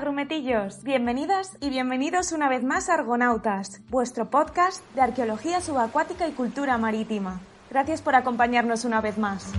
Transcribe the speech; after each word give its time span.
Grumetillos, 0.00 0.82
bienvenidas 0.82 1.56
y 1.60 1.70
bienvenidos 1.70 2.32
una 2.32 2.50
vez 2.50 2.62
más 2.62 2.90
a 2.90 2.94
Argonautas, 2.94 3.80
vuestro 3.88 4.28
podcast 4.28 4.84
de 4.94 5.00
arqueología 5.00 5.62
subacuática 5.62 6.28
y 6.28 6.32
cultura 6.32 6.76
marítima. 6.76 7.40
Gracias 7.70 8.02
por 8.02 8.14
acompañarnos 8.14 8.84
una 8.84 9.00
vez 9.00 9.16
más. 9.16 9.52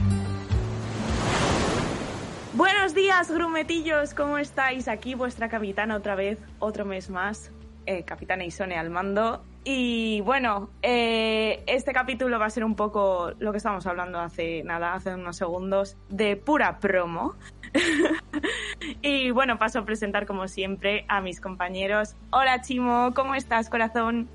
Buenos 2.54 2.94
días 2.94 3.32
grumetillos, 3.32 4.14
¿cómo 4.14 4.38
estáis? 4.38 4.88
Aquí 4.88 5.16
vuestra 5.16 5.50
capitana 5.50 5.96
otra 5.96 6.14
vez, 6.14 6.38
otro 6.60 6.86
mes 6.86 7.10
más, 7.10 7.52
eh, 7.88 8.04
capitana 8.04 8.46
Isone 8.46 8.78
al 8.78 8.92
mando. 8.92 9.44
Y 9.64 10.22
bueno, 10.22 10.70
eh, 10.82 11.62
este 11.68 11.92
capítulo 11.92 12.40
va 12.40 12.46
a 12.46 12.50
ser 12.50 12.64
un 12.64 12.76
poco 12.76 13.32
lo 13.40 13.52
que 13.52 13.58
estábamos 13.58 13.86
hablando 13.86 14.18
hace 14.18 14.64
nada, 14.64 14.94
hace 14.94 15.14
unos 15.14 15.36
segundos, 15.36 15.98
de 16.08 16.38
pura 16.38 16.80
promo. 16.80 17.36
y 19.02 19.32
bueno, 19.32 19.58
paso 19.58 19.80
a 19.80 19.86
presentar 19.86 20.26
como 20.26 20.48
siempre 20.48 21.06
a 21.08 21.22
mis 21.22 21.42
compañeros. 21.42 22.16
Hola 22.32 22.62
Chimo, 22.62 23.14
¿cómo 23.14 23.36
estás, 23.36 23.70
corazón? 23.70 24.28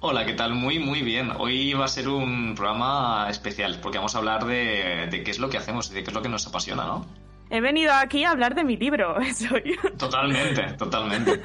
Hola, 0.00 0.24
¿qué 0.24 0.34
tal? 0.34 0.54
Muy, 0.54 0.78
muy 0.78 1.02
bien. 1.02 1.30
Hoy 1.38 1.74
va 1.74 1.86
a 1.86 1.88
ser 1.88 2.08
un 2.08 2.54
programa 2.54 3.26
especial 3.28 3.80
porque 3.82 3.98
vamos 3.98 4.14
a 4.14 4.18
hablar 4.18 4.44
de, 4.44 5.08
de 5.10 5.24
qué 5.24 5.30
es 5.30 5.40
lo 5.40 5.50
que 5.50 5.56
hacemos 5.56 5.90
y 5.90 5.94
de 5.94 6.04
qué 6.04 6.10
es 6.10 6.14
lo 6.14 6.22
que 6.22 6.28
nos 6.28 6.46
apasiona, 6.46 6.84
¿no? 6.84 7.04
He 7.50 7.60
venido 7.60 7.92
aquí 7.92 8.24
a 8.24 8.30
hablar 8.30 8.54
de 8.54 8.64
mi 8.64 8.76
libro. 8.76 9.16
Soy... 9.34 9.76
Totalmente, 9.96 10.62
totalmente. 10.74 11.40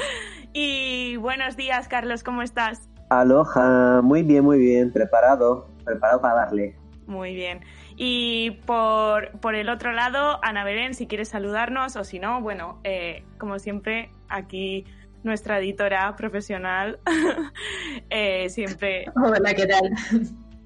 y 0.52 1.16
buenos 1.16 1.56
días, 1.56 1.88
Carlos, 1.88 2.22
¿cómo 2.22 2.42
estás? 2.42 2.88
Aloha, 3.08 4.00
muy 4.02 4.22
bien, 4.22 4.44
muy 4.44 4.58
bien, 4.58 4.92
preparado, 4.92 5.68
preparado 5.84 6.20
para 6.20 6.34
darle. 6.34 6.76
Muy 7.06 7.34
bien. 7.34 7.60
Y 7.96 8.50
por, 8.66 9.30
por 9.40 9.54
el 9.54 9.68
otro 9.70 9.92
lado, 9.92 10.38
Ana 10.42 10.64
Belén, 10.64 10.94
si 10.94 11.06
quieres 11.06 11.30
saludarnos 11.30 11.96
o 11.96 12.04
si 12.04 12.18
no, 12.18 12.40
bueno, 12.42 12.78
eh, 12.84 13.24
como 13.38 13.58
siempre, 13.58 14.10
aquí 14.28 14.84
nuestra 15.22 15.58
editora 15.58 16.14
profesional, 16.14 16.98
eh, 18.10 18.48
siempre... 18.50 19.06
Hola, 19.16 19.54
¿qué 19.54 19.66
tal? 19.66 19.90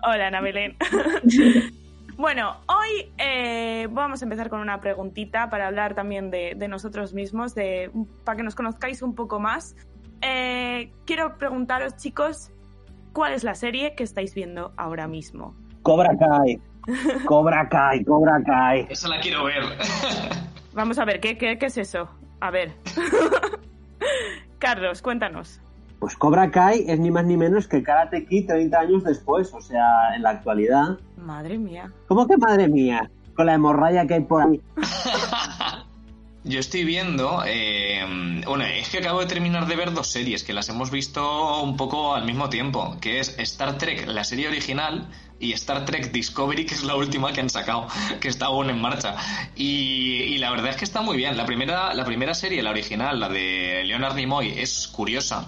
Hola, 0.03 0.27
Ana 0.29 0.41
Belén. 0.41 0.77
Bueno, 2.21 2.57
hoy 2.67 3.11
eh, 3.17 3.89
vamos 3.91 4.21
a 4.21 4.27
empezar 4.27 4.51
con 4.51 4.61
una 4.61 4.79
preguntita 4.83 5.49
para 5.49 5.69
hablar 5.69 5.95
también 5.95 6.31
de, 6.31 6.55
de 6.55 6.69
nosotros 6.69 7.15
mismos, 7.15 7.55
de, 7.55 7.91
para 8.25 8.37
que 8.37 8.43
nos 8.43 8.55
conozcáis 8.55 9.01
un 9.01 9.15
poco 9.15 9.41
más. 9.41 9.75
Eh, 10.21 10.93
quiero 11.07 11.39
preguntaros, 11.39 11.97
chicos, 11.97 12.51
¿cuál 13.15 13.33
es 13.33 13.43
la 13.43 13.55
serie 13.55 13.95
que 13.95 14.03
estáis 14.03 14.35
viendo 14.35 14.75
ahora 14.77 15.09
mismo? 15.09 15.55
Cobra 15.81 16.15
Kai. 16.19 16.61
Cobra 17.27 17.69
Kai, 17.69 18.05
Cobra 18.05 18.43
Kai. 18.45 18.87
Esa 18.89 19.09
la 19.09 19.21
quiero 19.21 19.45
ver. 19.45 19.63
Vamos 20.73 20.99
a 20.99 21.05
ver, 21.05 21.21
¿qué, 21.21 21.37
qué, 21.37 21.59
qué 21.59 21.67
es 21.67 21.79
eso? 21.79 22.09
A 22.41 22.51
ver. 22.51 22.73
Carlos, 24.59 25.03
cuéntanos. 25.03 25.61
Pues 25.99 26.17
Cobra 26.17 26.51
Kai 26.51 26.85
es 26.89 26.99
ni 26.99 27.11
más 27.11 27.25
ni 27.25 27.37
menos 27.37 27.69
que 27.69 27.83
Karate 27.83 28.25
Kid 28.25 28.47
30 28.47 28.79
años 28.79 29.05
después, 29.05 29.53
o 29.53 29.61
sea, 29.61 30.15
en 30.15 30.23
la 30.23 30.31
actualidad. 30.31 30.99
Madre 31.17 31.59
mía. 31.59 31.93
¿Cómo 32.09 32.27
que 32.27 32.37
madre 32.37 32.69
mía? 32.69 33.11
Con 33.35 33.47
la 33.47 33.55
hemorragia 33.55 34.07
que 34.07 34.15
hay 34.15 34.21
por 34.21 34.43
ahí. 34.43 34.61
Yo 36.43 36.59
estoy 36.59 36.85
viendo, 36.85 37.43
eh, 37.47 38.03
bueno, 38.47 38.65
es 38.65 38.89
que 38.89 38.99
acabo 38.99 39.21
de 39.21 39.27
terminar 39.27 39.67
de 39.67 39.77
ver 39.77 39.93
dos 39.93 40.07
series 40.09 40.43
que 40.43 40.55
las 40.55 40.71
hemos 40.71 40.91
visto 40.91 41.61
un 41.63 41.77
poco 41.77 42.15
al 42.15 42.25
mismo 42.25 42.49
tiempo, 42.49 42.97
que 42.99 43.21
es 43.21 43.39
Star 43.39 43.77
Trek, 43.77 44.07
la 44.07 44.25
serie 44.25 44.49
original, 44.49 45.07
y 45.39 45.53
Star 45.53 45.85
Trek 45.85 46.13
Discovery, 46.13 46.65
que 46.65 46.75
es 46.75 46.83
la 46.83 46.95
última 46.95 47.33
que 47.35 47.41
han 47.41 47.51
sacado, 47.51 47.89
que 48.21 48.29
está 48.29 48.47
aún 48.47 48.71
en 48.71 48.81
marcha. 48.81 49.17
Y, 49.55 50.35
y, 50.35 50.39
la 50.39 50.51
verdad 50.51 50.71
es 50.71 50.77
que 50.77 50.85
está 50.85 51.03
muy 51.03 51.19
bien. 51.19 51.37
La 51.37 51.45
primera, 51.45 51.93
la 51.93 52.07
primera 52.07 52.33
serie, 52.33 52.63
la 52.63 52.71
original, 52.71 53.21
la 53.21 53.29
de 53.29 53.83
Leonard 53.85 54.17
Nimoy, 54.17 54.59
es 54.59 54.89
curiosa, 54.89 55.47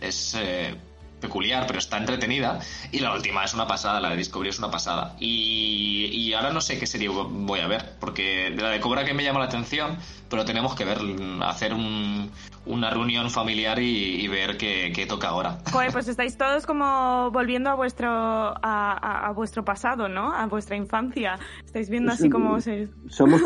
es 0.00 0.36
eh, 0.38 0.74
peculiar, 1.20 1.66
pero 1.66 1.78
está 1.78 1.98
entretenida. 1.98 2.60
Y 2.92 3.00
la 3.00 3.14
última 3.14 3.44
es 3.44 3.54
una 3.54 3.66
pasada, 3.66 4.00
la 4.00 4.10
de 4.10 4.16
Discovery 4.16 4.50
es 4.50 4.58
una 4.58 4.70
pasada. 4.70 5.14
Y, 5.18 6.10
y, 6.12 6.32
ahora 6.34 6.52
no 6.52 6.60
sé 6.60 6.78
qué 6.78 6.86
serie 6.86 7.08
voy 7.08 7.60
a 7.60 7.66
ver, 7.66 7.94
porque 8.00 8.50
de 8.50 8.62
la 8.62 8.70
de 8.70 8.80
Cobra 8.80 9.04
que 9.04 9.14
me 9.14 9.24
llama 9.24 9.40
la 9.40 9.46
atención, 9.46 9.96
pero 10.28 10.44
tenemos 10.44 10.74
que 10.74 10.84
ver, 10.84 10.98
hacer 11.42 11.72
un, 11.72 12.30
una 12.66 12.90
reunión 12.90 13.30
familiar 13.30 13.78
y, 13.78 14.20
y 14.20 14.28
ver 14.28 14.56
qué, 14.56 14.92
qué, 14.94 15.06
toca 15.06 15.28
ahora. 15.28 15.58
Joder, 15.72 15.92
pues 15.92 16.08
estáis 16.08 16.36
todos 16.36 16.66
como 16.66 17.30
volviendo 17.30 17.70
a 17.70 17.74
vuestro 17.74 18.08
a, 18.10 18.58
a, 18.62 19.26
a, 19.26 19.32
vuestro 19.32 19.64
pasado, 19.64 20.08
¿no? 20.08 20.32
A 20.32 20.46
vuestra 20.46 20.76
infancia. 20.76 21.38
Estáis 21.64 21.88
viendo 21.90 22.12
así 22.12 22.28
como... 22.30 22.60
Se... 22.60 22.88
Somos, 23.08 23.40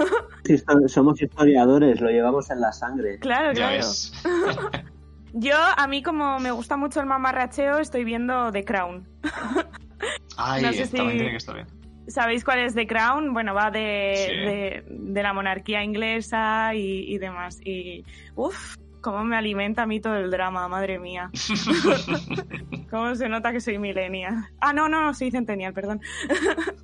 somos 0.89 1.23
historiadores, 1.23 2.01
lo 2.01 2.11
llevamos 2.11 2.51
en 2.51 2.61
la 2.61 2.73
sangre. 2.73 3.19
Claro, 3.19 3.53
Ya 3.53 3.69
claro. 3.69 4.71
Yo, 5.35 5.57
a 5.57 5.87
mí 5.87 6.03
como 6.03 6.39
me 6.41 6.51
gusta 6.51 6.77
mucho 6.77 7.01
el 7.01 7.07
mamarracheo, 7.07 7.79
estoy 7.79 8.05
viendo 8.05 8.51
The 8.53 8.65
Crown. 8.65 9.09
Ay, 10.37 10.63
No 10.63 10.73
sé 10.73 10.87
también 10.89 11.11
si- 11.11 11.17
tiene 11.19 11.31
que 11.31 11.37
estar 11.37 11.55
bien. 11.55 11.67
¿Sabéis 12.09 12.45
cuál 12.45 12.59
es 12.59 12.75
The 12.75 12.87
Crown? 12.87 13.33
Bueno, 13.33 13.55
va 13.55 13.71
de, 13.71 14.15
Sí. 14.17 14.35
de, 14.35 14.85
de 14.89 15.23
la 15.23 15.33
monarquía 15.33 15.85
inglesa 15.85 16.75
y, 16.75 17.05
y 17.15 17.19
demás. 17.19 17.61
Y, 17.65 18.05
uff, 18.35 18.77
cómo 19.01 19.25
me 19.25 19.37
alimenta 19.37 19.83
a 19.83 19.87
mí 19.87 20.01
todo 20.01 20.17
el 20.17 20.31
drama, 20.31 20.67
madre 20.69 20.99
mía. 20.99 21.31
cómo 22.91 23.15
se 23.15 23.29
nota 23.29 23.53
que 23.53 23.61
soy 23.61 23.79
millennial. 23.79 24.45
Ah, 24.61 24.73
no, 24.73 24.89
no, 24.89 25.01
no, 25.01 25.15
soy 25.15 25.31
centennial, 25.31 25.73
perdón. 25.73 26.01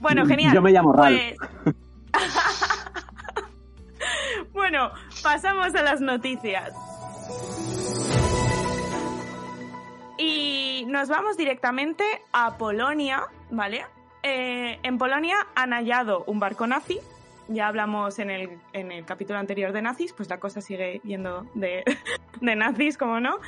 bueno, 0.00 0.26
genial. 0.26 0.54
Yo 0.54 0.62
me 0.62 0.72
llamo 0.72 0.92
Ralph. 0.92 1.20
Pues- 1.62 1.76
bueno, 4.64 4.92
pasamos 5.22 5.74
a 5.74 5.82
las 5.82 6.00
noticias. 6.00 6.72
Y 10.16 10.86
nos 10.88 11.10
vamos 11.10 11.36
directamente 11.36 12.02
a 12.32 12.56
Polonia, 12.56 13.24
¿vale? 13.50 13.84
Eh, 14.22 14.78
en 14.82 14.96
Polonia 14.96 15.36
han 15.54 15.72
hallado 15.72 16.24
un 16.26 16.40
barco 16.40 16.66
nazi. 16.66 16.98
Ya 17.48 17.68
hablamos 17.68 18.18
en 18.18 18.30
el, 18.30 18.58
en 18.72 18.90
el 18.90 19.04
capítulo 19.04 19.38
anterior 19.38 19.70
de 19.72 19.82
nazis, 19.82 20.14
pues 20.14 20.30
la 20.30 20.40
cosa 20.40 20.62
sigue 20.62 21.02
yendo 21.04 21.44
de, 21.52 21.84
de 22.40 22.56
nazis, 22.56 22.96
como 22.96 23.20
no, 23.20 23.40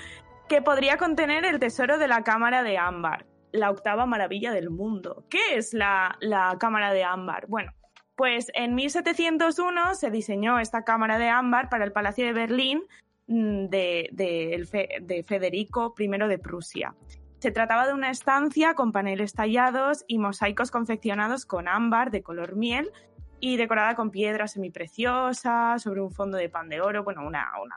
que 0.50 0.60
podría 0.60 0.98
contener 0.98 1.46
el 1.46 1.58
tesoro 1.58 1.96
de 1.96 2.08
la 2.08 2.24
cámara 2.24 2.62
de 2.62 2.76
ámbar, 2.76 3.24
la 3.52 3.70
octava 3.70 4.04
maravilla 4.04 4.52
del 4.52 4.68
mundo. 4.68 5.24
¿Qué 5.30 5.54
es 5.54 5.72
la, 5.72 6.18
la 6.20 6.58
cámara 6.60 6.92
de 6.92 7.04
ámbar? 7.04 7.46
Bueno, 7.48 7.72
pues 8.16 8.50
en 8.54 8.74
1701 8.74 9.94
se 9.94 10.10
diseñó 10.10 10.58
esta 10.58 10.82
cámara 10.82 11.18
de 11.18 11.28
ámbar 11.28 11.68
para 11.68 11.84
el 11.84 11.92
Palacio 11.92 12.24
de 12.24 12.32
Berlín 12.32 12.82
mm, 13.26 13.66
de, 13.66 15.24
Federico 15.26 15.94
I 15.98 16.08
de 16.08 16.38
Prusia. 16.38 16.94
Se 17.38 17.50
trataba 17.50 17.86
de 17.86 17.92
una 17.92 18.10
estancia 18.10 18.74
con 18.74 18.92
paneles 18.92 19.34
tallados 19.34 20.04
y 20.08 20.18
mosaicos 20.18 20.70
confeccionados 20.70 21.44
con 21.44 21.68
ámbar 21.68 22.10
de 22.10 22.22
color 22.22 22.56
miel 22.56 22.90
y 23.38 23.58
decorada 23.58 23.94
con 23.94 24.10
piedras 24.10 24.52
semipreciosas 24.52 25.82
sobre 25.82 26.00
un 26.00 26.10
fondo 26.10 26.38
de 26.38 26.48
pan 26.48 26.70
de 26.70 26.80
oro. 26.80 27.04
Bueno, 27.04 27.26
una, 27.26 27.52
una, 27.62 27.76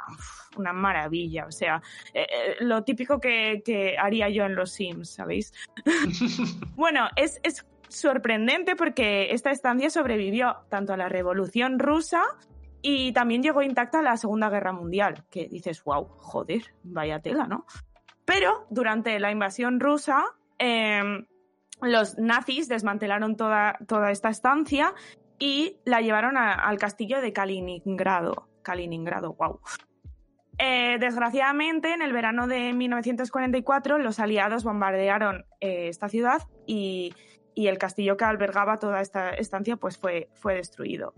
una 0.55 0.71
maravilla. 0.71 1.45
O 1.45 1.51
sea, 1.51 1.81
eh, 2.13 2.25
eh, 2.31 2.55
lo 2.61 2.85
típico 2.85 3.19
que, 3.19 3.97
haría 3.99 4.29
yo 4.29 4.45
en 4.45 4.55
los 4.55 4.71
Sims, 4.71 5.09
¿sabéis? 5.09 5.53
bueno, 6.77 7.09
es 7.17 7.41
sorprendente 7.89 8.75
porque 8.75 9.33
esta 9.33 9.51
estancia 9.51 9.89
sobrevivió 9.89 10.57
tanto 10.69 10.93
a 10.93 10.97
la 10.97 11.09
Revolución 11.09 11.79
Rusa 11.79 12.23
y 12.81 13.11
también 13.11 13.43
llegó 13.43 13.61
intacta 13.61 13.99
a 13.99 14.03
la 14.03 14.17
Segunda 14.17 14.49
Guerra 14.49 14.71
Mundial, 14.71 15.25
que 15.29 15.47
dices, 15.47 15.83
wow, 15.83 16.07
joder, 16.17 16.73
vaya 16.83 17.19
tela, 17.19 17.45
¿no? 17.45 17.65
Pero 18.25 18.65
durante 18.69 19.19
la 19.19 19.31
invasión 19.31 19.79
rusa, 19.79 20.23
eh, 20.59 21.25
los 21.81 22.17
nazis 22.17 22.67
desmantelaron 22.67 23.35
toda, 23.35 23.77
toda 23.87 24.11
esta 24.11 24.29
estancia 24.29 24.93
y 25.39 25.77
la 25.85 26.01
llevaron 26.01 26.37
al 26.37 26.77
castillo 26.77 27.21
de 27.21 27.33
Kaliningrado. 27.33 28.49
Kaliningrado, 28.61 29.33
wow. 29.33 29.59
Eh, 30.57 30.97
desgraciadamente, 30.99 31.93
en 31.93 32.01
el 32.01 32.11
verano 32.11 32.45
de 32.45 32.73
1944, 32.73 33.97
los 33.97 34.19
aliados 34.19 34.65
bombardearon 34.65 35.45
eh, 35.61 35.87
esta 35.87 36.09
ciudad 36.09 36.41
y, 36.67 37.13
y 37.59 37.67
el 37.67 37.77
castillo 37.77 38.15
que 38.15 38.23
albergaba 38.23 38.77
toda 38.77 39.01
esta 39.01 39.31
estancia 39.31 39.75
pues 39.75 39.97
fue, 39.97 40.29
fue 40.33 40.55
destruido. 40.55 41.13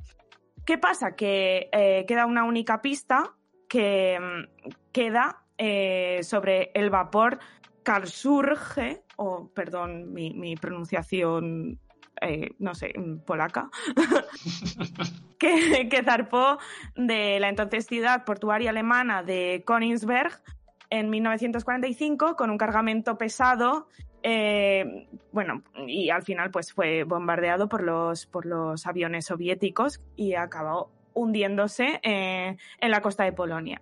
¿Qué 0.66 0.80
pasa? 0.80 1.16
Que 1.16 1.70
eh, 1.72 2.04
queda 2.08 2.26
una 2.26 2.46
única 2.46 2.82
pista 2.82 3.36
que 3.70 4.20
mm, 4.20 4.70
queda 4.92 5.44
eh, 5.60 6.22
sobre 6.24 6.72
el 6.74 6.90
vapor 6.90 7.38
Karlsurge, 7.84 9.04
o 9.18 9.52
perdón 9.54 10.12
mi, 10.14 10.34
mi 10.34 10.56
pronunciación 10.56 11.80
eh, 12.20 12.56
no 12.58 12.74
sé, 12.74 12.92
polaca, 13.24 13.70
que, 15.38 15.90
que, 15.90 16.04
zarpó 16.04 16.58
de 16.96 17.40
la 17.40 17.50
entonces 17.50 17.86
ciudad 17.86 18.26
portuaria 18.26 18.72
alemana 18.72 19.22
de 19.22 19.64
Königsberg 19.68 20.42
en 20.90 21.12
1945 21.12 22.36
con 22.36 22.50
un 22.50 22.58
cargamento 22.58 23.20
pesado. 23.20 23.88
Eh, 24.24 25.08
bueno, 25.32 25.64
y 25.88 26.10
al 26.10 26.24
final 26.24 26.52
pues 26.52 26.74
fue 26.74 27.04
bombardeado 27.04 27.68
por 27.68 27.82
los, 27.82 28.26
por 28.26 28.46
los 28.46 28.86
aviones 28.86 29.26
soviéticos 29.26 30.02
y 30.16 30.36
acabó 30.36 30.92
hundiéndose 31.14 32.00
eh, 32.04 32.58
en 32.80 32.92
la 32.92 33.02
costa 33.02 33.24
de 33.24 33.34
Polonia. 33.34 33.82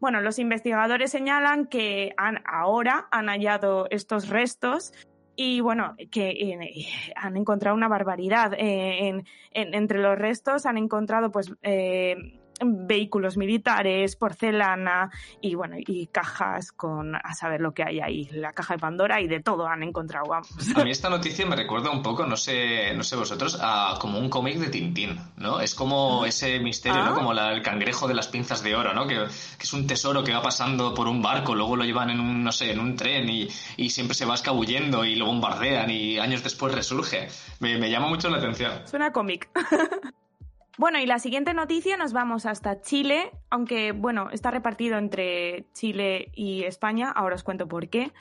Bueno, 0.00 0.20
los 0.20 0.38
investigadores 0.38 1.10
señalan 1.10 1.66
que 1.66 2.12
han, 2.16 2.42
ahora 2.46 3.08
han 3.10 3.28
hallado 3.28 3.86
estos 3.90 4.28
restos 4.28 4.92
y 5.36 5.60
bueno, 5.60 5.94
que 6.10 6.30
eh, 6.30 6.86
han 7.14 7.36
encontrado 7.36 7.76
una 7.76 7.88
barbaridad. 7.88 8.52
En, 8.56 9.26
en, 9.52 9.74
entre 9.74 9.98
los 9.98 10.18
restos 10.18 10.66
han 10.66 10.78
encontrado 10.78 11.30
pues 11.30 11.52
vehículos 12.64 13.36
militares, 13.36 14.16
porcelana 14.16 15.10
y 15.40 15.54
bueno, 15.54 15.76
y 15.78 16.06
cajas 16.06 16.72
con 16.72 17.14
a 17.16 17.34
saber 17.34 17.60
lo 17.60 17.72
que 17.72 17.82
hay 17.82 18.00
ahí, 18.00 18.28
la 18.32 18.52
caja 18.52 18.74
de 18.74 18.80
Pandora 18.80 19.20
y 19.20 19.28
de 19.28 19.40
todo 19.40 19.66
han 19.66 19.82
encontrado, 19.82 20.26
vamos. 20.28 20.48
A 20.74 20.84
mí 20.84 20.90
esta 20.90 21.10
noticia 21.10 21.46
me 21.46 21.56
recuerda 21.56 21.90
un 21.90 22.02
poco, 22.02 22.26
no 22.26 22.36
sé, 22.36 22.94
no 22.94 23.02
sé 23.02 23.16
vosotros, 23.16 23.58
a 23.60 23.98
como 24.00 24.18
un 24.18 24.28
cómic 24.28 24.58
de 24.58 24.68
Tintín, 24.68 25.18
¿no? 25.36 25.60
Es 25.60 25.74
como 25.74 26.24
ese 26.24 26.58
misterio, 26.60 27.04
¿no? 27.04 27.12
Ah. 27.12 27.14
Como 27.14 27.32
la, 27.32 27.52
el 27.52 27.62
cangrejo 27.62 28.08
de 28.08 28.14
las 28.14 28.28
pinzas 28.28 28.62
de 28.62 28.74
oro, 28.74 28.92
¿no? 28.94 29.06
Que, 29.06 29.16
que, 29.16 29.64
es 29.64 29.72
un 29.72 29.86
tesoro 29.86 30.22
que 30.24 30.32
va 30.32 30.42
pasando 30.42 30.94
por 30.94 31.08
un 31.08 31.22
barco, 31.22 31.54
luego 31.54 31.76
lo 31.76 31.84
llevan 31.84 32.10
en 32.10 32.20
un, 32.20 32.44
no 32.44 32.52
sé, 32.52 32.72
en 32.72 32.80
un 32.80 32.96
tren 32.96 33.28
y, 33.28 33.48
y 33.76 33.90
siempre 33.90 34.14
se 34.14 34.24
va 34.24 34.34
escabullendo 34.34 35.04
y 35.04 35.16
lo 35.16 35.26
bombardean 35.26 35.90
y 35.90 36.18
años 36.18 36.42
después 36.42 36.74
resurge. 36.74 37.28
Me, 37.60 37.78
me 37.78 37.90
llama 37.90 38.08
mucho 38.08 38.28
la 38.28 38.38
atención. 38.38 38.72
Suena 38.86 39.12
cómic. 39.12 39.48
Bueno, 40.78 40.98
y 40.98 41.06
la 41.06 41.18
siguiente 41.18 41.54
noticia 41.54 41.96
nos 41.96 42.12
vamos 42.12 42.44
hasta 42.44 42.82
Chile, 42.82 43.30
aunque 43.48 43.92
bueno, 43.92 44.28
está 44.30 44.50
repartido 44.50 44.98
entre 44.98 45.66
Chile 45.72 46.30
y 46.34 46.64
España, 46.64 47.10
ahora 47.10 47.34
os 47.34 47.42
cuento 47.42 47.66
por 47.66 47.88
qué. 47.88 48.12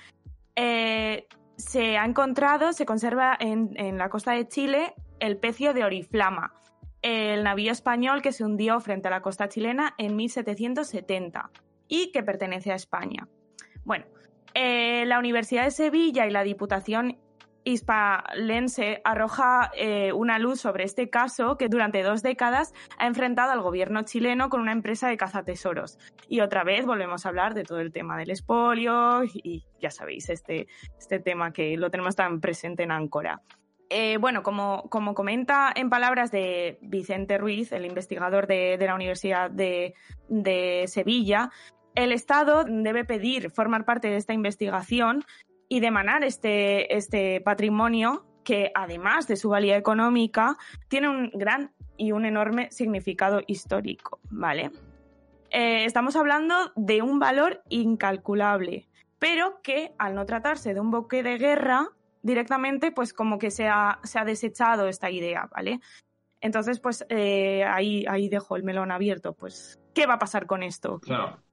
Eh, 0.56 1.28
se 1.58 1.98
ha 1.98 2.06
encontrado, 2.06 2.72
se 2.72 2.86
conserva 2.86 3.36
en, 3.40 3.98
la 3.98 4.10
costa 4.10 4.32
de 4.32 4.48
Chile 4.48 4.94
el 5.20 5.38
pecio 5.38 5.74
de 5.74 5.84
Oriflama, 5.84 6.54
el 7.02 7.44
navío 7.44 7.74
español 7.74 8.22
que 8.22 8.32
se 8.32 8.46
hundió 8.46 8.80
frente 8.80 9.10
a 9.10 9.12
la 9.12 9.22
costa 9.22 9.50
chilena 9.50 9.94
en 9.98 10.16
1770 10.16 11.52
y 11.90 12.12
que 12.14 12.24
pertenece 12.24 12.72
a 12.72 12.76
España. 12.76 13.28
Bueno, 13.84 14.06
eh, 14.54 15.06
la 15.06 15.20
Universidad 15.20 15.66
de 15.66 15.72
Sevilla 15.72 16.26
y 16.26 16.32
la 16.32 16.44
Diputación 16.44 17.18
hispalense 17.66 19.02
arroja 19.04 19.72
eh, 19.76 20.14
una 20.14 20.40
luz 20.40 20.62
sobre 20.62 20.86
este 20.86 21.10
caso 21.10 21.58
que 21.58 21.68
durante 21.68 22.04
dos 22.04 22.22
décadas 22.22 22.74
ha 22.98 23.08
enfrentado 23.08 23.52
al 23.52 23.62
gobierno 23.62 24.04
chileno 24.04 24.50
con 24.50 24.62
una 24.62 24.72
empresa 24.72 25.10
de 25.10 25.18
cazatesoros. 25.18 26.00
Y 26.30 26.40
otra 26.40 26.64
vez 26.64 26.86
volvemos 26.86 27.26
a 27.26 27.30
hablar 27.30 27.54
de 27.56 27.64
todo 27.64 27.80
el 27.80 27.92
tema 27.92 28.18
del 28.18 28.30
espolio 28.30 29.24
y 29.24 29.66
ya 29.82 29.90
sabéis, 29.90 30.30
este, 30.30 30.68
este 30.98 31.20
tema 31.20 31.52
que 31.52 31.76
lo 31.76 31.90
tenemos 31.90 32.16
tan 32.16 32.40
presente 32.40 32.84
en 32.84 32.92
Áncora. 32.92 33.42
Eh, 33.90 34.18
bueno, 34.18 34.42
como, 34.42 34.90
como, 34.90 35.14
comenta 35.14 35.72
en 35.76 35.90
palabras 35.90 36.32
de 36.32 36.80
Vicente 36.82 37.38
Ruiz, 37.38 37.72
el 37.72 37.86
investigador 37.86 38.48
de, 38.48 38.78
la 38.80 38.96
Universidad 38.96 39.52
de 39.52 39.94
Sevilla, 40.88 41.52
el 41.96 42.12
Estado 42.12 42.66
debe 42.68 43.06
pedir 43.06 43.52
formar 43.52 43.86
parte 43.86 44.10
de 44.10 44.18
esta 44.18 44.34
investigación 44.34 45.24
y 45.76 45.82
demanar 45.82 46.24
este, 46.24 46.96
este 46.96 47.42
patrimonio 47.42 48.26
que 48.46 48.72
además 48.74 49.28
de 49.28 49.36
su 49.36 49.50
valía 49.50 49.76
económica 49.76 50.58
tiene 50.88 51.10
un 51.10 51.32
gran 51.34 51.74
y 51.98 52.14
un 52.14 52.24
enorme 52.24 52.72
significado 52.72 53.42
histórico, 53.46 54.22
¿vale? 54.30 54.72
Eh, 55.50 55.84
estamos 55.84 56.16
hablando 56.16 56.72
de 56.78 57.02
un 57.02 57.20
valor 57.20 57.62
incalculable, 57.68 58.88
pero 59.20 59.62
que 59.62 59.94
al 59.98 60.16
no 60.16 60.26
tratarse 60.26 60.74
de 60.74 60.80
un 60.80 60.92
buque 60.92 61.24
de 61.24 61.38
guerra, 61.38 61.90
directamente 62.22 62.94
pues 62.94 63.12
como 63.12 63.38
que 63.38 63.52
se 63.52 63.68
ha, 63.68 64.00
se 64.04 64.18
ha 64.18 64.24
desechado 64.24 64.88
esta 64.88 65.12
idea, 65.12 65.50
¿vale? 65.54 65.82
Entonces, 66.40 66.80
pues 66.80 67.06
eh, 67.10 67.66
ahí, 67.66 68.06
ahí 68.08 68.30
dejo 68.30 68.56
el 68.56 68.64
melón 68.64 68.94
abierto, 68.94 69.34
pues, 69.34 69.78
¿qué 69.94 70.06
va 70.06 70.14
a 70.14 70.20
pasar 70.20 70.46
con 70.46 70.64
esto? 70.64 71.00
Claro. 71.00 71.44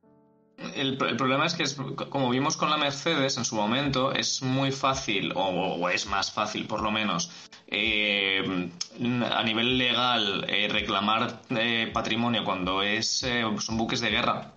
El, 0.75 0.97
problema 0.97 1.47
es 1.47 1.55
que, 1.55 1.65
es, 1.65 1.75
como 2.09 2.31
vimos 2.31 2.57
con 2.57 2.71
la 2.71 2.77
Mercedes 2.77 3.37
en 3.37 3.45
su 3.45 3.57
momento, 3.57 4.13
es 4.13 4.43
muy 4.43 4.71
fácil, 4.71 5.33
o, 5.35 5.41
o 5.41 5.89
es 5.89 6.07
más 6.07 6.31
fácil 6.31 6.67
por 6.67 6.83
lo 6.83 6.91
menos, 6.91 7.31
eh, 7.75 8.71
a 9.31 9.43
nivel 9.43 9.79
legal 9.79 10.45
eh, 10.47 10.69
reclamar 10.69 11.41
eh, 11.51 11.91
patrimonio 11.93 12.45
cuando 12.45 12.83
es, 12.83 13.23
eh, 13.23 13.45
son 13.59 13.79
buques 13.79 14.01
de 14.03 14.11
guerra, 14.11 14.53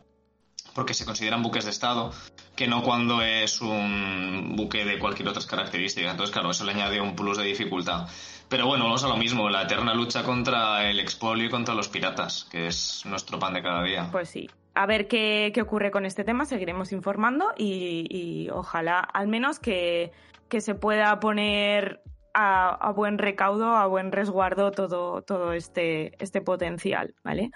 porque 0.73 0.93
se 0.93 1.05
consideran 1.05 1.41
buques 1.41 1.63
de 1.63 1.71
Estado, 1.71 2.11
que 2.57 2.67
no 2.67 2.83
cuando 2.83 3.21
es 3.21 3.61
un 3.61 4.55
buque 4.57 4.83
de 4.83 4.99
cualquier 4.99 5.29
otra 5.29 5.41
característica. 5.47 6.11
Entonces, 6.11 6.33
claro, 6.33 6.51
eso 6.51 6.65
le 6.65 6.73
añade 6.73 6.99
un 6.99 7.15
plus 7.15 7.37
de 7.37 7.45
dificultad. 7.45 8.07
Pero 8.49 8.67
bueno, 8.67 8.83
vamos 8.83 9.03
a 9.05 9.07
lo 9.07 9.15
mismo, 9.15 9.49
la 9.49 9.63
eterna 9.63 9.93
lucha 9.93 10.23
contra 10.23 10.89
el 10.89 10.99
expolio 10.99 11.45
y 11.45 11.49
contra 11.49 11.73
los 11.73 11.87
piratas, 11.87 12.45
que 12.51 12.67
es 12.67 13.03
nuestro 13.05 13.39
pan 13.39 13.53
de 13.53 13.63
cada 13.63 13.81
día. 13.81 14.09
Pues 14.11 14.29
sí, 14.29 14.49
a 14.75 14.85
ver 14.85 15.07
qué, 15.07 15.53
ocurre 15.61 15.89
con 15.89 16.05
este 16.05 16.23
tema, 16.23 16.45
seguiremos 16.45 16.91
informando 16.91 17.53
y, 17.57 18.49
ojalá 18.51 18.99
al 18.99 19.27
menos 19.27 19.59
que, 19.59 20.11
que 20.49 20.61
se 20.61 20.75
pueda 20.75 21.19
poner 21.19 22.01
a, 22.33 22.91
buen 22.91 23.17
recaudo, 23.17 23.75
a 23.75 23.87
buen 23.87 24.11
resguardo 24.11 24.71
todo, 24.71 25.21
todo 25.21 25.53
este, 25.53 26.21
este 26.21 26.41
potencial, 26.41 27.15
¿vale? 27.23 27.51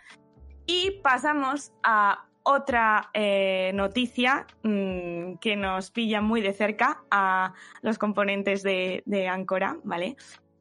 Y 0.66 1.02
pasamos 1.04 1.74
a 1.84 2.26
otra 2.44 3.10
eh, 3.14 3.72
noticia 3.74 4.48
mmm, 4.64 5.36
que 5.36 5.56
nos 5.58 5.92
pilla 5.92 6.22
muy 6.22 6.42
de 6.42 6.54
cerca 6.54 7.04
a 7.12 7.54
los 7.82 7.98
componentes 7.98 8.64
de, 8.64 9.04
de 9.06 9.28
Áncora, 9.28 9.78
¿vale? 9.84 10.16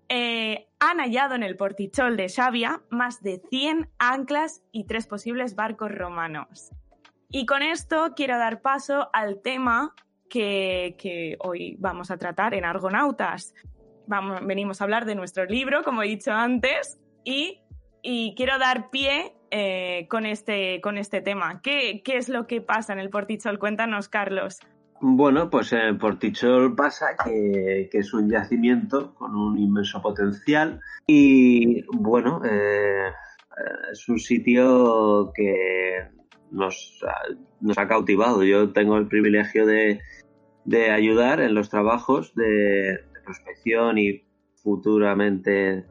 Eh, 0.09 0.69
han 0.81 0.99
hallado 0.99 1.35
en 1.35 1.43
el 1.43 1.57
portichol 1.57 2.17
de 2.17 2.29
Xavia 2.29 2.83
más 2.89 3.23
de 3.23 3.43
100 3.51 3.91
anclas 3.99 4.63
y 4.73 4.85
tres 4.85 5.07
posibles 5.07 5.55
barcos 5.55 5.93
romanos. 5.93 6.71
Y 7.31 7.45
con 7.45 7.63
esto 7.63 8.15
quiero 8.17 8.39
dar 8.39 8.63
paso 8.63 9.11
al 9.13 9.43
tema 9.43 9.95
que, 10.31 11.37
hoy 11.41 11.77
vamos 11.79 12.11
a 12.11 12.17
tratar 12.17 12.55
en 12.55 12.65
Argonautas. 12.65 13.55
Venimos 14.43 14.81
a 14.81 14.85
hablar 14.85 15.05
de 15.05 15.15
nuestro 15.15 15.45
libro, 15.45 15.83
como 15.83 16.03
he 16.03 16.09
dicho 16.09 16.33
antes, 16.33 16.99
y, 17.25 17.61
quiero 18.03 18.59
dar 18.59 18.89
pie 18.89 19.35
eh, 19.51 20.07
con, 20.09 20.25
este, 20.25 20.81
con 20.81 20.97
este 20.97 21.21
tema. 21.21 21.61
¿Qué, 21.61 22.03
¿Qué 22.03 22.17
es 22.17 22.31
lo 22.31 22.47
que 22.47 22.63
pasa 22.63 22.95
en 22.95 22.99
el 22.99 23.11
portichol? 23.11 23.59
Cuéntanos, 23.59 24.09
Carlos. 24.09 24.59
Bueno, 25.01 25.49
pues 25.49 25.73
en 25.73 25.97
Portichol 25.97 26.75
pasa 26.75 27.15
que, 27.25 27.89
es 27.93 28.15
un 28.15 28.29
yacimiento 28.29 29.15
con 29.15 29.37
un 29.37 29.57
inmenso 29.57 30.03
potencial 30.03 30.81
y 31.07 31.85
bueno, 31.97 32.43
eh, 32.45 33.13
es 33.93 34.09
un 34.09 34.19
sitio 34.19 35.31
que 35.35 36.09
nos, 36.51 37.01
nos, 37.61 37.79
ha 37.79 37.87
cautivado. 37.87 38.43
Yo 38.43 38.73
tengo 38.73 38.97
el 38.97 39.07
privilegio 39.07 39.67
de, 39.67 40.01
ayudar 40.91 41.41
en 41.41 41.55
los 41.55 41.71
trabajos 41.71 42.35
de, 42.35 43.05
prospección 43.25 43.99
y 43.99 44.25
futuramente, 44.57 45.85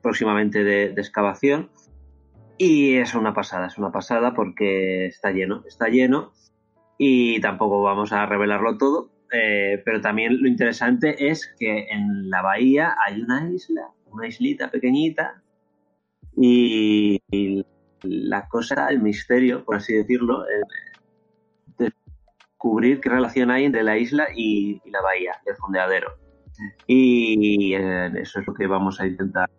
próximamente 0.00 0.64
de 0.64 0.86
excavación. 0.92 1.70
Y 2.56 2.96
es 2.96 3.14
una 3.14 3.34
pasada, 3.34 3.66
es 3.66 3.76
una 3.76 3.92
pasada 3.92 4.32
porque 4.32 5.06
está 5.06 5.30
lleno, 5.30 5.62
está 5.66 5.88
lleno 5.88 6.32
y 6.98 7.40
tampoco 7.40 7.82
vamos 7.82 8.12
a 8.12 8.26
revelarlo 8.26 8.78
todo, 8.78 9.10
eh, 9.32 9.82
pero 9.84 10.00
también 10.00 10.40
lo 10.40 10.48
interesante 10.48 11.28
es 11.28 11.52
que 11.58 11.88
en 11.90 12.30
la 12.30 12.42
bahía 12.42 12.96
hay 13.06 13.20
una 13.20 13.50
isla, 13.50 13.88
una 14.06 14.28
islita 14.28 14.70
pequeñita, 14.70 15.42
y, 16.36 17.20
y 17.30 17.64
la 18.02 18.46
cosa, 18.48 18.88
el 18.88 19.00
misterio, 19.00 19.64
por 19.64 19.76
así 19.76 19.94
decirlo, 19.94 20.44
eh, 20.44 21.90
descubrir 22.56 23.00
qué 23.00 23.08
relación 23.08 23.50
hay 23.50 23.64
entre 23.64 23.82
la 23.82 23.96
isla 23.98 24.28
y, 24.34 24.80
y 24.84 24.90
la 24.90 25.00
bahía, 25.02 25.32
el 25.46 25.56
fondeadero. 25.56 26.14
Y 26.86 27.74
eh, 27.74 28.10
eso 28.20 28.40
es 28.40 28.46
lo 28.46 28.54
que 28.54 28.66
vamos 28.66 29.00
a 29.00 29.06
intentar 29.06 29.50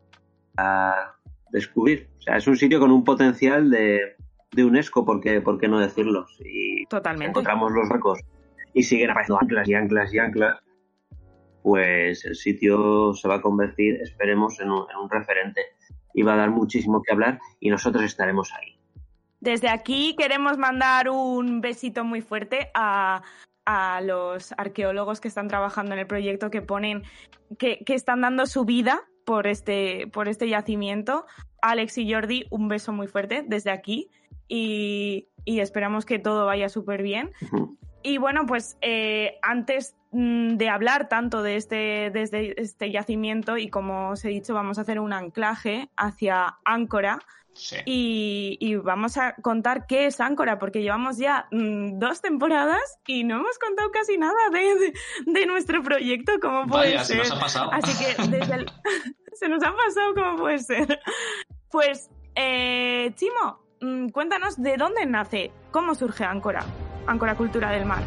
descubrir. 1.51 2.10
O 2.17 2.22
sea, 2.22 2.38
es 2.38 2.48
un 2.48 2.58
sitio 2.58 2.79
con 2.79 2.91
un 2.91 3.03
potencial 3.03 3.70
de, 3.70 4.15
de 4.51 4.66
UNESCO, 4.66 5.06
¿por 5.06 5.22
qué, 5.22 5.42
por 5.42 5.60
qué 5.60 5.68
no 5.68 5.80
decirlo? 5.80 6.27
Si 6.27 6.86
Totalmente. 6.89 7.32
encontramos 7.32 7.72
los 7.72 7.89
barcos 7.89 8.20
y 8.74 8.84
siguen 8.84 9.12
apareciendo 9.12 9.42
anclas 9.42 9.68
y 9.68 9.74
anclas 9.74 10.13
y 10.13 10.20
anclas, 10.20 10.60
pues 11.63 12.24
el 12.25 12.36
sitio 12.36 13.13
se 13.13 13.27
va 13.27 13.36
a 13.36 13.42
convertir, 13.42 13.96
esperemos, 14.01 14.60
en 14.60 14.72
un, 14.72 14.86
en 14.89 14.98
un 14.98 15.10
referente 15.10 15.62
y 16.13 16.22
va 16.22 16.34
a 16.34 16.38
dar 16.38 16.51
muchísimo 16.51 17.01
que 17.04 17.12
hablar 17.12 17.39
y 17.60 17.70
nosotros 17.70 18.04
estaremos 18.04 18.51
ahí. 18.54 18.80
Desde 19.39 19.70
aquí 19.70 20.16
queremos 20.18 20.58
mandar 20.58 21.10
un 21.10 21.62
besito 21.62 22.04
muy 22.04 22.22
fuerte 22.22 22.72
a, 22.74 23.22
a 23.66 24.01
los 24.01 24.54
arqueólogos 24.58 25.20
que 25.20 25.27
están 25.27 25.48
trabajando 25.48 25.94
en 25.94 26.00
el 26.00 26.08
proyecto, 26.08 26.50
que 26.50 26.62
ponen, 26.62 27.04
que, 27.60 27.84
que 27.86 27.94
están 27.94 28.22
dando 28.22 28.46
su 28.46 28.66
vida 28.66 29.04
por 29.25 29.46
este, 29.46 30.08
por 30.08 30.27
este 30.30 30.48
yacimiento. 30.48 31.25
Alex 31.62 31.98
y 31.98 32.12
Jordi, 32.12 32.46
un 32.50 32.70
beso 32.70 32.94
muy 32.94 33.08
fuerte 33.08 33.44
desde 33.46 33.72
aquí 33.72 34.10
y, 34.48 35.27
y 35.46 35.60
esperamos 35.60 36.06
que 36.06 36.20
todo 36.20 36.46
vaya 36.46 36.70
súper 36.70 37.01
bien. 37.04 37.32
Y 38.04 38.18
bueno, 38.20 38.46
pues 38.46 38.77
eh, 38.82 39.38
antes 39.42 39.96
mm, 40.12 40.56
de 40.56 40.70
hablar 40.70 41.10
tanto 41.10 41.42
de 41.44 41.58
este, 41.58 42.10
de 42.12 42.22
este, 42.22 42.62
este 42.62 42.92
yacimiento 42.92 43.58
y 43.58 43.70
como 43.70 44.10
os 44.12 44.24
he 44.24 44.30
dicho, 44.30 44.54
vamos 44.54 44.77
a 44.77 44.82
hacer 44.82 45.00
un 45.00 45.13
anclaje 45.13 45.89
hacia 45.98 46.58
Áncora, 46.63 47.20
Sí. 47.54 47.77
y, 47.86 48.58
y 48.62 48.75
vamos 48.75 49.18
a 49.18 49.34
contar 49.34 49.88
qué 49.88 50.06
es 50.06 50.20
Áncora, 50.22 50.60
porque 50.60 50.84
llevamos 50.84 51.18
ya 51.18 51.48
mm, 51.51 51.98
dos 51.98 52.22
temporadas 52.22 53.00
y 53.08 53.24
no 53.24 53.38
hemos 53.38 53.58
contado 53.58 53.89
casi 53.89 54.16
nada 54.16 54.38
de, 54.51 54.60
de, 54.75 54.94
de 55.25 55.46
nuestro 55.48 55.82
proyecto, 55.82 56.34
como 56.39 56.68
puede 56.68 56.92
Vaya, 56.92 57.04
se 57.04 57.13
ser. 57.13 57.18
nos 57.18 57.32
ha 57.32 57.39
pasado. 57.39 57.72
Así 57.74 57.98
que 57.98 58.30
desde 58.30 58.54
el... 58.54 58.72
se 59.34 59.50
nos 59.50 59.63
ha 59.63 59.75
pasado, 59.75 60.13
como 60.13 60.38
puede 60.38 60.60
ser. 60.60 61.00
Pues, 61.72 62.12
eh, 62.36 63.12
Chimo, 63.16 63.60
mm, 63.81 64.10
cuéntanos 64.10 64.62
de 64.62 64.77
dónde 64.77 65.05
nace, 65.05 65.51
cómo 65.72 65.96
surge 65.96 66.24
Áncora, 66.24 66.63
Áncora 67.05 67.36
Cultura 67.36 67.72
del 67.72 67.86
Mar. 67.86 68.03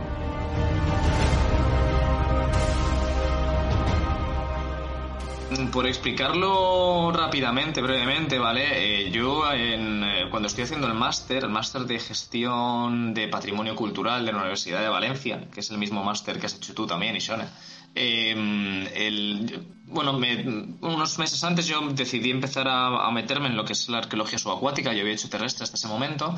Por 5.72 5.86
explicarlo 5.86 7.10
rápidamente, 7.12 7.82
brevemente, 7.82 8.38
¿vale? 8.38 9.06
Eh, 9.06 9.10
yo 9.10 9.50
en, 9.52 10.04
eh, 10.04 10.26
cuando 10.30 10.46
estoy 10.46 10.62
haciendo 10.62 10.86
el 10.86 10.94
máster, 10.94 11.42
el 11.42 11.50
máster 11.50 11.82
de 11.82 11.98
gestión 11.98 13.14
de 13.14 13.26
patrimonio 13.26 13.74
cultural 13.74 14.24
de 14.24 14.32
la 14.32 14.38
Universidad 14.38 14.80
de 14.80 14.88
Valencia, 14.88 15.48
que 15.52 15.60
es 15.60 15.70
el 15.70 15.78
mismo 15.78 16.04
máster 16.04 16.38
que 16.38 16.46
has 16.46 16.54
hecho 16.54 16.72
tú 16.72 16.86
también, 16.86 17.16
Ishone, 17.16 17.46
eh, 17.94 18.88
el, 18.94 19.66
bueno, 19.86 20.12
me- 20.14 20.44
unos 20.80 21.18
meses 21.18 21.42
antes 21.44 21.66
yo 21.66 21.80
decidí 21.92 22.30
empezar 22.30 22.68
a, 22.68 23.06
a 23.06 23.10
meterme 23.10 23.48
en 23.48 23.56
lo 23.56 23.64
que 23.64 23.72
es 23.72 23.88
la 23.88 23.98
arqueología 23.98 24.38
subacuática, 24.38 24.92
yo 24.92 25.00
había 25.02 25.14
hecho 25.14 25.28
terrestre 25.28 25.64
hasta 25.64 25.76
ese 25.76 25.88
momento, 25.88 26.34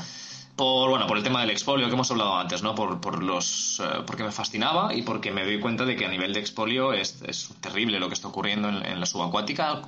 por 0.57 0.91
bueno 0.91 1.07
por 1.07 1.17
el 1.17 1.23
tema 1.23 1.41
del 1.41 1.51
expolio 1.51 1.87
que 1.89 1.95
hemos 1.95 2.11
hablado 2.11 2.37
antes 2.37 2.63
no 2.63 2.75
por, 2.75 3.01
por 3.01 3.23
los 3.23 3.81
eh, 3.81 4.03
porque 4.07 4.23
me 4.23 4.33
fascinaba 4.33 4.93
y 4.95 5.01
porque 5.03 5.31
me 5.33 5.45
doy 5.45 5.59
cuenta 5.61 5.85
de 5.87 5.97
que 5.97 6.05
a 6.05 6.09
nivel 6.09 6.35
de 6.35 6.41
expolio 6.41 6.93
es, 6.93 7.23
es 7.27 7.49
terrible 7.61 7.99
lo 7.99 8.09
que 8.09 8.15
está 8.15 8.29
ocurriendo 8.29 8.69
en, 8.69 8.85
en 8.85 9.01
la 9.01 9.07
subacuática 9.07 9.81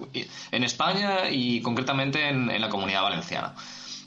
en 0.50 0.64
España 0.64 1.28
y 1.30 1.60
concretamente 1.60 2.28
en, 2.30 2.50
en 2.50 2.60
la 2.62 2.70
comunidad 2.70 3.02
valenciana. 3.02 3.54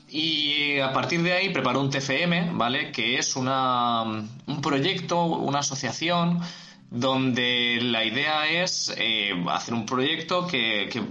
Y 0.10 0.80
a 0.80 0.94
partir 0.94 1.22
de 1.22 1.34
ahí 1.34 1.50
preparó 1.50 1.82
un 1.82 1.90
TFM 1.90 2.52
vale 2.54 2.92
que 2.92 3.18
es 3.20 3.36
una 3.36 4.04
un 4.04 4.62
proyecto 4.62 5.22
una 5.26 5.60
asociación 5.60 6.40
donde 6.90 7.80
la 7.82 8.04
idea 8.06 8.48
es 8.48 8.94
eh, 8.98 9.32
hacer 9.50 9.74
un 9.74 9.86
proyecto 9.86 10.48
que, 10.48 10.90
que 10.92 11.02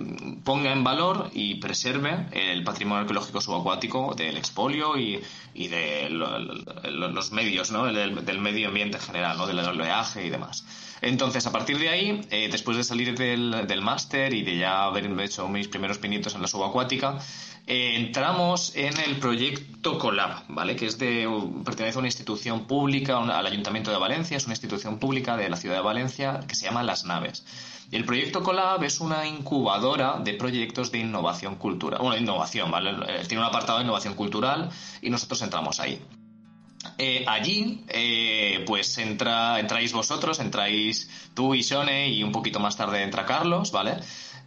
ponga 0.42 0.72
en 0.72 0.82
valor 0.82 1.30
y 1.32 1.56
preserve 1.56 2.26
el 2.32 2.64
patrimonio 2.64 3.00
arqueológico 3.02 3.40
subacuático 3.40 4.14
del 4.14 4.36
expolio 4.36 4.96
y, 4.98 5.20
y 5.56 5.68
de 5.68 6.10
lo- 6.10 6.38
lo- 6.38 7.08
los 7.10 7.32
medios, 7.32 7.70
¿no? 7.70 7.86
Del, 7.86 8.24
del 8.24 8.38
medio 8.38 8.68
ambiente 8.68 8.98
en 8.98 9.02
general, 9.02 9.38
¿no? 9.38 9.46
Del 9.46 9.58
oleaje 9.58 10.26
y 10.26 10.30
demás. 10.30 10.64
Entonces, 11.02 11.46
a 11.46 11.52
partir 11.52 11.78
de 11.78 11.88
ahí, 11.88 12.20
eh, 12.30 12.48
después 12.50 12.76
de 12.76 12.84
salir 12.84 13.16
del, 13.16 13.66
del 13.66 13.80
máster 13.82 14.32
y 14.34 14.42
de 14.42 14.56
ya 14.58 14.84
haber 14.84 15.06
hecho 15.20 15.48
mis 15.48 15.68
primeros 15.68 15.98
pinitos 15.98 16.34
en 16.34 16.42
la 16.42 16.48
subacuática, 16.48 17.18
eh, 17.66 17.94
entramos 17.96 18.74
en 18.76 18.98
el 19.00 19.16
proyecto 19.16 19.98
Colab, 19.98 20.44
¿vale? 20.48 20.76
Que 20.76 20.86
es 20.86 20.98
de, 20.98 21.28
pertenece 21.64 21.96
a 21.96 22.00
una 22.00 22.08
institución 22.08 22.66
pública, 22.66 23.18
al 23.18 23.46
Ayuntamiento 23.46 23.90
de 23.90 23.98
Valencia, 23.98 24.36
es 24.36 24.44
una 24.44 24.54
institución 24.54 24.98
pública 24.98 25.36
de 25.36 25.48
la 25.50 25.56
ciudad 25.56 25.76
de 25.76 25.82
Valencia 25.82 26.40
que 26.48 26.54
se 26.54 26.64
llama 26.66 26.82
Las 26.82 27.04
Naves. 27.04 27.44
El 27.92 28.04
proyecto 28.04 28.42
Colab 28.42 28.82
es 28.82 29.00
una 29.00 29.26
incubadora 29.26 30.18
de 30.18 30.34
proyectos 30.34 30.90
de 30.90 30.98
innovación 30.98 31.56
cultural. 31.56 32.00
Bueno, 32.00 32.16
innovación, 32.16 32.70
¿vale? 32.70 32.90
Eh, 32.90 33.24
Tiene 33.28 33.42
un 33.42 33.48
apartado 33.48 33.78
de 33.78 33.84
innovación 33.84 34.14
cultural 34.14 34.70
y 35.00 35.10
nosotros 35.10 35.40
entramos 35.42 35.78
ahí. 35.78 36.00
Eh, 36.98 37.24
allí, 37.26 37.84
eh, 37.88 38.64
pues 38.66 38.96
entra, 38.98 39.60
entráis 39.60 39.92
vosotros, 39.92 40.40
entráis 40.40 41.10
tú 41.34 41.54
y 41.54 41.62
Shone 41.62 42.08
y 42.08 42.22
un 42.22 42.32
poquito 42.32 42.60
más 42.60 42.76
tarde 42.76 43.02
entra 43.02 43.26
Carlos, 43.26 43.70
¿vale? 43.70 43.96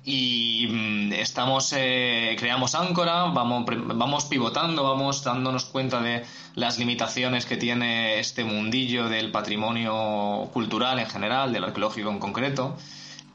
Y 0.03 0.67
mm, 0.69 1.13
estamos, 1.13 1.74
eh, 1.77 2.36
creamos 2.39 2.75
Áncora, 2.75 3.25
vamos, 3.25 3.65
vamos 3.67 4.25
pivotando, 4.25 4.84
vamos 4.84 5.24
dándonos 5.24 5.65
cuenta 5.65 6.01
de 6.01 6.24
las 6.55 6.79
limitaciones 6.79 7.46
que 7.46 7.58
tiene 7.58 8.19
este 8.19 8.43
mundillo 8.43 9.10
del 9.10 9.31
patrimonio 9.31 10.50
cultural 10.53 11.00
en 11.00 11.08
general, 11.08 11.53
del 11.53 11.65
arqueológico 11.65 12.10
en 12.10 12.19
concreto 12.19 12.77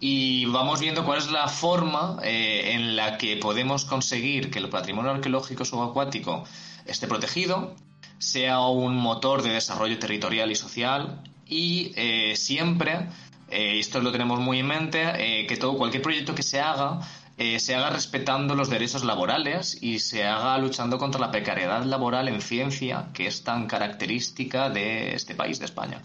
y 0.06 0.44
vamos 0.44 0.80
viendo 0.80 1.02
cuál 1.02 1.16
es 1.16 1.30
la 1.30 1.48
forma 1.48 2.18
eh, 2.22 2.72
en 2.74 2.94
la 2.94 3.16
que 3.16 3.38
podemos 3.38 3.86
conseguir 3.86 4.50
que 4.50 4.58
el 4.58 4.68
patrimonio 4.68 5.12
arqueológico 5.12 5.64
subacuático 5.64 6.44
esté 6.84 7.06
protegido, 7.06 7.74
sea 8.18 8.60
un 8.66 8.96
motor 8.96 9.40
de 9.40 9.48
desarrollo 9.48 9.98
territorial 9.98 10.52
y 10.52 10.56
social 10.56 11.22
y 11.46 11.92
eh, 11.96 12.36
siempre, 12.36 13.08
eh, 13.48 13.78
esto 13.78 14.02
lo 14.02 14.12
tenemos 14.12 14.40
muy 14.40 14.58
en 14.58 14.66
mente, 14.66 15.46
que 15.48 15.56
todo 15.56 15.78
cualquier 15.78 16.02
proyecto 16.02 16.34
que 16.34 16.42
se 16.42 16.60
haga 16.60 17.00
se 17.58 17.74
haga 17.74 17.88
respetando 17.88 18.54
los 18.54 18.68
derechos 18.68 19.04
laborales 19.04 19.78
y 19.80 20.00
se 20.00 20.24
haga 20.24 20.58
luchando 20.58 20.98
contra 20.98 21.18
la 21.18 21.30
precariedad 21.30 21.82
laboral 21.82 22.28
en 22.28 22.42
ciencia, 22.42 23.08
que 23.14 23.26
es 23.26 23.42
tan 23.42 23.66
característica 23.66 24.68
de 24.68 25.14
este 25.14 25.34
país, 25.34 25.58
de 25.58 25.64
España. 25.64 26.02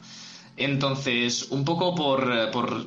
Entonces, 0.60 1.48
un 1.52 1.64
poco 1.64 1.96
por, 1.96 2.52
por 2.52 2.86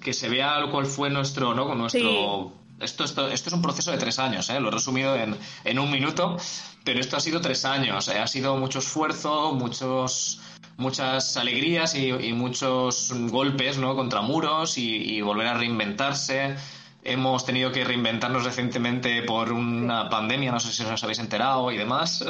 que 0.00 0.12
se 0.12 0.28
vea 0.28 0.66
cuál 0.70 0.86
fue 0.86 1.10
nuestro, 1.10 1.54
¿no? 1.54 1.66
Con 1.66 1.78
nuestro. 1.78 2.52
Esto, 2.80 3.04
esto, 3.04 3.28
esto 3.28 3.48
es 3.48 3.54
un 3.54 3.62
proceso 3.62 3.92
de 3.92 3.98
tres 3.98 4.18
años, 4.18 4.50
¿eh? 4.50 4.58
lo 4.58 4.68
he 4.68 4.72
resumido 4.72 5.14
en, 5.14 5.36
en 5.62 5.78
un 5.78 5.90
minuto, 5.92 6.36
pero 6.84 6.98
esto 6.98 7.16
ha 7.16 7.20
sido 7.20 7.40
tres 7.40 7.64
años, 7.64 8.08
¿eh? 8.08 8.18
ha 8.18 8.26
sido 8.26 8.56
mucho 8.56 8.80
esfuerzo, 8.80 9.52
muchos, 9.54 10.40
muchas 10.76 11.36
alegrías 11.36 11.94
y, 11.94 12.08
y 12.10 12.32
muchos 12.32 13.12
golpes 13.30 13.78
¿no? 13.78 13.94
contra 13.94 14.22
muros 14.22 14.76
y, 14.76 14.96
y 14.96 15.20
volver 15.20 15.46
a 15.46 15.54
reinventarse. 15.54 16.56
Hemos 17.06 17.44
tenido 17.44 17.70
que 17.70 17.84
reinventarnos 17.84 18.44
recientemente 18.44 19.22
por 19.24 19.52
una 19.52 20.08
pandemia, 20.08 20.50
no 20.50 20.58
sé 20.58 20.72
si 20.72 20.82
os 20.84 21.04
habéis 21.04 21.18
enterado 21.18 21.70
y 21.70 21.76
demás. 21.76 22.24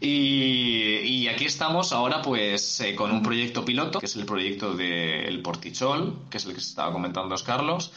Y, 0.00 0.98
y 1.02 1.28
aquí 1.28 1.46
estamos 1.46 1.92
ahora 1.92 2.22
pues 2.22 2.80
eh, 2.80 2.94
con 2.94 3.10
un 3.10 3.22
proyecto 3.22 3.64
piloto, 3.64 3.98
que 3.98 4.06
es 4.06 4.14
el 4.14 4.26
proyecto 4.26 4.74
del 4.74 5.40
Portichol, 5.42 6.18
que 6.30 6.36
es 6.36 6.44
el 6.44 6.54
que 6.54 6.60
se 6.60 6.68
estaba 6.68 6.92
comentando 6.92 7.34
os 7.34 7.42
Carlos, 7.42 7.92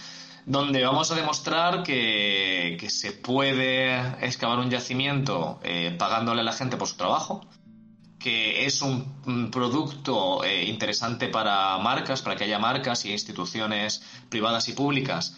donde 0.46 0.84
vamos 0.84 1.12
a 1.12 1.16
demostrar 1.16 1.84
que, 1.84 2.78
que 2.80 2.90
se 2.90 3.12
puede 3.12 4.00
excavar 4.26 4.60
un 4.60 4.70
yacimiento 4.70 5.60
eh, 5.62 5.94
pagándole 6.00 6.42
a 6.42 6.46
la 6.46 6.54
gente 6.54 6.78
por 6.78 6.88
su 6.88 6.96
trabajo, 6.96 7.46
que 8.18 8.66
es 8.66 8.82
un, 8.82 9.22
un 9.28 9.52
producto 9.52 10.44
eh, 10.44 10.66
interesante 10.66 11.28
para 11.28 11.78
marcas, 11.78 12.22
para 12.22 12.36
que 12.36 12.46
haya 12.46 12.58
marcas 12.58 13.06
y 13.06 13.12
instituciones 13.12 14.02
privadas 14.30 14.70
y 14.70 14.74
públicas 14.74 15.36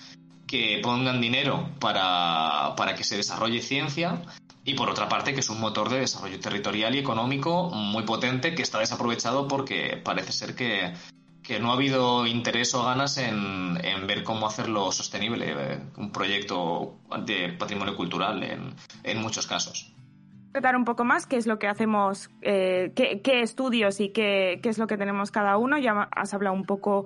que 0.52 0.82
pongan 0.84 1.22
dinero 1.22 1.70
para, 1.80 2.76
para 2.76 2.94
que 2.94 3.06
se 3.06 3.16
desarrolle 3.16 3.62
ciencia 3.62 4.22
y 4.66 4.74
por 4.74 4.90
otra 4.90 5.08
parte 5.08 5.34
que 5.34 5.40
es 5.40 5.50
un 5.50 5.62
motor 5.62 5.88
de 5.88 6.02
desarrollo 6.02 6.42
territorial 6.42 6.94
y 6.94 7.00
económico 7.00 7.70
muy 7.70 8.04
potente 8.04 8.54
que 8.54 8.62
está 8.62 8.80
desaprovechado 8.80 9.48
porque 9.48 9.96
parece 10.04 10.34
ser 10.34 10.54
que, 10.54 10.92
que 11.42 11.62
no 11.62 11.72
ha 11.72 11.76
habido 11.76 12.28
interés 12.28 12.76
o 12.76 12.84
ganas 12.84 13.18
en, 13.18 13.78
en 13.82 14.08
ver 14.08 14.26
cómo 14.26 14.46
hacerlo 14.46 14.92
sostenible, 14.92 15.54
eh, 15.58 15.80
un 15.96 16.12
proyecto 16.12 16.98
de 17.26 17.54
patrimonio 17.58 17.96
cultural 17.96 18.44
en, 18.44 18.76
en 19.04 19.22
muchos 19.22 19.48
casos. 19.48 19.94
Contar 20.52 20.76
un 20.76 20.84
poco 20.84 21.06
más 21.06 21.28
qué 21.28 21.38
es 21.38 21.48
lo 21.48 21.60
que 21.60 21.70
hacemos, 21.70 22.30
eh, 22.42 22.92
qué, 22.94 23.22
qué 23.22 23.42
estudios 23.42 24.02
y 24.02 24.10
qué, 24.10 24.60
qué 24.62 24.68
es 24.68 24.78
lo 24.78 24.86
que 24.86 24.98
tenemos 24.98 25.32
cada 25.32 25.56
uno. 25.56 25.78
Ya 25.78 26.10
has 26.12 26.34
hablado 26.34 26.54
un 26.54 26.66
poco, 26.66 27.06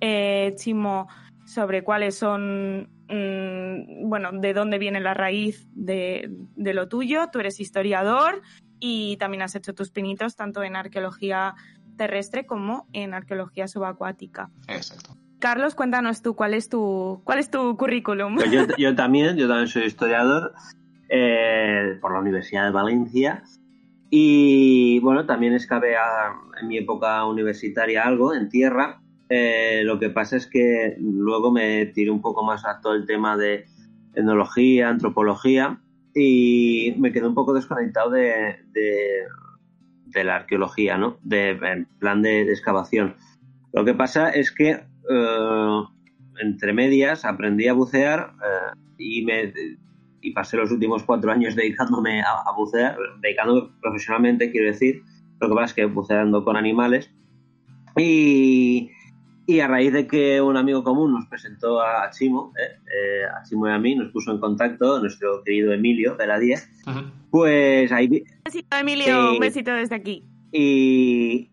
eh, 0.00 0.54
Chimo, 0.56 1.08
sobre 1.46 1.84
cuáles 1.84 2.16
son, 2.16 2.88
mm, 3.08 4.08
bueno, 4.08 4.30
de 4.32 4.54
dónde 4.54 4.78
viene 4.78 5.00
la 5.00 5.14
raíz 5.14 5.66
de, 5.74 6.30
de 6.56 6.74
lo 6.74 6.88
tuyo. 6.88 7.28
Tú 7.32 7.40
eres 7.40 7.60
historiador 7.60 8.40
y 8.80 9.16
también 9.18 9.42
has 9.42 9.54
hecho 9.54 9.74
tus 9.74 9.90
pinitos 9.90 10.36
tanto 10.36 10.62
en 10.62 10.76
arqueología 10.76 11.54
terrestre 11.96 12.44
como 12.46 12.88
en 12.92 13.14
arqueología 13.14 13.68
subacuática. 13.68 14.50
Exacto. 14.68 15.16
Carlos, 15.38 15.74
cuéntanos 15.74 16.22
tú 16.22 16.34
cuál 16.34 16.54
es 16.54 16.68
tu, 16.68 17.20
cuál 17.24 17.38
es 17.38 17.50
tu 17.50 17.76
currículum. 17.76 18.36
Pues 18.36 18.50
yo, 18.50 18.62
yo 18.78 18.94
también, 18.94 19.36
yo 19.36 19.46
también 19.46 19.68
soy 19.68 19.84
historiador 19.84 20.54
eh, 21.08 21.98
por 22.00 22.12
la 22.14 22.20
Universidad 22.20 22.64
de 22.64 22.70
Valencia 22.70 23.42
y 24.10 25.00
bueno, 25.00 25.26
también 25.26 25.52
excavé 25.54 25.96
a- 25.96 26.32
en 26.60 26.68
mi 26.68 26.78
época 26.78 27.24
universitaria 27.26 28.04
algo 28.04 28.34
en 28.34 28.48
tierra 28.48 29.00
Eh, 29.28 29.82
lo 29.84 29.98
que 29.98 30.10
pasa 30.10 30.36
es 30.36 30.46
que 30.46 30.96
luego 30.98 31.50
me 31.50 31.86
tiré 31.86 32.10
un 32.10 32.20
poco 32.20 32.44
más 32.44 32.64
a 32.66 32.80
todo 32.80 32.94
el 32.94 33.06
tema 33.06 33.36
de 33.36 33.66
etnología, 34.14 34.88
antropología 34.88 35.80
y 36.14 36.94
me 36.98 37.12
quedé 37.12 37.26
un 37.26 37.34
poco 37.34 37.54
desconectado 37.54 38.10
de, 38.10 38.56
de, 38.72 40.24
la 40.24 40.36
arqueología, 40.36 40.96
¿no? 40.96 41.18
De, 41.22 41.50
en 41.50 41.86
plan 41.98 42.22
de, 42.22 42.42
excavación. 42.42 43.16
Lo 43.72 43.84
que 43.84 43.94
pasa 43.94 44.30
es 44.30 44.52
que 44.52 44.70
eh, 45.10 45.82
entre 46.40 46.72
medias 46.72 47.24
aprendí 47.24 47.66
a 47.66 47.72
bucear 47.72 48.34
eh, 48.42 48.78
y 48.98 49.24
me 49.24 49.52
y 50.24 50.30
pasé 50.32 50.56
los 50.56 50.70
últimos 50.70 51.02
cuatro 51.02 51.30
años 51.30 51.54
dedicándome 51.54 52.22
a, 52.22 52.50
bucear, 52.56 52.96
dedicándome 53.20 53.68
profesionalmente, 53.82 54.50
quiero 54.50 54.68
decir. 54.68 55.02
Lo 55.38 55.48
que 55.50 55.54
pasa 55.54 55.66
es 55.66 55.74
que 55.74 55.84
buceando 55.84 56.42
con 56.44 56.56
animales. 56.56 57.10
Y, 57.96 58.90
y 59.46 59.60
a 59.60 59.68
raíz 59.68 59.92
de 59.92 60.06
que 60.06 60.40
un 60.40 60.56
amigo 60.56 60.82
común 60.82 61.12
nos 61.12 61.26
presentó 61.26 61.80
a 61.80 62.08
Chimo, 62.10 62.52
eh, 62.58 62.78
eh, 62.86 63.24
a 63.24 63.42
Chimo 63.42 63.68
y 63.68 63.72
a 63.72 63.78
mí, 63.78 63.94
nos 63.94 64.10
puso 64.10 64.32
en 64.32 64.38
contacto 64.38 65.00
nuestro 65.00 65.42
querido 65.44 65.72
Emilio 65.72 66.16
de 66.16 66.26
la 66.26 66.38
10, 66.38 66.70
pues 67.30 67.92
ahí 67.92 68.08
vi... 68.08 68.20
Un 68.20 68.42
besito, 68.44 68.76
Emilio, 68.76 69.32
un 69.32 69.38
besito 69.38 69.72
desde 69.72 69.94
aquí. 69.94 70.24
Y, 70.50 71.50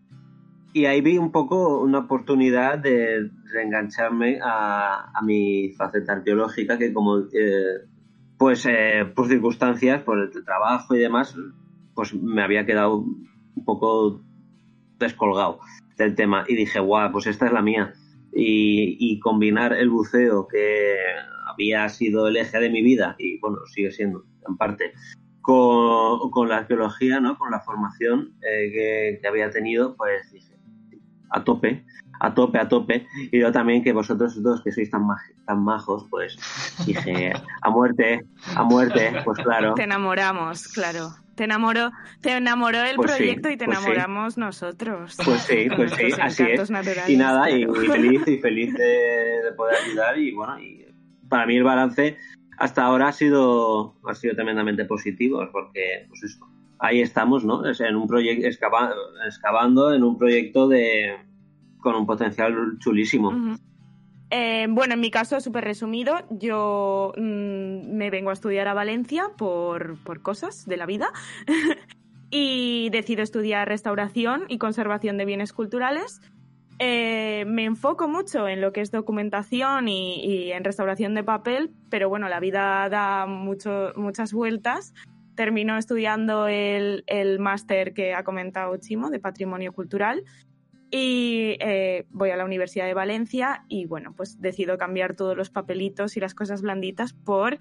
y 0.72 0.84
ahí 0.86 1.00
vi 1.00 1.18
un 1.18 1.32
poco 1.32 1.82
una 1.82 1.98
oportunidad 1.98 2.78
de 2.78 3.30
reengancharme 3.52 4.38
a, 4.42 5.10
a 5.14 5.22
mi 5.22 5.72
faceta 5.76 6.14
arqueológica, 6.14 6.78
que 6.78 6.92
como 6.92 7.18
eh, 7.18 7.86
pues 8.38 8.66
eh, 8.66 9.04
por 9.14 9.28
circunstancias, 9.28 10.02
por 10.02 10.18
el 10.18 10.44
trabajo 10.44 10.94
y 10.94 10.98
demás, 10.98 11.36
pues 11.94 12.14
me 12.14 12.42
había 12.42 12.64
quedado 12.64 12.96
un 12.96 13.64
poco 13.64 14.22
descolgado 14.98 15.60
del 15.96 16.14
tema 16.14 16.44
y 16.48 16.56
dije, 16.56 16.80
guau, 16.80 17.12
pues 17.12 17.26
esta 17.26 17.46
es 17.46 17.52
la 17.52 17.62
mía. 17.62 17.92
Y, 18.34 19.20
combinar 19.20 19.74
el 19.74 19.90
buceo, 19.90 20.48
que 20.48 20.96
había 21.46 21.88
sido 21.90 22.28
el 22.28 22.36
eje 22.36 22.58
de 22.58 22.70
mi 22.70 22.82
vida, 22.82 23.14
y 23.18 23.38
bueno, 23.40 23.58
sigue 23.66 23.90
siendo 23.90 24.24
en 24.48 24.56
parte, 24.56 24.92
con, 25.42 26.48
la 26.48 26.58
arqueología, 26.58 27.20
¿no? 27.20 27.36
con 27.36 27.50
la 27.50 27.60
formación 27.60 28.34
eh, 28.40 29.18
que, 29.20 29.28
había 29.28 29.50
tenido, 29.50 29.94
pues 29.96 30.32
dije, 30.32 30.56
a 31.30 31.44
tope 31.44 31.84
a 32.22 32.32
tope, 32.34 32.58
a 32.58 32.68
tope. 32.68 33.06
Y 33.32 33.40
yo 33.40 33.50
también 33.50 33.82
que 33.82 33.92
vosotros 33.92 34.40
dos, 34.42 34.62
que 34.62 34.70
sois 34.70 34.88
tan, 34.90 35.02
tan 35.44 35.64
majos, 35.64 36.06
pues 36.08 36.38
dije, 36.86 37.32
a 37.62 37.70
muerte, 37.70 38.24
a 38.54 38.62
muerte, 38.62 39.12
pues 39.24 39.38
claro. 39.40 39.74
Te 39.74 39.82
enamoramos, 39.82 40.68
claro. 40.68 41.10
Te 41.34 41.44
enamoró, 41.44 41.90
te 42.20 42.36
enamoró 42.36 42.82
el 42.82 42.96
pues 42.96 43.12
proyecto 43.12 43.50
y 43.50 43.56
te 43.56 43.64
pues 43.64 43.78
enamoramos 43.78 44.36
nosotros. 44.36 45.16
Pues 45.24 45.40
sí, 45.42 45.68
pues 45.76 45.92
sí, 45.92 46.12
así 46.20 46.42
es. 46.42 46.70
Y 47.08 47.16
nada, 47.16 47.50
y, 47.50 47.64
feliz, 47.66 48.22
y 48.26 48.38
feliz 48.38 48.74
de, 48.74 49.52
poder 49.56 49.76
ayudar. 49.84 50.18
Y 50.18 50.32
bueno, 50.32 50.60
y 50.60 50.86
para 51.28 51.46
mí 51.46 51.56
el 51.56 51.64
balance 51.64 52.18
hasta 52.58 52.84
ahora 52.84 53.08
ha 53.08 53.12
sido, 53.12 53.96
ha 54.04 54.14
sido 54.14 54.34
tremendamente 54.34 54.84
positivo, 54.84 55.48
porque 55.50 56.06
pues 56.08 56.22
eso, 56.22 56.46
ahí 56.78 57.00
estamos, 57.00 57.44
¿no? 57.44 57.62
en 57.66 57.96
un 57.96 58.06
proyecto, 58.06 58.46
excavando 59.26 59.94
en 59.94 60.02
un 60.04 60.18
proyecto 60.18 60.68
de, 60.68 61.16
con 61.80 61.94
un 61.94 62.06
potencial 62.06 62.54
chulísimo. 62.78 63.56
Eh, 64.34 64.66
bueno, 64.70 64.94
en 64.94 65.00
mi 65.00 65.10
caso, 65.10 65.38
súper 65.42 65.62
resumido, 65.62 66.14
yo 66.30 67.12
mm, 67.18 67.94
me 67.94 68.08
vengo 68.08 68.30
a 68.30 68.32
estudiar 68.32 68.66
a 68.66 68.72
Valencia 68.72 69.30
por, 69.36 69.98
cosas 70.22 70.64
de 70.64 70.78
la 70.78 70.86
vida 70.86 71.12
y 72.30 72.88
decido 72.92 73.22
estudiar 73.22 73.68
restauración 73.68 74.44
y 74.48 74.56
conservación 74.56 75.18
de 75.18 75.26
bienes 75.26 75.52
culturales. 75.52 76.22
Eh, 76.78 77.44
me 77.46 77.64
enfoco 77.64 78.08
mucho 78.08 78.48
en 78.48 78.62
lo 78.62 78.72
que 78.72 78.80
es 78.80 78.90
documentación 78.90 79.86
y, 79.88 80.50
en 80.50 80.64
restauración 80.64 81.14
de 81.14 81.24
papel, 81.24 81.70
pero 81.90 82.08
bueno, 82.08 82.30
la 82.30 82.40
vida 82.40 82.88
da 82.88 83.26
mucho, 83.26 83.92
muchas 83.96 84.32
vueltas. 84.32 84.94
Termino 85.34 85.76
estudiando 85.76 86.48
el, 86.48 87.04
el 87.06 87.38
máster 87.38 87.92
que 87.92 88.14
ha 88.14 88.24
comentado 88.24 88.74
Chimo 88.78 89.10
de 89.10 89.20
patrimonio 89.20 89.74
cultural 89.74 90.24
y 90.94 91.56
eh, 91.58 92.04
voy 92.10 92.30
a 92.30 92.36
la 92.36 92.44
Universidad 92.44 92.84
de 92.84 92.92
Valencia 92.92 93.64
y 93.66 93.86
bueno, 93.86 94.12
pues 94.14 94.42
decido 94.42 94.76
cambiar 94.76 95.16
todos 95.16 95.34
los 95.34 95.48
papelitos 95.48 96.18
y 96.18 96.20
las 96.20 96.34
cosas 96.34 96.60
blanditas 96.60 97.14
por 97.14 97.58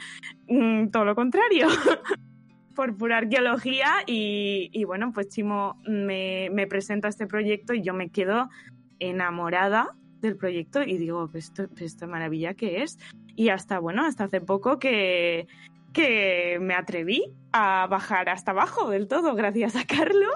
mm, 0.50 0.90
todo 0.90 1.06
lo 1.06 1.16
contrario, 1.16 1.68
por 2.76 2.98
pura 2.98 3.20
arqueología 3.20 3.88
y, 4.06 4.84
bueno, 4.84 5.14
pues 5.14 5.30
Chimo 5.30 5.78
me, 5.88 6.50
me, 6.52 6.68
presenta 6.68 7.08
este 7.08 7.26
proyecto 7.26 7.74
y 7.74 7.82
yo 7.82 7.94
me 7.94 8.10
quedo 8.10 8.50
enamorada 9.00 9.96
del 10.20 10.36
proyecto 10.36 10.84
y 10.84 10.98
digo, 10.98 11.30
esto, 11.34 11.70
pues 11.70 11.84
esta 11.84 12.08
maravilla 12.08 12.54
que 12.54 12.84
es. 12.84 13.00
Y 13.38 13.48
hasta, 13.48 13.80
bueno, 13.80 14.06
hasta 14.06 14.26
hace 14.26 14.42
poco 14.42 14.78
que, 14.78 15.48
que 15.94 16.58
me 16.62 16.74
atreví 16.74 17.24
a 17.54 17.88
bajar 17.88 18.30
hasta 18.30 18.52
abajo 18.52 18.90
del 18.90 19.08
todo 19.08 19.36
gracias 19.36 19.76
a 19.76 19.86
Carlos. 19.86 20.36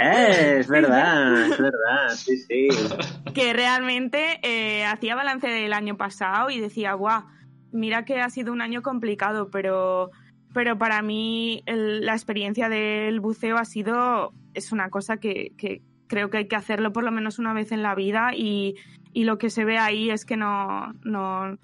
Eh, 0.00 0.56
es 0.58 0.68
verdad, 0.68 1.46
es 1.46 1.58
verdad, 1.58 2.08
sí, 2.14 2.36
sí. 2.36 2.68
Que 3.34 3.52
realmente 3.52 4.40
eh, 4.42 4.84
hacía 4.84 5.14
balance 5.14 5.46
del 5.46 5.72
año 5.72 5.96
pasado 5.96 6.50
y 6.50 6.60
decía, 6.60 6.94
guau, 6.94 7.24
mira 7.72 8.04
que 8.04 8.20
ha 8.20 8.30
sido 8.30 8.52
un 8.52 8.60
año 8.60 8.82
complicado, 8.82 9.50
pero, 9.50 10.10
pero 10.52 10.78
para 10.78 11.00
mí 11.02 11.62
la 11.66 12.12
experiencia 12.12 12.68
del 12.68 13.20
buceo 13.20 13.56
ha 13.56 13.64
sido, 13.64 14.32
es 14.54 14.72
una 14.72 14.90
cosa 14.90 15.18
que, 15.18 15.52
que, 15.56 15.82
creo 16.08 16.30
que 16.30 16.38
hay 16.38 16.48
que 16.48 16.56
hacerlo 16.56 16.92
por 16.92 17.04
lo 17.04 17.12
menos 17.12 17.38
una 17.38 17.52
vez 17.52 17.70
en 17.70 17.82
la 17.82 17.94
vida 17.94 18.30
y, 18.34 18.74
y 19.12 19.24
lo 19.24 19.38
que 19.38 19.50
se 19.50 19.64
ve 19.64 19.78
ahí 19.78 20.10
es 20.10 20.24
que 20.24 20.36
no, 20.36 20.92
no 21.04 21.58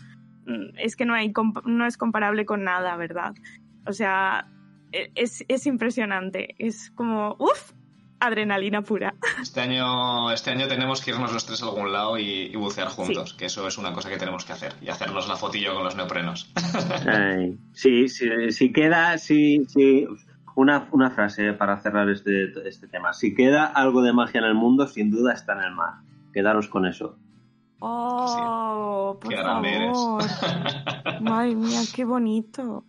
es 0.78 0.96
que 0.96 1.04
no, 1.04 1.14
hay, 1.14 1.32
no 1.64 1.86
es 1.86 1.96
comparable 1.96 2.44
con 2.44 2.64
nada, 2.64 2.96
¿verdad? 2.96 3.34
O 3.86 3.92
sea, 3.92 4.46
e, 4.92 5.10
es, 5.14 5.44
es 5.48 5.66
impresionante. 5.66 6.54
Es 6.58 6.90
como, 6.94 7.36
uff, 7.38 7.72
adrenalina 8.20 8.82
pura. 8.82 9.14
Este 9.40 9.60
año, 9.60 10.30
este 10.30 10.50
año 10.50 10.66
tenemos 10.68 11.02
que 11.02 11.10
irnos 11.10 11.32
los 11.32 11.46
tres 11.46 11.62
a 11.62 11.66
algún 11.66 11.92
lado 11.92 12.18
y, 12.18 12.54
bucear 12.56 12.88
juntos, 12.88 13.34
que 13.34 13.46
eso 13.46 13.66
es 13.66 13.78
una 13.78 13.92
cosa 13.92 14.08
que 14.08 14.16
tenemos 14.16 14.44
que 14.44 14.52
hacer, 14.52 14.74
y 14.80 14.88
hacernos 14.88 15.28
la 15.28 15.36
fotillo 15.36 15.74
con 15.74 15.84
los 15.84 15.96
neoprenos. 15.96 16.52
sí, 17.72 18.08
sí, 18.08 18.28
si 18.50 18.72
queda, 18.72 19.18
sí, 19.18 19.64
sí. 19.68 20.06
Una, 20.56 20.88
una 20.92 21.10
frase 21.10 21.52
para 21.52 21.80
cerrar 21.80 22.08
este, 22.10 22.52
este 22.68 22.86
tema. 22.86 23.12
Si 23.12 23.34
queda 23.34 23.66
algo 23.66 24.02
de 24.02 24.12
magia 24.12 24.38
en 24.38 24.46
el 24.46 24.54
mundo, 24.54 24.86
sin 24.86 25.10
duda 25.10 25.32
está 25.32 25.54
en 25.54 25.64
el 25.64 25.74
mar. 25.74 25.94
Quedaros 26.32 26.68
con 26.68 26.86
eso. 26.86 27.18
Oh, 27.86 29.18
por 29.20 29.34
favor. 29.34 30.24
Madre 31.20 31.54
mía, 31.54 31.80
qué 31.94 32.06
bonito. 32.06 32.84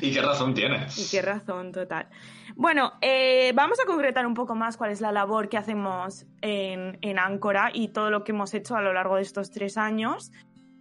y 0.00 0.12
qué 0.12 0.22
razón 0.22 0.54
tiene. 0.54 0.86
Y 0.96 1.10
qué 1.10 1.20
razón, 1.20 1.72
total. 1.72 2.06
Bueno, 2.54 2.92
eh, 3.00 3.52
vamos 3.56 3.80
a 3.80 3.86
concretar 3.86 4.24
un 4.24 4.34
poco 4.34 4.54
más 4.54 4.76
cuál 4.76 4.92
es 4.92 5.00
la 5.00 5.10
labor 5.10 5.48
que 5.48 5.56
hacemos 5.56 6.26
en, 6.42 6.98
en 7.00 7.18
Áncora 7.18 7.70
y 7.74 7.88
todo 7.88 8.08
lo 8.10 8.22
que 8.22 8.30
hemos 8.30 8.54
hecho 8.54 8.76
a 8.76 8.82
lo 8.82 8.92
largo 8.92 9.16
de 9.16 9.22
estos 9.22 9.50
tres 9.50 9.78
años 9.78 10.30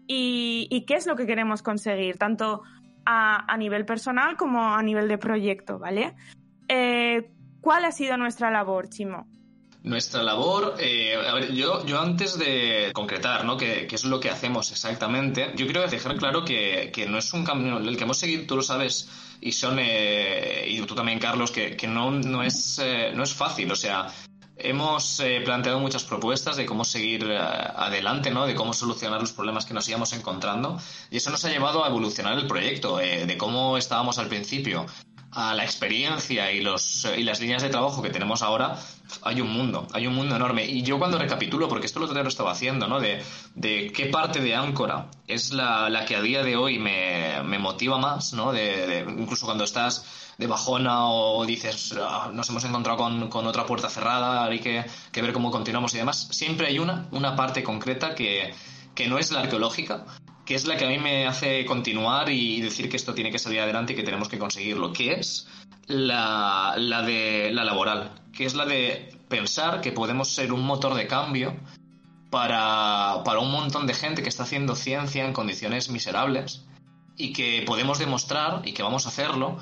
y, 0.05 0.85
qué 0.85 0.95
es 0.95 1.07
lo 1.07 1.15
que 1.15 1.25
queremos 1.25 1.63
conseguir, 1.63 2.17
tanto 2.17 2.61
a, 3.05 3.57
nivel 3.57 3.85
personal 3.85 4.37
como 4.37 4.75
a 4.75 4.83
nivel 4.83 5.07
de 5.07 5.17
proyecto, 5.17 5.79
¿vale? 5.79 6.13
Eh, 6.67 7.31
¿Cuál 7.61 7.85
ha 7.85 7.91
sido 7.91 8.17
nuestra 8.17 8.51
labor, 8.51 8.89
Chimo? 8.89 9.27
Nuestra 9.83 10.21
labor, 10.21 10.75
eh, 10.77 11.15
a 11.15 11.33
ver, 11.33 11.53
yo, 11.53 11.83
yo 11.87 11.99
antes 11.99 12.37
de 12.37 12.91
concretar, 12.93 13.45
¿no? 13.45 13.57
¿Qué, 13.57 13.87
es 13.91 14.03
lo 14.05 14.19
que 14.19 14.29
hacemos 14.29 14.71
exactamente? 14.71 15.53
Yo 15.55 15.65
quiero 15.65 15.87
dejar 15.87 16.17
claro 16.17 16.45
que, 16.45 16.91
que, 16.93 17.07
no 17.07 17.17
es 17.17 17.33
un 17.33 17.43
camino, 17.43 17.79
el 17.79 17.97
que 17.97 18.03
hemos 18.03 18.19
seguido, 18.19 18.45
tú 18.45 18.57
lo 18.57 18.61
sabes, 18.61 19.09
y 19.41 19.51
son, 19.53 19.79
eh, 19.79 20.65
y 20.67 20.79
tú 20.81 20.93
también, 20.93 21.17
Carlos, 21.17 21.49
que, 21.49 21.75
que 21.75 21.87
no, 21.87 22.11
no, 22.11 22.43
es, 22.43 22.77
eh, 22.77 23.11
no 23.15 23.23
es 23.23 23.33
fácil, 23.33 23.71
o 23.71 23.75
sea, 23.75 24.07
hemos 24.55 25.19
planteado 25.43 25.79
muchas 25.79 26.03
propuestas 26.03 26.57
de 26.57 26.67
cómo 26.67 26.85
seguir 26.85 27.31
adelante, 27.31 28.29
¿no? 28.29 28.45
De 28.45 28.53
cómo 28.53 28.73
solucionar 28.73 29.19
los 29.19 29.31
problemas 29.31 29.65
que 29.65 29.73
nos 29.73 29.89
íbamos 29.89 30.13
encontrando, 30.13 30.79
y 31.09 31.17
eso 31.17 31.31
nos 31.31 31.43
ha 31.45 31.49
llevado 31.49 31.83
a 31.83 31.87
evolucionar 31.87 32.37
el 32.37 32.45
proyecto, 32.45 32.97
de 32.97 33.35
cómo 33.35 33.79
estábamos 33.79 34.19
al 34.19 34.27
principio 34.27 34.85
a 35.33 35.53
la 35.53 35.63
experiencia 35.63 36.51
y, 36.51 36.61
los, 36.61 37.07
y 37.17 37.23
las 37.23 37.39
líneas 37.39 37.61
de 37.61 37.69
trabajo 37.69 38.01
que 38.01 38.09
tenemos 38.09 38.41
ahora, 38.41 38.77
hay 39.21 39.41
un 39.41 39.49
mundo, 39.49 39.87
hay 39.93 40.07
un 40.07 40.13
mundo 40.13 40.35
enorme. 40.35 40.65
Y 40.65 40.81
yo 40.81 40.99
cuando 40.99 41.17
recapitulo, 41.17 41.69
porque 41.69 41.85
esto 41.85 41.99
lo 41.99 42.27
estaba 42.27 42.51
haciendo, 42.51 42.87
¿no? 42.87 42.99
De, 42.99 43.23
de 43.55 43.91
qué 43.93 44.07
parte 44.07 44.41
de 44.41 44.55
Áncora 44.55 45.07
es 45.27 45.51
la, 45.51 45.89
la, 45.89 46.05
que 46.05 46.15
a 46.15 46.21
día 46.21 46.43
de 46.43 46.55
hoy 46.55 46.79
me, 46.79 47.41
me 47.43 47.59
motiva 47.59 47.97
más, 47.97 48.33
¿no? 48.33 48.51
De, 48.51 49.05
incluso 49.07 49.45
cuando 49.45 49.63
estás 49.63 50.05
de 50.37 50.47
bajona 50.47 51.05
o 51.05 51.45
dices, 51.45 51.95
ah, 51.99 52.29
nos 52.33 52.49
hemos 52.49 52.63
encontrado 52.65 52.97
con, 52.97 53.29
con, 53.29 53.45
otra 53.47 53.65
puerta 53.65 53.89
cerrada, 53.89 54.45
hay 54.45 54.59
que, 54.59 54.85
que, 55.11 55.21
ver 55.21 55.33
cómo 55.33 55.51
continuamos 55.51 55.93
y 55.93 55.97
demás, 55.97 56.27
siempre 56.31 56.67
hay 56.67 56.79
una, 56.79 57.07
una 57.11 57.35
parte 57.35 57.63
concreta 57.63 58.15
que, 58.15 58.53
que 58.95 59.07
no 59.07 59.19
es 59.19 59.31
la 59.31 59.41
arqueológica, 59.41 60.05
que 60.45 60.55
es 60.55 60.65
la 60.65 60.77
que 60.77 60.85
a 60.85 60.89
mí 60.89 60.97
me 60.97 61.27
hace 61.27 61.65
continuar 61.65 62.29
y 62.29 62.61
decir 62.61 62.89
que 62.89 62.97
esto 62.97 63.13
tiene 63.13 63.31
que 63.31 63.39
salir 63.39 63.59
adelante 63.59 63.93
y 63.93 63.95
que 63.95 64.03
tenemos 64.03 64.29
que 64.29 64.39
conseguirlo, 64.39 64.93
que 64.93 65.13
es 65.13 65.47
la, 65.87 66.75
la 66.77 67.01
de 67.03 67.51
la 67.51 67.63
laboral, 67.63 68.11
que 68.33 68.45
es 68.45 68.55
la 68.55 68.65
de 68.65 69.15
pensar 69.29 69.81
que 69.81 69.91
podemos 69.91 70.33
ser 70.33 70.51
un 70.51 70.63
motor 70.63 70.93
de 70.95 71.07
cambio 71.07 71.55
para, 72.29 73.21
para 73.23 73.39
un 73.39 73.51
montón 73.51 73.87
de 73.87 73.93
gente 73.93 74.23
que 74.23 74.29
está 74.29 74.43
haciendo 74.43 74.75
ciencia 74.75 75.25
en 75.25 75.33
condiciones 75.33 75.89
miserables 75.89 76.65
y 77.17 77.33
que 77.33 77.63
podemos 77.65 77.99
demostrar, 77.99 78.61
y 78.65 78.73
que 78.73 78.83
vamos 78.83 79.05
a 79.05 79.09
hacerlo, 79.09 79.57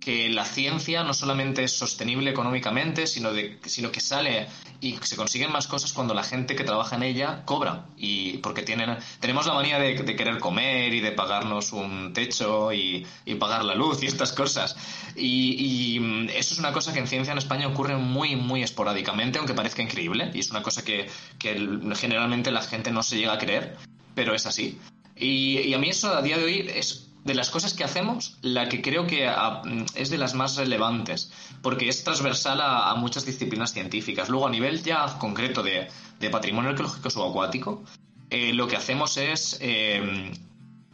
que 0.00 0.30
la 0.30 0.46
ciencia 0.46 1.04
no 1.04 1.12
solamente 1.12 1.62
es 1.62 1.72
sostenible 1.72 2.30
económicamente, 2.30 3.06
sino, 3.06 3.32
de, 3.32 3.58
sino 3.66 3.92
que 3.92 4.00
sale 4.00 4.48
y 4.80 4.96
se 5.02 5.14
consiguen 5.14 5.52
más 5.52 5.66
cosas 5.66 5.92
cuando 5.92 6.14
la 6.14 6.22
gente 6.22 6.56
que 6.56 6.64
trabaja 6.64 6.96
en 6.96 7.02
ella 7.02 7.42
cobra. 7.44 7.84
Y 7.98 8.38
porque 8.38 8.62
tienen, 8.62 8.96
tenemos 9.20 9.46
la 9.46 9.52
manía 9.52 9.78
de, 9.78 9.94
querer 9.94 10.38
comer 10.38 10.94
y 10.94 11.00
de 11.00 11.12
pagarnos 11.12 11.72
un 11.72 12.14
techo 12.14 12.72
y, 12.72 13.06
pagar 13.38 13.64
la 13.64 13.74
luz 13.74 14.02
y 14.02 14.06
estas 14.06 14.32
cosas. 14.32 14.74
Y, 15.16 15.98
mm, 16.00 16.30
eso 16.30 16.54
es 16.54 16.58
una 16.58 16.72
cosa 16.72 16.92
que 16.92 16.98
en 16.98 17.06
ciencia 17.06 17.32
en 17.32 17.38
España 17.38 17.68
ocurre 17.68 17.96
muy, 17.96 18.36
muy 18.36 18.62
esporádicamente, 18.62 19.38
aunque 19.38 19.54
parezca 19.54 19.82
increíble. 19.82 20.30
Y 20.32 20.40
es 20.40 20.50
una 20.50 20.62
cosa 20.62 20.82
que, 20.82 21.10
generalmente 21.38 22.50
la 22.50 22.62
gente 22.62 22.90
no 22.90 23.02
se 23.02 23.18
llega 23.18 23.34
a 23.34 23.38
creer, 23.38 23.76
pero 24.14 24.34
es 24.34 24.46
así. 24.46 24.78
Y, 25.14 25.58
y 25.58 25.74
a 25.74 25.78
mí 25.78 25.90
eso 25.90 26.14
a 26.14 26.22
día 26.22 26.38
de 26.38 26.44
hoy 26.44 26.70
es 26.74 27.09
de 27.24 27.34
las 27.34 27.50
cosas 27.50 27.74
que 27.74 27.84
hacemos, 27.84 28.36
la 28.40 28.68
que 28.68 28.80
creo 28.80 29.06
que 29.06 29.28
ah, 29.28 29.62
es 29.94 30.10
de 30.10 30.18
las 30.18 30.34
más 30.34 30.56
relevantes, 30.56 31.30
porque 31.62 31.88
es 31.88 32.02
transversal 32.02 32.60
a, 32.62 32.94
muchas 32.94 33.26
disciplinas 33.26 33.72
científicas. 33.72 34.28
Luego, 34.28 34.46
a 34.46 34.50
nivel 34.50 34.82
ya 34.82 35.18
concreto 35.18 35.62
de, 35.62 35.88
patrimonio 36.30 36.70
arqueológico 36.70 37.10
subacuático, 37.10 37.82
eh, 38.30 38.52
lo 38.52 38.68
que 38.68 38.76
hacemos 38.76 39.16
es 39.16 39.58
eh, 39.60 40.32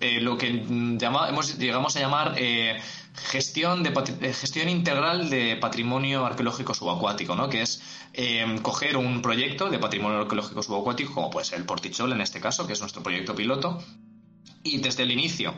eh, 0.01 0.21
lo 0.21 0.37
que 0.39 0.53
llegamos 1.59 1.97
a 1.97 2.01
llamar 2.01 2.37
gestión, 3.15 3.83
de, 3.83 4.33
gestión 4.33 4.69
integral 4.69 5.31
de 5.31 5.57
patrimonio 5.57 6.27
arqueológico 6.27 6.75
subacuático, 6.75 7.37
¿no? 7.37 7.49
que 7.49 7.62
es 7.62 7.83
coger 8.62 8.97
un 8.97 9.21
proyecto 9.21 9.69
de 9.69 9.79
patrimonio 9.79 10.21
arqueológico 10.21 10.62
subacuático, 10.62 11.12
como 11.12 11.31
puede 11.31 11.45
ser 11.45 11.59
el 11.59 11.67
Portichol 11.67 12.12
en 12.12 12.23
este 12.23 12.41
caso, 12.41 12.67
que 12.67 12.73
es 12.73 12.81
nuestro 12.81 13.03
proyecto 13.03 13.35
piloto, 13.35 13.83
y 14.62 14.79
desde 14.79 15.03
el 15.03 15.12
inicio 15.12 15.55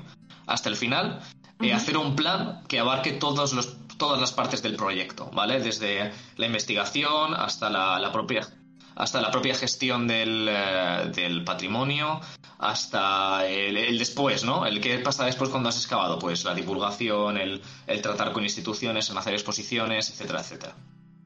hasta 0.49 0.69
el 0.69 0.77
final, 0.77 1.21
eh, 1.61 1.73
hacer 1.73 1.97
un 1.97 2.17
plan 2.17 2.63
que 2.67 2.79
abarque 2.81 3.13
todos 3.13 3.53
los, 3.53 3.77
todas 3.99 4.21
las 4.21 4.33
partes 4.33 4.63
del 4.63 4.77
proyecto, 4.77 5.31
¿vale? 5.33 5.61
Desde 5.61 6.13
la 6.37 6.47
investigación 6.47 7.35
hasta 7.35 7.69
la, 7.69 8.11
propia 8.13 8.49
hasta 8.97 9.21
la 9.21 9.31
propia 9.31 9.55
gestión 9.55 10.09
del, 10.09 10.49
eh, 10.49 11.43
patrimonio, 11.45 12.21
hasta 12.59 13.47
el, 13.47 13.99
después, 13.99 14.45
¿no? 14.45 14.67
El 14.67 14.81
qué 14.81 14.99
pasa 14.99 15.25
después 15.25 15.51
cuando 15.51 15.69
has 15.69 15.77
excavado, 15.77 16.19
pues 16.19 16.45
la 16.45 16.55
divulgación, 16.55 17.37
el, 17.37 17.61
tratar 18.03 18.33
con 18.33 18.43
instituciones, 18.43 19.11
el 19.11 19.19
hacer 19.19 19.35
exposiciones, 19.35 20.11
etcétera, 20.11 20.41
etcétera. 20.41 20.75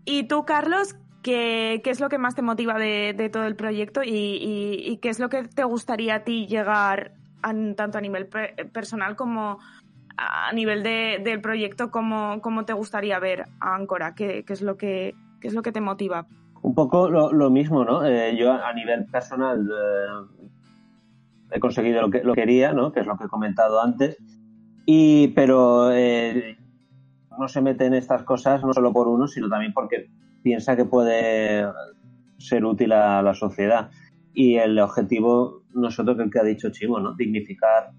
¿Y 0.05 0.25
tú, 0.25 0.45
Carlos, 0.45 0.97
qué, 1.23 1.81
qué 1.85 1.91
es 1.91 2.01
lo 2.01 2.09
que 2.09 2.19
más 2.19 2.35
te 2.35 2.43
motiva 2.43 2.75
de, 2.75 3.31
todo 3.33 3.45
el 3.45 3.57
proyecto 3.57 4.03
y, 4.03 4.11
y, 4.11 4.97
qué 4.99 5.09
es 5.09 5.19
lo 5.19 5.29
que 5.29 5.45
te 5.45 5.65
gustaría 5.65 6.17
a 6.17 6.25
ti 6.25 6.47
llegar 6.47 7.22
tanto 7.43 7.99
a 7.99 8.01
nivel 8.01 8.29
personal 8.73 9.17
como 9.17 9.59
a 10.17 10.53
nivel 10.53 10.83
de, 10.83 11.21
del 11.25 11.41
proyecto, 11.41 11.91
¿cómo, 11.91 12.41
¿cómo, 12.41 12.65
te 12.65 12.73
gustaría 12.73 13.19
ver 13.19 13.47
a 13.61 13.75
Ancora? 13.75 14.15
¿Qué, 14.15 14.45
qué 14.45 14.53
es, 14.53 14.63
lo 14.63 14.77
que, 14.77 15.15
qué 15.41 15.49
es 15.49 15.55
lo 15.55 15.63
que 15.63 15.73
te 15.73 15.81
motiva? 15.81 16.27
Un 16.63 16.75
poco 16.75 17.09
lo, 17.11 17.51
mismo, 17.51 17.85
¿no? 17.85 18.05
Eh, 18.07 18.37
yo 18.37 18.53
a 18.53 18.73
nivel 18.73 19.07
personal 19.07 19.69
eh, 19.69 20.47
he 21.51 21.61
conseguido 21.61 22.01
lo 22.03 22.11
que 22.11 22.23
lo 22.23 22.35
quería, 22.35 22.73
¿no? 22.73 22.93
Que 22.93 23.01
es 23.01 23.07
lo 23.07 23.17
que 23.17 23.25
he 23.25 23.29
comentado 23.29 23.83
antes. 23.83 24.17
Y, 24.87 25.29
pero 25.29 25.91
eh, 25.93 26.57
no 27.37 27.49
se 27.49 27.61
mete 27.61 27.87
en 27.87 27.95
estas 27.95 28.23
cosas 28.23 28.63
no 28.63 28.73
solo 28.73 28.93
por 28.93 29.09
uno, 29.09 29.27
sino 29.27 29.49
también 29.49 29.73
porque 29.73 30.09
piensa 30.43 30.77
que 30.77 30.85
puede 30.85 31.67
ser 32.39 32.65
útil 32.65 32.93
a 32.93 33.23
la 33.23 33.35
sociedad. 33.35 33.91
Y 34.33 34.57
el 34.57 34.79
objetivo 34.79 35.62
nosotros 35.75 36.19
el 36.19 36.31
que 36.31 36.39
ha 36.39 36.45
dicho 36.45 36.71
Chimo, 36.71 37.01
¿no? 37.01 37.15
Dignificar 37.15 37.91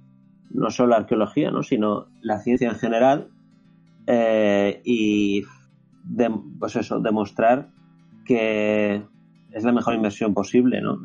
no 0.51 0.69
solo 0.69 0.89
la 0.89 0.97
arqueología, 0.97 1.51
¿no? 1.51 1.63
Sino 1.63 2.07
la 2.21 2.39
ciencia 2.39 2.69
en 2.69 2.75
general 2.75 3.29
eh, 4.07 4.81
y 4.83 5.43
pues 6.59 6.75
eso, 6.75 6.99
demostrar 6.99 7.69
que 8.25 9.03
es 9.51 9.63
la 9.63 9.71
mejor 9.71 9.95
inversión 9.95 10.33
posible, 10.33 10.81
¿no? 10.81 10.99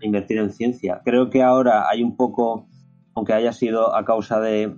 invertir 0.00 0.38
en 0.38 0.50
ciencia. 0.50 1.00
Creo 1.04 1.30
que 1.30 1.42
ahora 1.42 1.88
hay 1.88 2.02
un 2.02 2.16
poco, 2.16 2.66
aunque 3.14 3.32
haya 3.32 3.52
sido 3.52 3.94
a 3.94 4.04
causa 4.04 4.40
de, 4.40 4.74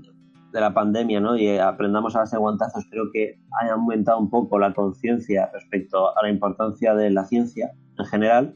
la 0.53 0.75
pandemia, 0.75 1.21
¿no? 1.21 1.37
Y 1.37 1.59
aprendamos 1.59 2.17
a 2.17 2.23
hacer 2.23 2.41
guantazos, 2.41 2.85
creo 2.91 3.05
que 3.13 3.39
haya 3.61 3.75
aumentado 3.75 4.19
un 4.19 4.31
poco 4.31 4.59
la 4.59 4.75
conciencia 4.75 5.49
respecto 5.53 6.09
a 6.09 6.23
la 6.25 6.29
importancia 6.29 6.93
de 6.95 7.11
la 7.11 7.25
ciencia 7.25 7.71
en 7.97 8.05
general 8.07 8.55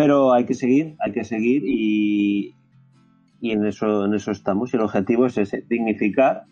pero 0.00 0.32
hay 0.32 0.46
que 0.46 0.54
seguir, 0.54 0.96
hay 1.00 1.12
que 1.12 1.24
seguir 1.24 1.62
y, 1.66 2.56
y 3.38 3.50
en 3.50 3.66
eso 3.66 4.06
en 4.06 4.14
eso 4.14 4.30
estamos. 4.30 4.72
Y 4.72 4.78
el 4.78 4.82
objetivo 4.82 5.26
es 5.26 5.36
ese, 5.36 5.62
dignificar 5.68 6.44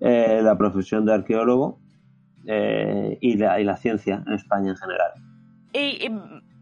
eh, 0.00 0.40
la 0.42 0.58
profesión 0.58 1.06
de 1.06 1.14
arqueólogo 1.14 1.78
eh, 2.44 3.18
y, 3.20 3.36
la, 3.36 3.60
y, 3.60 3.64
la, 3.64 3.76
ciencia 3.76 4.24
en 4.26 4.32
España 4.32 4.70
en 4.70 4.76
general. 4.76 5.12
Y, 5.74 6.08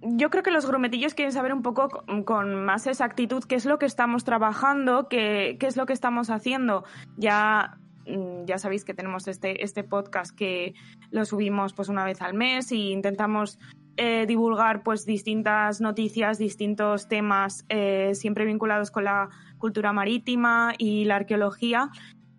yo 0.02 0.28
creo 0.28 0.42
que 0.42 0.50
los 0.50 0.66
grumetillos 0.66 1.14
quieren 1.14 1.32
saber 1.32 1.54
un 1.54 1.62
poco 1.62 1.88
con, 2.26 2.66
más 2.66 2.86
exactitud 2.86 3.42
qué 3.44 3.54
es 3.54 3.64
lo 3.64 3.78
que 3.78 3.86
estamos 3.86 4.24
trabajando, 4.24 5.08
qué, 5.08 5.56
qué 5.58 5.66
es 5.66 5.78
lo 5.78 5.86
que 5.86 5.94
estamos 5.94 6.28
haciendo. 6.28 6.84
Ya 7.16 7.78
mm, 8.06 8.44
ya 8.44 8.58
sabéis 8.58 8.84
que 8.84 8.92
tenemos 8.92 9.26
este, 9.26 9.64
este 9.64 9.84
podcast 9.84 10.36
que 10.36 10.74
lo 11.10 11.24
subimos 11.24 11.72
pues 11.72 11.88
una 11.88 12.04
vez 12.04 12.20
al 12.20 12.34
mes 12.34 12.72
y 12.72 12.92
intentamos 12.92 13.58
eh, 13.96 14.26
divulgar 14.26 14.82
pues 14.82 15.06
distintas 15.06 15.80
noticias, 15.80 16.38
distintos 16.38 17.06
temas 17.06 17.64
eh, 17.68 18.10
siempre 18.14 18.44
vinculados 18.44 18.90
con 18.90 19.04
la 19.04 19.28
cultura 19.58 19.92
marítima 19.92 20.74
y 20.78 21.04
la 21.04 21.16
arqueología. 21.16 21.90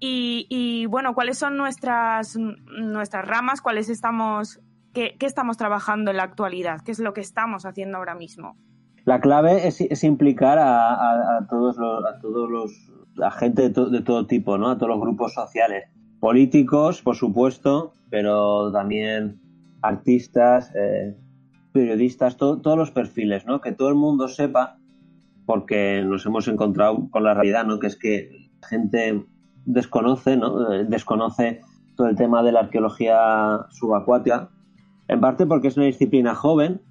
Y, 0.07 0.85
bueno, 0.87 1.15
¿cuáles 1.15 1.39
son 1.39 1.57
nuestras, 1.57 2.37
nuestras 2.37 3.27
ramas? 3.27 3.61
¿Cuáles 3.61 3.89
estamos, 3.89 4.59
qué, 4.93 5.15
estamos 5.21 5.57
trabajando 5.57 6.11
en 6.11 6.17
la 6.17 6.23
actualidad? 6.23 6.81
¿Qué 6.81 6.91
es 6.91 6.99
lo 6.99 7.13
que 7.13 7.21
estamos 7.21 7.65
haciendo 7.65 7.97
ahora 7.97 8.13
mismo? 8.13 8.55
La 9.05 9.19
clave 9.19 9.67
es, 9.67 10.03
implicar 10.03 10.59
a, 10.59 11.47
todos 11.49 11.77
los, 11.77 12.05
a 12.05 12.19
todos 12.19 12.51
los, 12.51 12.91
a 13.23 13.31
gente 13.31 13.69
de, 13.69 14.01
todo 14.01 14.27
tipo, 14.27 14.59
¿no? 14.59 14.69
A 14.69 14.77
todos 14.77 14.89
los 14.89 14.99
grupos 14.99 15.33
sociales. 15.33 15.89
Políticos, 16.19 17.01
por 17.01 17.15
supuesto, 17.15 17.93
pero 18.11 18.71
también 18.71 19.39
artistas, 19.81 20.71
eh, 20.75 21.15
periodistas, 21.75 22.37
todos 22.37 22.77
los 22.77 22.91
perfiles, 22.91 23.45
¿no? 23.45 23.59
Que 23.59 23.73
todo 23.73 23.89
el 23.89 23.95
mundo 23.95 24.29
sepa, 24.29 24.77
porque 25.45 26.01
nos 26.05 26.25
hemos 26.25 26.47
encontrado 26.47 27.09
con 27.11 27.25
la 27.25 27.33
realidad, 27.33 27.65
¿no? 27.65 27.79
Que 27.79 27.87
es 27.87 27.97
que 27.97 28.49
la 28.61 28.67
gente 28.69 29.25
desconoce, 29.65 30.37
¿no? 30.37 30.71
Eh, 30.71 30.85
desconoce 30.87 31.59
todo 31.97 32.07
el 32.07 32.15
tema 32.15 32.43
de 32.43 32.53
la 32.53 32.61
arqueología 32.61 33.65
subacuática, 33.71 34.51
en 35.09 35.19
parte 35.19 35.45
porque 35.45 35.67
es 35.67 35.75
una 35.75 35.87
disciplina 35.87 36.33
joven, 36.33 36.81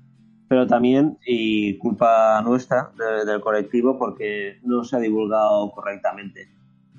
pero 0.49 0.66
también, 0.66 1.16
y 1.27 1.79
culpa 1.79 2.42
nuestra, 2.42 2.90
del 3.25 3.40
colectivo, 3.40 3.99
porque 3.99 4.59
no 4.64 4.85
se 4.85 4.97
ha 4.97 5.01
divulgado 5.01 5.70
correctamente. 5.70 6.51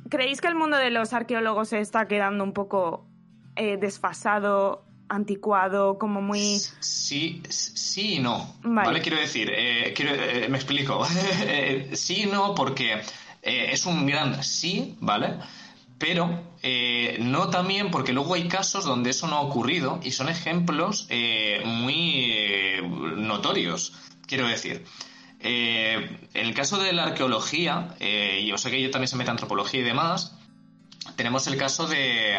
¿Creéis 0.09 0.41
que 0.41 0.47
el 0.47 0.55
mundo 0.55 0.77
de 0.77 0.89
los 0.89 1.13
arqueólogos 1.13 1.69
se 1.69 1.81
está 1.81 2.07
quedando 2.07 2.43
un 2.43 2.53
poco 2.53 3.05
eh, 3.55 3.77
desfasado 3.77 4.84
anticuado, 5.09 5.97
como 5.97 6.21
muy... 6.21 6.59
Sí, 6.79 7.41
sí 7.49 8.15
y 8.15 8.19
no. 8.19 8.55
Vale, 8.63 9.01
quiero 9.01 9.17
decir, 9.17 9.49
eh, 9.49 9.93
eh, 9.97 10.47
me 10.49 10.57
explico. 10.57 11.05
Eh, 11.47 11.91
sí 11.93 12.23
y 12.23 12.25
no 12.25 12.55
porque 12.55 13.01
es 13.41 13.85
un 13.85 14.05
gran 14.05 14.43
sí, 14.43 14.95
¿vale? 14.99 15.35
Pero 15.97 16.43
no 17.19 17.49
también 17.49 17.91
porque 17.91 18.13
luego 18.13 18.33
hay 18.33 18.47
casos 18.47 18.85
donde 18.85 19.11
eso 19.11 19.27
no 19.27 19.35
ha 19.35 19.41
ocurrido 19.41 19.99
y 20.03 20.11
son 20.11 20.29
ejemplos 20.29 21.07
muy 21.63 22.81
notorios, 23.17 23.93
quiero 24.27 24.47
decir. 24.47 24.83
en 25.39 26.17
el 26.33 26.53
caso 26.53 26.77
de 26.77 26.93
la 26.93 27.03
arqueología, 27.03 27.95
y 27.99 28.47
yo 28.47 28.57
sé 28.57 28.71
que 28.71 28.81
yo 28.81 28.89
también 28.89 29.07
se 29.07 29.15
mete 29.15 29.31
antropología 29.31 29.81
y 29.81 29.83
demás, 29.83 30.35
tenemos 31.15 31.47
el 31.47 31.57
caso 31.57 31.87
de 31.87 32.35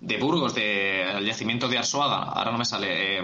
de 0.00 0.16
Burgos, 0.18 0.54
del 0.54 1.24
yacimiento 1.24 1.68
de 1.68 1.78
Arsuaga, 1.78 2.22
ahora 2.22 2.52
no 2.52 2.58
me 2.58 2.64
sale. 2.64 3.18
Eh, 3.18 3.22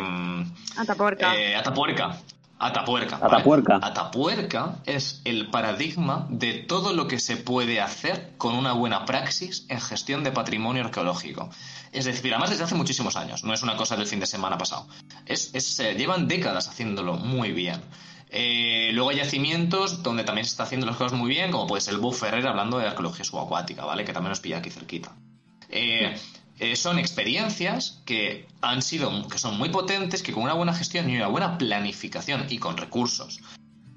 Atapuerca. 0.76 1.32
Atapuerca. 1.56 2.18
Atapuerca. 2.58 3.16
Atapuerca. 3.20 3.78
Atapuerca 3.82 4.76
es 4.86 5.20
el 5.24 5.50
paradigma 5.50 6.26
de 6.30 6.54
todo 6.54 6.94
lo 6.94 7.06
que 7.06 7.18
se 7.18 7.36
puede 7.36 7.80
hacer 7.80 8.32
con 8.38 8.54
una 8.54 8.72
buena 8.72 9.04
praxis 9.04 9.66
en 9.68 9.80
gestión 9.80 10.24
de 10.24 10.32
patrimonio 10.32 10.84
arqueológico. 10.84 11.50
Es 11.92 12.06
decir, 12.06 12.32
además 12.32 12.50
desde 12.50 12.64
hace 12.64 12.74
muchísimos 12.74 13.16
años, 13.16 13.44
no 13.44 13.52
es 13.52 13.62
una 13.62 13.76
cosa 13.76 13.96
del 13.96 14.06
fin 14.06 14.20
de 14.20 14.26
semana 14.26 14.56
pasado. 14.56 14.86
Es, 15.26 15.54
es 15.54 15.78
eh, 15.80 15.94
llevan 15.94 16.28
décadas 16.28 16.68
haciéndolo 16.68 17.14
muy 17.14 17.52
bien. 17.52 17.80
Eh, 18.30 18.90
luego 18.92 19.10
hay 19.10 19.18
yacimientos 19.18 20.02
donde 20.02 20.24
también 20.24 20.44
se 20.44 20.50
está 20.50 20.64
haciendo 20.64 20.86
las 20.86 20.96
cosas 20.96 21.18
muy 21.18 21.28
bien, 21.28 21.50
como 21.50 21.66
puede 21.66 21.80
ser 21.80 21.94
el 21.94 22.00
Buff 22.00 22.20
Ferrer 22.20 22.46
hablando 22.46 22.78
de 22.78 22.86
arqueología 22.86 23.24
subacuática, 23.24 23.84
¿vale? 23.84 24.04
Que 24.04 24.12
también 24.12 24.30
nos 24.30 24.40
pilla 24.40 24.58
aquí 24.58 24.70
cerquita. 24.70 25.14
Eh, 25.68 26.16
Eh, 26.58 26.76
son 26.76 26.98
experiencias 26.98 28.00
que 28.06 28.46
han 28.62 28.80
sido, 28.80 29.28
que 29.28 29.38
son 29.38 29.58
muy 29.58 29.68
potentes, 29.68 30.22
que 30.22 30.32
con 30.32 30.42
una 30.42 30.54
buena 30.54 30.74
gestión 30.74 31.08
y 31.10 31.16
una 31.16 31.28
buena 31.28 31.58
planificación 31.58 32.46
y 32.48 32.58
con 32.58 32.76
recursos 32.76 33.40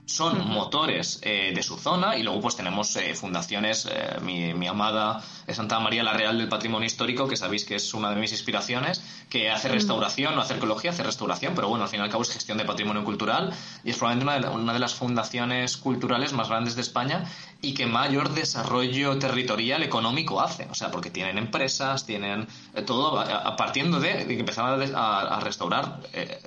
son 0.09 0.47
motores 0.47 1.19
eh, 1.21 1.51
de 1.53 1.61
su 1.61 1.77
zona 1.77 2.17
y 2.17 2.23
luego 2.23 2.41
pues 2.41 2.55
tenemos 2.55 2.95
eh, 2.95 3.13
fundaciones, 3.13 3.87
eh, 3.89 4.17
mi, 4.21 4.67
amada 4.67 5.21
Santa 5.47 5.79
María 5.79 6.03
la 6.03 6.13
Real 6.13 6.37
del 6.37 6.49
Patrimonio 6.49 6.87
Histórico, 6.87 7.27
que 7.27 7.37
sabéis 7.37 7.63
que 7.63 7.75
es 7.75 7.93
una 7.93 8.09
de 8.09 8.15
mis 8.15 8.31
inspiraciones, 8.31 9.03
que 9.29 9.51
hace 9.51 9.67
restauración, 9.69 10.35
no 10.35 10.41
hace 10.41 10.53
arqueología, 10.53 10.91
hace 10.91 11.03
restauración, 11.03 11.53
pero 11.55 11.69
bueno, 11.69 11.83
al 11.83 11.89
fin 11.89 11.99
y 11.99 12.03
al 12.03 12.09
cabo 12.09 12.23
es 12.23 12.31
gestión 12.31 12.57
de 12.57 12.65
patrimonio 12.65 13.03
cultural 13.03 13.53
y 13.83 13.91
es 13.91 13.97
probablemente 13.97 14.37
una 14.37 14.49
de, 14.49 14.55
una 14.55 14.73
de 14.73 14.79
las 14.79 14.95
fundaciones 14.95 15.77
culturales 15.77 16.33
más 16.33 16.49
grandes 16.49 16.75
de 16.75 16.81
España 16.81 17.25
y 17.61 17.73
que 17.75 17.85
mayor 17.85 18.33
desarrollo 18.33 19.17
territorial 19.19 19.83
económico 19.83 20.41
hace, 20.41 20.67
o 20.71 20.75
sea, 20.75 20.89
porque 20.89 21.11
tienen 21.11 21.37
empresas, 21.37 22.05
tienen 22.05 22.47
todo, 22.85 23.19
a, 23.19 23.55
partiendo 23.55 23.99
de, 23.99 24.25
que 24.25 24.39
empezaron 24.39 24.81
a, 24.95 25.39
restaurar 25.39 25.99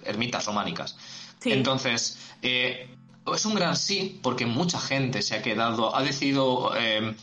ermitas 0.04 0.46
románicas. 0.46 0.96
Entonces, 1.44 2.18
es 3.26 3.46
un 3.46 3.54
gran 3.54 3.76
sí, 3.76 4.18
porque 4.22 4.46
mucha 4.46 4.80
gente 4.80 5.22
se 5.22 5.36
ha 5.36 5.42
quedado, 5.42 5.94
ha 5.94 6.02
decidido 6.02 6.72
eh, 6.76 7.14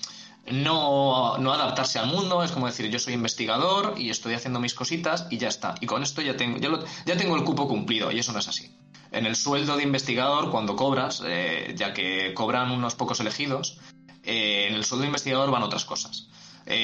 no, 0.52 1.36
adaptarse 1.36 2.00
al 2.00 2.08
mundo, 2.08 2.44
es 2.44 2.52
como 2.52 2.68
decir, 2.68 2.90
yo 2.90 3.00
soy 3.00 3.14
investigador 3.14 3.96
y 3.98 4.10
estoy 4.10 4.34
haciendo 4.34 4.60
mis 4.60 4.74
cositas 4.74 5.28
y 5.30 5.38
ya 5.38 5.50
está. 5.50 5.76
Y 5.82 5.86
con 5.86 6.02
esto 6.02 6.22
ya 6.22 6.38
tengo, 6.38 6.58
ya, 7.06 7.18
tengo 7.18 7.36
el 7.36 7.44
cupo 7.44 7.68
cumplido, 7.68 8.12
y 8.12 8.20
eso 8.20 8.32
no 8.32 8.40
es 8.40 8.48
así. 8.48 8.72
En 9.12 9.26
el 9.26 9.36
sueldo 9.36 9.76
de 9.76 9.84
investigador, 9.84 10.52
cuando 10.52 10.76
cobras, 10.76 11.22
eh, 11.26 11.74
ya 11.76 11.94
que 11.94 12.34
cobran 12.34 12.72
unos 12.72 12.96
pocos 12.96 13.20
elegidos, 13.20 13.80
eh, 14.24 14.68
en 14.70 14.76
el 14.76 14.86
sueldo 14.86 15.02
de 15.02 15.08
investigador 15.08 15.52
van 15.52 15.64
otras 15.64 15.86
cosas. 15.86 16.28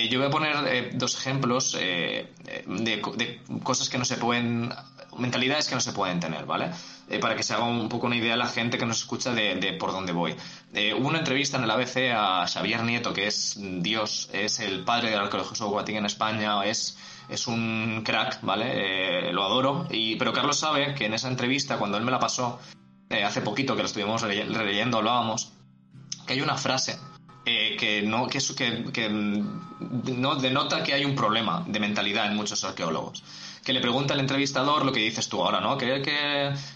yo 0.09 0.17
voy 0.17 0.27
a 0.27 0.31
poner 0.31 0.97
dos 0.97 1.15
ejemplos 1.15 1.73
de, 1.73 2.33
de, 2.65 3.41
cosas 3.63 3.87
que 3.87 3.99
no 3.99 4.05
se 4.05 4.17
pueden, 4.17 4.73
mentalidades 5.15 5.67
que 5.67 5.75
no 5.75 5.81
se 5.81 5.91
pueden 5.91 6.19
tener, 6.19 6.45
¿vale? 6.47 6.71
Eh, 7.07 7.19
para 7.19 7.35
que 7.35 7.43
se 7.43 7.53
haga 7.53 7.65
un 7.65 7.87
poco 7.87 8.07
una 8.07 8.15
idea 8.15 8.35
la 8.35 8.47
gente 8.47 8.79
que 8.79 8.85
nos 8.85 8.97
escucha 8.97 9.31
de, 9.31 9.73
por 9.79 9.91
dónde 9.91 10.11
voy. 10.11 10.35
Eh, 10.73 10.93
hubo 10.97 11.07
una 11.07 11.19
entrevista 11.19 11.57
en 11.57 11.65
el 11.65 11.71
ABC 11.71 12.11
a 12.15 12.47
Xavier 12.47 12.83
Nieto, 12.83 13.13
que 13.13 13.27
es 13.27 13.57
Dios, 13.59 14.29
es 14.33 14.59
el 14.59 14.83
padre 14.83 15.11
del 15.11 15.19
arqueología 15.19 15.55
subacuática 15.55 15.99
en 15.99 16.05
España, 16.07 16.65
es, 16.65 16.97
es 17.29 17.45
un 17.47 18.01
crack, 18.03 18.39
¿vale? 18.41 19.27
Eh, 19.29 19.33
lo 19.33 19.43
adoro. 19.43 19.87
Pero 19.89 20.33
Carlos 20.33 20.57
sabe 20.57 20.95
que 20.95 21.05
en 21.05 21.13
esa 21.13 21.27
entrevista, 21.27 21.77
cuando 21.77 21.97
él 21.97 22.03
me 22.03 22.11
la 22.11 22.19
pasó, 22.19 22.59
hace 23.23 23.41
poquito 23.41 23.75
que 23.75 23.83
lo 23.83 23.87
estuvimos 23.87 24.23
releyendo, 24.23 24.97
hablábamos, 24.97 25.51
que 26.25 26.33
hay 26.33 26.41
una 26.41 26.57
frase 26.57 26.97
que 27.45 28.01
no 28.03 28.25
que, 28.25 28.39
que, 28.39 28.91
que, 28.91 29.09
no 29.09 30.35
denota 30.35 30.83
que 30.83 30.95
hay 30.95 31.05
un 31.05 31.13
problema 31.13 31.63
de 31.67 31.79
mentalidad 31.79 32.25
en 32.25 32.35
muchos 32.35 32.63
arqueólogos 32.63 33.23
que 33.65 33.73
le 33.73 33.81
pregunta 33.81 34.13
al 34.13 34.19
entrevistador 34.19 34.85
lo 34.85 34.93
que 34.93 34.99
dices 34.99 35.27
tú 35.27 35.43
ahora, 35.43 35.59
¿no? 35.59 35.75
Que, 35.75 36.03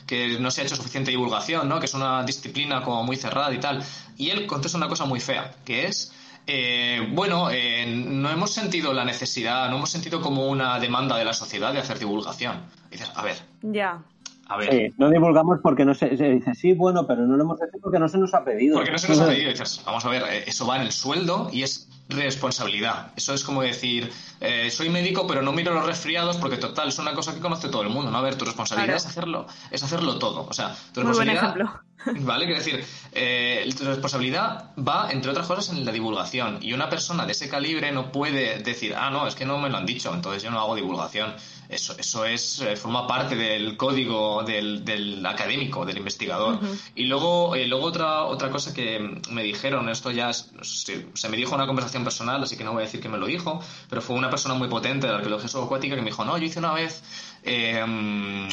que, 0.08 0.40
no 0.40 0.50
se 0.50 0.62
ha 0.62 0.64
hecho 0.64 0.76
suficiente 0.76 1.12
divulgación, 1.12 1.70
¿no? 1.70 1.80
Que 1.80 1.86
es 1.86 1.94
una 1.94 2.24
disciplina 2.24 2.82
como 2.82 3.04
muy 3.04 3.16
cerrada 3.16 3.54
y 3.54 3.60
tal. 3.60 3.84
Y 4.18 4.32
él 4.32 4.48
contesta 4.48 4.76
una 4.76 4.90
cosa 4.90 5.06
muy 5.06 5.20
fea, 5.20 5.54
que 5.64 5.86
es... 5.86 6.12
Eh, 6.48 7.08
bueno, 7.12 7.52
eh, 7.52 7.86
no 7.86 8.32
hemos 8.32 8.52
sentido 8.52 8.92
la 8.92 9.06
necesidad, 9.06 9.70
no 9.70 9.78
hemos 9.78 9.92
sentido 9.92 10.20
como 10.20 10.48
una 10.48 10.80
demanda 10.80 11.16
de 11.16 11.26
la 11.26 11.34
sociedad 11.34 11.72
de 11.72 11.78
hacer 11.78 12.00
divulgación. 12.00 12.64
dices, 12.90 13.12
a 13.14 13.22
ver. 13.22 13.38
Ya. 13.62 14.02
A 14.50 14.58
ver. 14.58 14.94
no 14.98 15.12
divulgamos 15.12 15.60
porque 15.62 15.86
no 15.86 15.94
se, 15.94 16.18
se, 16.18 16.28
dice, 16.28 16.56
sí, 16.56 16.74
bueno, 16.74 17.06
pero 17.06 17.26
no 17.28 17.38
lo 17.38 17.44
hemos 17.44 17.62
hecho 17.62 17.78
porque 17.80 18.00
no 18.00 18.10
se 18.10 18.18
nos 18.18 18.34
ha 18.34 18.44
pedido. 18.44 18.78
Porque 18.78 18.92
no 18.92 18.98
se 18.98 19.08
nos 19.08 19.20
ha 19.20 19.28
pedido. 19.28 19.52
Dices, 19.52 19.82
vamos 19.86 20.04
a 20.04 20.10
ver, 20.10 20.24
eh, 20.24 20.44
eso 20.48 20.66
va 20.66 20.78
en 20.78 20.82
el 20.82 20.92
sueldo 20.92 21.50
y 21.54 21.62
es 21.62 21.88
responsabilidad. 22.10 23.12
Eso 23.16 23.36
es 23.36 23.44
como 23.44 23.62
decir, 23.62 24.12
eh, 24.42 24.72
soy 24.72 24.90
médico, 24.90 25.28
pero 25.28 25.44
no 25.44 25.52
miro 25.52 25.72
los 25.72 25.86
resfriados 25.86 26.38
porque 26.38 26.58
total, 26.58 26.90
es 26.90 26.98
una 26.98 27.14
cosa 27.14 27.36
que 27.36 27.40
conoce 27.40 27.70
todo 27.70 27.84
el 27.84 27.90
mundo, 27.90 28.10
¿no? 28.10 28.18
A 28.18 28.22
ver, 28.22 28.36
tu 28.36 28.46
responsabilidad 28.46 28.96
es 28.96 29.06
hacerlo, 29.06 29.46
es 29.70 29.84
hacerlo 29.84 30.18
todo. 30.18 30.48
O 30.50 30.54
sea, 30.54 30.76
tu 30.94 31.02
responsabilidad. 31.02 31.56
Vale, 32.22 32.46
quiero 32.46 32.60
decir, 32.60 32.84
eh, 33.12 33.70
tu 33.78 33.84
responsabilidad 33.84 34.72
va, 34.76 35.12
entre 35.12 35.30
otras 35.30 35.46
cosas, 35.46 35.78
en 35.78 35.86
la 35.86 35.92
divulgación. 35.92 36.58
Y 36.62 36.74
una 36.74 36.90
persona 36.90 37.26
de 37.26 37.34
ese 37.34 37.50
calibre 37.50 37.92
no 37.92 38.12
puede 38.12 38.60
decir, 38.60 38.96
ah, 38.98 39.12
no, 39.12 39.28
es 39.28 39.36
que 39.36 39.46
no 39.46 39.60
me 39.60 39.70
lo 39.70 39.78
han 39.78 39.86
dicho, 39.86 40.12
entonces 40.14 40.42
yo 40.42 40.50
no 40.50 40.60
hago 40.60 40.76
divulgación. 40.76 41.36
Eso, 41.70 41.96
eso 42.00 42.26
es, 42.26 42.62
eh, 42.62 42.76
forma 42.76 43.06
parte 43.06 43.36
del 43.36 43.78
código 43.78 44.42
del, 44.42 44.84
del 44.84 45.24
académico, 45.24 45.86
del 45.86 45.98
investigador. 45.98 46.60
Y 46.96 47.06
luego, 47.06 47.54
eh, 47.54 47.68
luego 47.68 47.86
otra, 47.86 48.24
otra 48.24 48.50
cosa 48.50 48.74
que 48.74 49.22
me 49.30 49.44
dijeron, 49.44 49.88
esto 49.88 50.10
ya 50.10 50.34
se 50.34 51.30
me 51.30 51.38
dijo 51.38 51.52
en 51.52 51.56
una 51.62 51.68
conversación 51.68 52.04
personal, 52.04 52.42
así 52.42 52.58
que 52.58 52.64
no 52.64 52.74
voy 52.74 52.82
a 52.82 52.86
decir 52.86 53.00
que 53.00 53.08
me 53.08 53.20
lo 53.20 53.28
dijo, 53.28 53.62
pero 53.88 54.02
fue 54.02 54.16
una 54.16 54.32
persona 54.32 54.56
muy 54.56 54.68
potente 54.68 55.06
de 55.06 55.14
la 55.14 55.20
arqueología 55.20 55.48
subacuática 55.48 55.96
que 55.96 56.02
me 56.02 56.10
dijo, 56.10 56.26
no, 56.26 56.40
yo 56.40 56.46
hice 56.46 56.58
una 56.58 56.74
vez 56.74 57.04
em, 57.44 58.50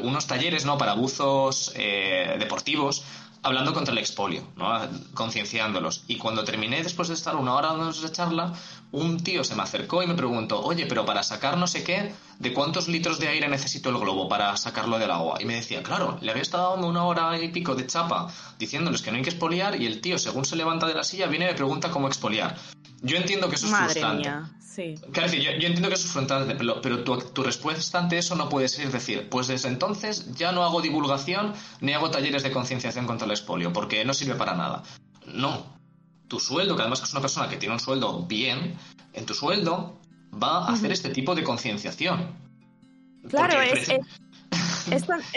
unos 0.00 0.28
talleres 0.28 0.64
¿no? 0.64 0.78
para 0.78 0.94
buzos 0.94 1.72
eh, 1.74 2.36
deportivos 2.38 3.02
hablando 3.42 3.72
contra 3.72 3.92
el 3.92 3.98
expolio, 3.98 4.46
¿no? 4.56 4.70
concienciándolos. 5.14 6.04
Y 6.06 6.16
cuando 6.16 6.44
terminé, 6.44 6.82
después 6.82 7.08
de 7.08 7.14
estar 7.14 7.36
una 7.36 7.54
hora 7.54 7.68
dando 7.68 7.90
esa 7.90 8.12
charla, 8.12 8.52
un 8.92 9.22
tío 9.22 9.44
se 9.44 9.54
me 9.54 9.62
acercó 9.62 10.02
y 10.02 10.06
me 10.06 10.14
preguntó, 10.14 10.60
oye, 10.62 10.86
pero 10.86 11.04
para 11.04 11.22
sacar 11.22 11.56
no 11.56 11.66
sé 11.66 11.84
qué, 11.84 12.12
¿de 12.38 12.52
cuántos 12.52 12.88
litros 12.88 13.18
de 13.18 13.28
aire 13.28 13.48
necesito 13.48 13.90
el 13.90 13.98
globo 13.98 14.28
para 14.28 14.56
sacarlo 14.56 14.98
del 14.98 15.10
agua? 15.10 15.38
Y 15.40 15.44
me 15.44 15.54
decía, 15.54 15.82
claro, 15.82 16.18
le 16.20 16.30
había 16.30 16.42
estado 16.42 16.72
dando 16.72 16.88
una 16.88 17.04
hora 17.04 17.40
y 17.42 17.48
pico 17.48 17.74
de 17.74 17.86
chapa 17.86 18.28
diciéndoles 18.58 19.02
que 19.02 19.10
no 19.10 19.16
hay 19.16 19.22
que 19.22 19.30
expoliar 19.30 19.80
y 19.80 19.86
el 19.86 20.00
tío, 20.00 20.18
según 20.18 20.44
se 20.44 20.56
levanta 20.56 20.86
de 20.86 20.94
la 20.94 21.04
silla, 21.04 21.26
viene 21.26 21.46
y 21.46 21.48
me 21.48 21.54
pregunta 21.54 21.90
cómo 21.90 22.08
expoliar. 22.08 22.56
Yo 23.02 23.16
entiendo 23.16 23.48
que 23.48 23.56
eso 23.56 23.66
es 23.66 23.72
Madre 23.72 23.86
frustrante. 23.88 24.28
Mía, 24.28 24.50
sí. 24.60 24.94
Claro, 25.12 25.32
yo, 25.32 25.38
yo, 25.38 25.66
entiendo 25.66 25.88
que 25.88 25.94
eso 25.94 26.06
es 26.06 26.12
frustrante, 26.12 26.54
pero, 26.54 26.80
pero 26.82 27.02
tu, 27.02 27.16
tu, 27.18 27.42
respuesta 27.42 27.98
ante 27.98 28.18
eso 28.18 28.34
no 28.34 28.48
puede 28.48 28.68
ser 28.68 28.90
decir, 28.90 29.28
pues 29.30 29.46
desde 29.46 29.68
entonces 29.68 30.34
ya 30.34 30.52
no 30.52 30.64
hago 30.64 30.82
divulgación 30.82 31.54
ni 31.80 31.92
hago 31.92 32.10
talleres 32.10 32.42
de 32.42 32.50
concienciación 32.50 33.06
contra 33.06 33.24
el 33.24 33.30
expolio, 33.30 33.72
porque 33.72 34.04
no 34.04 34.12
sirve 34.12 34.34
para 34.34 34.54
nada. 34.54 34.82
No. 35.26 35.78
Tu 36.28 36.38
sueldo, 36.38 36.76
que 36.76 36.82
además 36.82 37.02
es 37.02 37.12
una 37.12 37.22
persona 37.22 37.48
que 37.48 37.56
tiene 37.56 37.74
un 37.74 37.80
sueldo 37.80 38.24
bien, 38.26 38.76
en 39.14 39.26
tu 39.26 39.34
sueldo 39.34 39.98
va 40.32 40.66
a 40.66 40.72
hacer 40.72 40.92
este 40.92 41.10
tipo 41.10 41.34
de 41.34 41.42
concienciación. 41.42 42.28
Claro, 43.28 43.60
es, 43.60 43.88
es, 43.88 43.98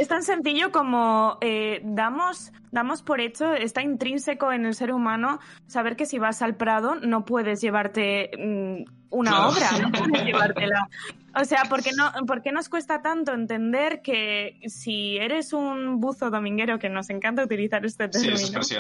tan, 0.08 0.24
sencillo 0.24 0.72
como 0.72 1.38
eh, 1.42 1.82
damos, 1.84 2.52
damos 2.72 3.02
por 3.02 3.22
hecho, 3.22 3.54
está 3.54 3.82
intrínseco 3.82 4.52
en 4.52 4.66
el 4.66 4.76
ser 4.76 4.92
humano 4.92 5.40
saber 5.68 5.96
que 5.96 6.06
si 6.06 6.20
vas 6.20 6.42
al 6.42 6.56
Prado 6.56 6.96
no 6.96 7.26
puedes 7.26 7.62
llevarte 7.62 8.32
mm, 8.38 8.84
una 9.10 9.48
obra, 9.48 9.70
no 9.82 9.92
puedes 9.92 10.24
llevártela. 10.26 10.90
O 11.36 11.46
sea, 11.46 11.64
¿por 11.66 11.82
qué, 11.82 11.92
no, 11.98 12.12
¿por 12.28 12.42
qué 12.42 12.52
nos 12.52 12.70
cuesta 12.70 13.02
tanto 13.02 13.34
entender 13.34 14.02
que 14.02 14.60
si 14.68 15.18
eres 15.18 15.54
un 15.54 16.00
buzo 16.00 16.30
dominguero, 16.30 16.78
que 16.78 16.90
nos 16.90 17.10
encanta 17.10 17.44
utilizar 17.44 17.84
este 17.86 18.08
término, 18.08 18.38
sí, 18.38 18.76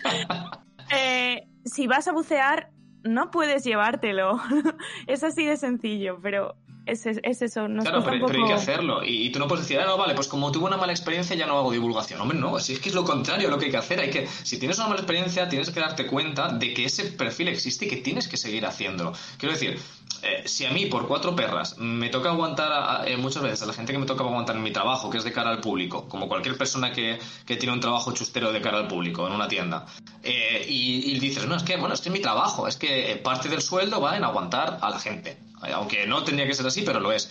eh, 0.96 1.46
si 1.64 1.86
vas 1.86 2.08
a 2.08 2.12
bucear, 2.12 2.70
no 3.02 3.30
puedes 3.30 3.64
llevártelo. 3.64 4.40
es 5.06 5.22
así 5.22 5.44
de 5.44 5.56
sencillo, 5.56 6.18
pero 6.22 6.56
es, 6.86 7.06
es 7.06 7.42
eso. 7.42 7.68
Nos 7.68 7.84
claro, 7.84 8.04
pero, 8.04 8.26
hay 8.26 8.46
que 8.46 8.52
hacerlo. 8.52 9.00
Y, 9.04 9.30
tú 9.30 9.38
no 9.38 9.48
puedes 9.48 9.66
decir, 9.66 9.80
ah, 9.80 9.86
no, 9.86 9.98
vale, 9.98 10.14
pues 10.14 10.28
como 10.28 10.52
tuve 10.52 10.66
una 10.66 10.76
mala 10.76 10.92
experiencia 10.92 11.36
ya 11.36 11.46
no 11.46 11.58
hago 11.58 11.72
divulgación. 11.72 12.20
Hombre, 12.20 12.38
no, 12.38 12.58
si 12.60 12.74
es 12.74 12.80
que 12.80 12.88
es 12.88 12.94
lo 12.94 13.04
contrario 13.04 13.50
lo 13.50 13.58
que 13.58 13.66
hay 13.66 13.70
que 13.70 13.76
hacer. 13.76 14.00
Hay 14.00 14.10
que, 14.10 14.26
si 14.26 14.58
tienes 14.58 14.78
una 14.78 14.88
mala 14.88 15.00
experiencia, 15.00 15.48
tienes 15.48 15.70
que 15.70 15.80
darte 15.80 16.06
cuenta 16.06 16.48
de 16.48 16.72
que 16.72 16.84
ese 16.84 17.04
perfil 17.04 17.48
existe 17.48 17.86
y 17.86 17.88
que 17.88 17.96
tienes 17.96 18.28
que 18.28 18.36
seguir 18.36 18.64
haciéndolo. 18.64 19.12
Quiero 19.38 19.54
decir, 19.54 19.78
eh, 20.22 20.42
si 20.46 20.64
a 20.64 20.70
mí 20.70 20.86
por 20.86 21.06
cuatro 21.06 21.36
perras 21.36 21.76
me 21.78 22.08
toca 22.08 22.30
aguantar 22.30 23.08
eh, 23.08 23.16
muchas 23.16 23.42
veces 23.42 23.62
a 23.62 23.66
la 23.66 23.72
gente 23.72 23.92
que 23.92 23.98
me 23.98 24.06
toca 24.06 24.24
aguantar 24.24 24.56
en 24.56 24.62
mi 24.62 24.70
trabajo, 24.70 25.10
que 25.10 25.18
es 25.18 25.24
de 25.24 25.32
cara 25.32 25.50
al 25.50 25.60
público, 25.60 26.08
como 26.08 26.28
cualquier 26.28 26.56
persona 26.56 26.92
que, 26.92 27.18
que 27.44 27.56
tiene 27.56 27.74
un 27.74 27.80
trabajo 27.80 28.12
chustero 28.12 28.52
de 28.52 28.60
cara 28.60 28.78
al 28.78 28.88
público 28.88 29.26
en 29.26 29.32
una 29.32 29.48
tienda, 29.48 29.86
eh, 30.22 30.64
y, 30.68 31.12
y, 31.12 31.20
dices, 31.20 31.46
no, 31.46 31.56
es 31.56 31.62
que, 31.62 31.76
bueno, 31.76 31.94
este 31.94 32.08
es 32.08 32.12
mi 32.12 32.20
trabajo, 32.20 32.66
es 32.66 32.76
que 32.76 33.20
parte 33.22 33.48
del 33.48 33.60
sueldo 33.60 34.00
va 34.00 34.16
en 34.16 34.24
aguantar 34.24 34.78
a 34.80 34.90
la 34.90 34.98
gente 34.98 35.36
aunque 35.62 36.06
no 36.06 36.24
tendría 36.24 36.46
que 36.46 36.54
ser 36.54 36.66
así, 36.66 36.82
pero 36.82 37.00
lo 37.00 37.12
es. 37.12 37.30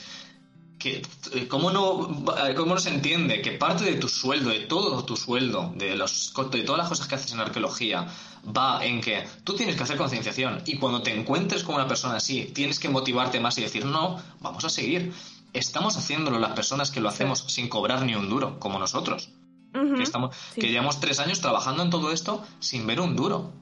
Que, 0.78 1.02
eh, 1.34 1.48
¿cómo, 1.48 1.72
no, 1.72 2.26
¿Cómo 2.56 2.76
no 2.76 2.80
se 2.80 2.90
entiende 2.90 3.42
que 3.42 3.52
parte 3.52 3.86
de 3.86 3.96
tu 3.96 4.10
sueldo, 4.10 4.50
de 4.50 4.62
todo 4.62 5.04
tu 5.06 5.16
sueldo, 5.16 5.74
de, 5.76 5.96
los, 5.96 6.34
de 6.52 6.62
todas 6.64 6.80
las 6.80 6.90
cosas 6.90 7.08
que 7.08 7.16
haces 7.16 7.32
en 7.32 7.40
arqueología, 7.40 8.08
va 8.56 8.86
en 8.86 9.02
que 9.02 9.26
tú 9.44 9.56
tienes 9.56 9.76
que 9.76 9.84
hacer 9.84 9.98
concienciación 9.98 10.62
y 10.66 10.78
cuando 10.78 11.02
te 11.02 11.18
encuentres 11.18 11.64
con 11.64 11.76
una 11.76 11.88
persona 11.88 12.18
así, 12.18 12.52
tienes 12.54 12.80
que 12.80 12.90
motivarte 12.90 13.40
más 13.40 13.58
y 13.58 13.62
decir, 13.62 13.86
no, 13.86 14.22
vamos 14.42 14.66
a 14.66 14.70
seguir. 14.70 15.14
Estamos 15.54 15.96
haciéndolo 15.96 16.38
las 16.38 16.52
personas 16.52 16.92
que 16.92 17.00
lo 17.00 17.08
hacemos 17.08 17.46
sin 17.48 17.70
cobrar 17.70 18.04
ni 18.04 18.14
un 18.14 18.30
duro, 18.30 18.60
como 18.60 18.78
nosotros. 18.78 19.30
que, 19.72 20.04
estamos, 20.04 20.36
que 20.54 20.70
llevamos 20.70 21.00
tres 21.00 21.20
años 21.20 21.40
trabajando 21.40 21.84
en 21.84 21.90
todo 21.90 22.12
esto 22.12 22.44
sin 22.60 22.86
ver 22.86 23.00
un 23.00 23.16
duro. 23.16 23.54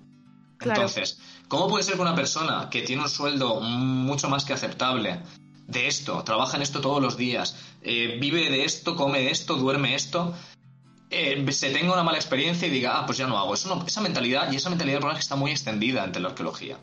Entonces, 0.64 1.20
¿cómo 1.48 1.68
puede 1.68 1.84
ser 1.84 1.96
que 1.96 2.02
una 2.02 2.16
persona 2.16 2.70
que 2.70 2.82
tiene 2.82 3.04
un 3.04 3.10
sueldo 3.10 3.62
mucho 3.62 4.30
más 4.30 4.46
que 4.46 4.54
aceptable 4.54 5.20
de 5.68 5.88
esto, 5.88 6.24
trabaja 6.24 6.58
en 6.58 6.64
esto 6.64 6.82
todos 6.82 7.02
los 7.02 7.18
días, 7.18 7.78
eh, 7.82 8.18
vive 8.20 8.50
de 8.50 8.66
esto, 8.66 8.96
come 8.96 9.30
esto, 9.30 9.56
duerme 9.56 9.96
esto, 9.96 10.34
eh, 11.10 11.46
se 11.52 11.72
tenga 11.72 11.94
una 11.94 12.04
mala 12.04 12.18
experiencia 12.18 12.68
y 12.68 12.72
diga, 12.72 13.00
ah, 13.00 13.06
pues 13.06 13.18
ya 13.18 13.28
no 13.28 13.38
hago. 13.38 13.54
Eso 13.54 13.74
no, 13.74 13.86
esa 13.86 14.02
mentalidad, 14.02 14.52
y 14.52 14.56
esa 14.56 14.70
mentalidad 14.70 15.00
que 15.00 15.20
está 15.20 15.36
muy 15.36 15.52
extendida 15.52 16.04
ante 16.04 16.20
la 16.20 16.30
arqueología. 16.30 16.78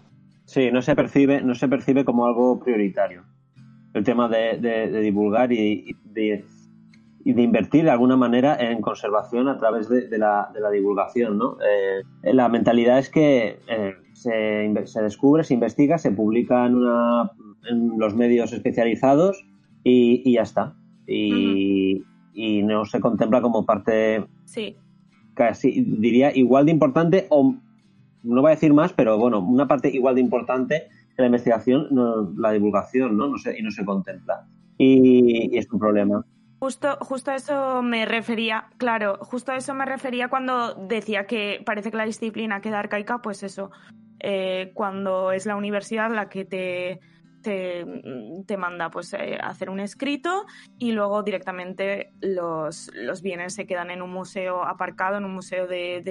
Sí, 0.44 0.70
no 0.72 0.82
se 0.82 0.94
percibe, 0.94 1.42
no 1.42 1.54
se 1.54 1.68
percibe 1.68 2.04
como 2.04 2.26
algo 2.26 2.60
prioritario. 2.60 3.24
el 3.94 4.04
tema 4.04 4.28
de, 4.28 4.58
de, 4.58 5.00
divulgar 5.00 5.52
y, 5.52 5.96
de, 6.04 6.44
y, 7.24 7.32
de, 7.32 7.42
invertir 7.42 7.84
de 7.84 7.90
alguna 7.90 8.16
manera 8.16 8.56
en 8.58 8.80
conservación 8.80 9.48
a 9.48 9.58
través 9.58 9.88
de, 9.88 10.18
la, 10.18 10.50
divulgación. 10.72 11.38
¿no? 11.38 11.56
Eh, 11.60 12.32
la 12.32 12.48
mentalidad 12.48 12.98
es 12.98 13.10
que 13.10 13.58
eh, 13.68 13.94
se, 14.12 14.86
se, 14.86 15.02
descubre, 15.02 15.44
se 15.44 15.54
investiga, 15.54 15.98
se 15.98 16.10
publica 16.10 16.66
en, 16.66 16.76
una, 16.76 17.30
en 17.68 17.98
los 17.98 18.14
medios 18.14 18.52
especializados 18.52 19.44
y, 19.84 20.22
y 20.24 20.34
ya 20.34 20.42
está. 20.42 20.74
Y, 21.06 22.04
y 22.32 22.62
no 22.62 22.84
se 22.84 23.00
contempla 23.00 23.42
como 23.42 23.66
parte 23.66 24.24
sí. 24.44 24.76
casi, 25.34 25.82
diría, 25.82 26.34
igual 26.34 26.66
de 26.66 26.72
importante 26.72 27.26
o 27.30 27.54
no 28.22 28.42
voy 28.42 28.50
a 28.50 28.54
decir 28.54 28.72
más, 28.74 28.92
pero 28.92 29.18
bueno, 29.18 29.40
una 29.40 29.66
parte 29.66 29.88
igual 29.88 30.14
de 30.14 30.20
importante 30.20 30.88
la 31.20 31.26
investigación, 31.26 31.88
la 32.36 32.52
divulgación, 32.52 33.16
¿no? 33.16 33.28
no 33.28 33.38
sé, 33.38 33.56
y 33.58 33.62
no 33.62 33.70
se 33.70 33.84
contempla. 33.84 34.46
Y, 34.78 35.56
es 35.56 35.70
un 35.70 35.78
problema. 35.78 36.24
Justo, 36.60 36.98
justo 37.00 37.30
a 37.30 37.36
eso 37.36 37.82
me 37.82 38.04
refería, 38.04 38.68
claro, 38.76 39.18
justo 39.22 39.52
a 39.52 39.56
eso 39.56 39.72
me 39.72 39.86
refería 39.86 40.28
cuando 40.28 40.74
decía 40.74 41.26
que 41.26 41.62
parece 41.64 41.90
que 41.90 41.96
la 41.96 42.04
disciplina 42.04 42.60
queda 42.60 42.80
arcaica, 42.80 43.22
pues 43.22 43.42
eso, 43.42 43.70
eh, 44.18 44.70
cuando 44.74 45.32
es 45.32 45.46
la 45.46 45.56
universidad 45.56 46.10
la 46.10 46.28
que 46.28 46.44
te 46.44 47.00
te, 47.42 48.56
manda 48.56 48.90
pues 48.90 49.12
eh, 49.14 49.38
hacer 49.40 49.70
un 49.70 49.80
escrito 49.80 50.46
y 50.78 50.92
luego 50.92 51.22
directamente 51.22 52.12
los, 52.20 52.90
los, 52.94 53.22
bienes 53.22 53.54
se 53.54 53.66
quedan 53.66 53.90
en 53.90 54.02
un 54.02 54.10
museo 54.10 54.64
aparcado, 54.64 55.16
en 55.16 55.24
un 55.24 55.34
museo 55.34 55.66
de, 55.66 56.02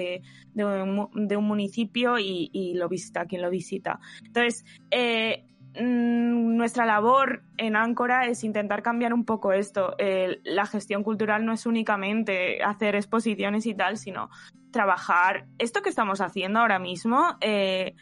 de, 0.54 1.36
un, 1.38 1.46
municipio 1.46 2.18
y, 2.18 2.74
lo 2.76 2.90
visita 2.90 3.26
quien 3.26 3.42
lo 3.42 3.50
visita. 3.50 4.00
Entonces, 4.24 4.66
eh, 4.92 5.46
mm, 5.76 6.56
nuestra 6.56 6.86
labor 6.86 7.44
en 7.58 7.76
Áncora 7.76 8.26
es 8.26 8.44
intentar 8.44 8.82
cambiar 8.82 9.14
un 9.14 9.26
poco 9.26 9.52
esto. 9.52 9.96
la 10.44 10.66
gestión 10.66 11.04
cultural 11.04 11.46
no 11.46 11.54
es 11.54 11.66
únicamente 11.66 12.64
hacer 12.64 12.96
exposiciones 12.96 13.66
y 13.66 13.74
tal, 13.74 13.98
sino 13.98 14.30
trabajar 14.72 15.46
esto 15.58 15.82
que 15.82 15.90
estamos 15.90 16.22
haciendo 16.22 16.60
ahora 16.60 16.80
mismo. 16.80 17.38
Eh, 17.42 17.96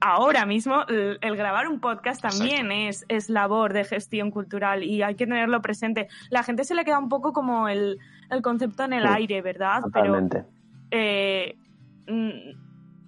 ahora 0.00 0.44
mismo 0.46 0.84
el, 0.88 1.36
grabar 1.36 1.68
un 1.68 1.80
podcast 1.80 2.20
también 2.20 2.70
es, 2.70 3.04
es, 3.08 3.28
labor 3.30 3.72
de 3.72 3.84
gestión 3.84 4.30
cultural 4.30 4.84
y 4.84 5.02
hay 5.02 5.14
que 5.14 5.26
tenerlo 5.26 5.62
presente. 5.62 6.08
La 6.30 6.42
gente 6.42 6.64
se 6.64 6.74
le 6.74 6.84
queda 6.84 6.98
un 6.98 7.08
poco 7.08 7.32
como 7.32 7.68
el, 7.68 7.98
concepto 8.42 8.84
en 8.84 8.92
el 8.92 9.06
aire, 9.06 9.42
¿verdad? 9.42 9.82
Totalmente. 9.82 10.44
Pero, 10.90 11.02
eh, 11.02 11.56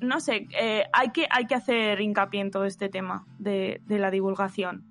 no 0.00 0.20
sé, 0.20 0.46
eh, 0.58 0.84
hay, 0.92 1.10
que, 1.10 1.26
hay 1.30 1.46
que 1.46 1.54
hacer 1.54 2.00
hincapié 2.00 2.40
en 2.40 2.50
todo 2.50 2.64
este 2.64 2.88
tema 2.88 3.26
de, 3.38 3.80
de 3.86 3.98
la 3.98 4.10
divulgación. 4.10 4.84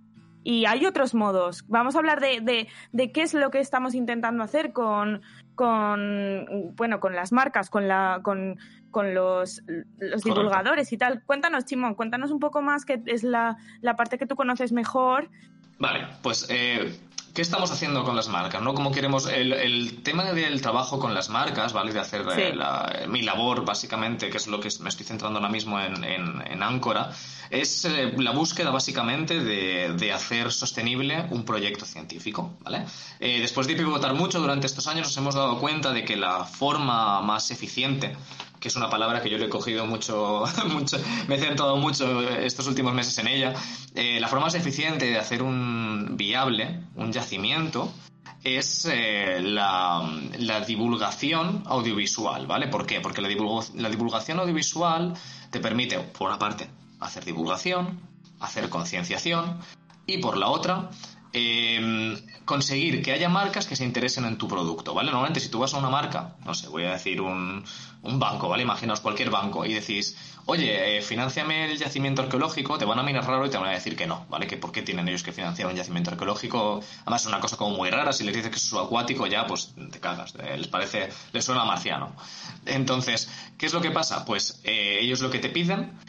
Y 0.44 0.66
hay 0.66 0.86
otros 0.86 1.14
modos. 1.14 1.66
Vamos 1.68 1.96
a 1.96 1.98
hablar 2.00 2.22
de, 2.22 2.40
de, 2.40 2.70
de, 2.94 3.12
qué 3.12 3.22
es 3.22 3.34
lo 3.34 3.52
que 3.52 3.60
estamos 3.60 3.94
intentando 3.96 4.44
hacer 4.44 4.72
con, 4.72 5.22
con 5.56 6.74
bueno, 6.78 7.02
con 7.02 7.16
las 7.16 7.34
marcas, 7.34 7.70
con 7.70 7.90
la, 7.90 8.22
con, 8.24 8.58
con 8.90 9.14
los, 9.14 9.62
los 9.98 10.24
divulgadores 10.24 10.94
y 10.94 10.98
tal. 10.98 11.22
Cuéntanos, 11.24 11.66
Chimón, 11.66 11.96
cuéntanos 11.96 12.32
un 12.32 12.40
poco 12.40 12.62
más, 12.62 12.86
que 12.86 13.02
es 13.08 13.24
la, 13.24 13.58
la 13.82 13.98
parte 13.98 14.18
que 14.18 14.26
tú 14.26 14.38
conoces 14.38 14.72
mejor. 14.72 15.30
Vale, 15.80 16.08
pues 16.24 16.48
eh, 16.50 16.98
¿qué 17.38 17.44
estamos 17.44 17.70
haciendo 17.70 18.04
con 18.04 18.16
las 18.16 18.30
marcas? 18.30 18.64
¿no? 18.64 18.74
¿Cómo 18.74 18.92
queremos 18.92 19.28
el, 19.28 19.54
el 19.54 20.02
tema 20.02 20.24
del 20.24 20.60
trabajo 20.60 20.98
con 20.98 21.14
las 21.14 21.30
marcas, 21.30 21.72
¿vale? 21.72 21.94
De 21.94 22.00
hacer 22.00 22.26
eh, 22.36 23.06
mi 23.08 23.22
labor, 23.22 23.64
básicamente, 23.64 24.32
que 24.32 24.38
es 24.38 24.48
lo 24.48 24.60
que 24.60 24.70
me 24.80 24.90
estoy 24.90 25.06
centrando 25.06 25.38
ahora 25.38 25.52
mismo 25.52 25.80
en, 25.80 26.04
en, 26.04 26.42
en 26.48 26.64
Áncora, 26.64 27.12
es 27.52 27.86
eh, 27.86 28.12
la 28.18 28.32
búsqueda 28.32 28.72
básicamente 28.72 29.40
de, 29.40 29.94
de, 29.94 30.12
hacer 30.12 30.52
sostenible 30.52 31.28
un 31.30 31.46
proyecto 31.46 31.86
científico, 31.86 32.58
¿vale? 32.62 32.86
después 33.20 33.68
de 33.68 33.76
pivotar 33.76 34.16
mucho 34.16 34.40
durante 34.40 34.66
estos 34.66 34.88
años 34.88 35.06
nos 35.06 35.18
hemos 35.18 35.36
dado 35.36 35.60
cuenta 35.60 35.94
de 35.94 36.04
que 36.04 36.16
la 36.16 36.44
forma 36.44 37.22
más 37.22 37.52
eficiente 37.52 38.16
es 38.68 38.76
una 38.76 38.90
palabra 38.90 39.22
que 39.22 39.30
yo 39.30 39.38
le 39.38 39.46
he 39.46 39.50
cogido 39.50 39.86
mucho, 39.86 40.44
mucho 40.70 40.98
me 41.28 41.36
he 41.36 41.40
centrado 41.40 41.78
mucho 41.78 42.22
estos 42.22 42.68
últimos 42.68 42.94
meses 42.94 43.18
en 43.18 43.28
ella. 43.28 43.54
Eh, 43.96 44.20
la 44.20 44.28
forma 44.28 44.46
más 44.46 44.56
eficiente 44.56 45.06
de 45.06 45.18
hacer 45.18 45.42
un 45.42 46.16
viable, 46.18 46.82
un 46.96 47.12
yacimiento, 47.12 47.92
es 48.44 48.88
eh, 48.92 49.40
la, 49.42 50.02
divulgación 50.66 51.64
audiovisual, 51.66 52.48
¿vale? 52.48 52.68
¿Por 52.68 52.86
qué? 52.86 53.02
Porque 53.02 53.22
la 53.22 53.28
divulgación 53.28 54.40
audiovisual 54.40 55.14
te 55.50 55.60
permite, 55.60 56.00
por 56.00 56.30
una 56.30 56.40
parte, 56.40 56.70
hacer 57.00 57.26
divulgación, 57.26 58.00
hacer 58.40 58.70
concienciación, 58.70 59.60
y 60.06 60.20
por 60.20 60.38
la 60.38 60.48
otra, 60.48 60.90
eh, 61.34 62.18
conseguir 62.46 63.02
que 63.04 63.12
haya 63.12 63.30
marcas 63.30 63.68
que 63.68 63.76
se 63.76 63.84
interesen 63.84 64.26
en 64.26 64.38
tu 64.38 64.48
producto, 64.48 64.94
¿vale? 64.94 65.12
Normalmente 65.12 65.40
si 65.40 65.50
tú 65.50 65.60
vas 65.60 65.74
a 65.74 65.78
una 65.78 65.90
marca, 65.90 66.36
no 66.46 66.54
sé, 66.54 66.68
voy 66.70 66.86
a 66.86 66.92
decir 66.92 67.22
un, 67.22 67.64
un 68.04 68.20
banco, 68.20 68.48
¿vale? 68.50 68.64
Imaginaos 68.64 69.02
cualquier 69.02 69.30
banco 69.30 69.66
y 69.66 69.74
decís, 69.74 70.18
oye, 70.46 70.98
eh, 70.98 71.02
financiame 71.02 71.70
el 71.72 71.78
yacimiento 71.78 72.22
arqueológico, 72.22 72.78
te 72.78 72.86
van 72.86 73.00
a 73.00 73.04
mirar 73.04 73.26
raro 73.28 73.46
y 73.46 73.50
te 73.50 73.58
van 73.58 73.68
a 73.68 73.74
decir 73.74 73.96
que 73.96 74.08
no, 74.08 74.26
¿vale? 74.30 74.48
Que 74.48 74.58
por 74.58 74.72
qué 74.72 74.82
tienen 74.82 75.08
ellos 75.10 75.24
que 75.24 75.34
financiar 75.34 75.68
un 75.68 75.76
yacimiento 75.76 76.12
arqueológico. 76.12 76.82
Además 77.02 77.22
es 77.22 77.28
una 77.28 77.42
cosa 77.42 77.58
como 77.58 77.76
muy 77.76 77.90
rara, 77.90 78.14
si 78.14 78.24
les 78.24 78.34
dices 78.34 78.50
que 78.50 78.58
es 78.58 78.64
subacuático 78.64 79.28
ya, 79.28 79.46
pues 79.46 79.74
te 79.92 80.00
cagas, 80.00 80.34
eh, 80.40 80.58
les 80.58 80.68
parece, 80.68 81.10
les 81.34 81.44
suena 81.44 81.66
marciano. 81.66 82.16
Entonces, 82.66 83.30
¿qué 83.58 83.66
es 83.66 83.74
lo 83.74 83.82
que 83.82 83.92
pasa? 83.92 84.24
Pues 84.24 84.62
eh, 84.64 85.00
ellos 85.02 85.20
lo 85.20 85.30
que 85.30 85.40
te 85.40 85.50
piden, 85.50 86.00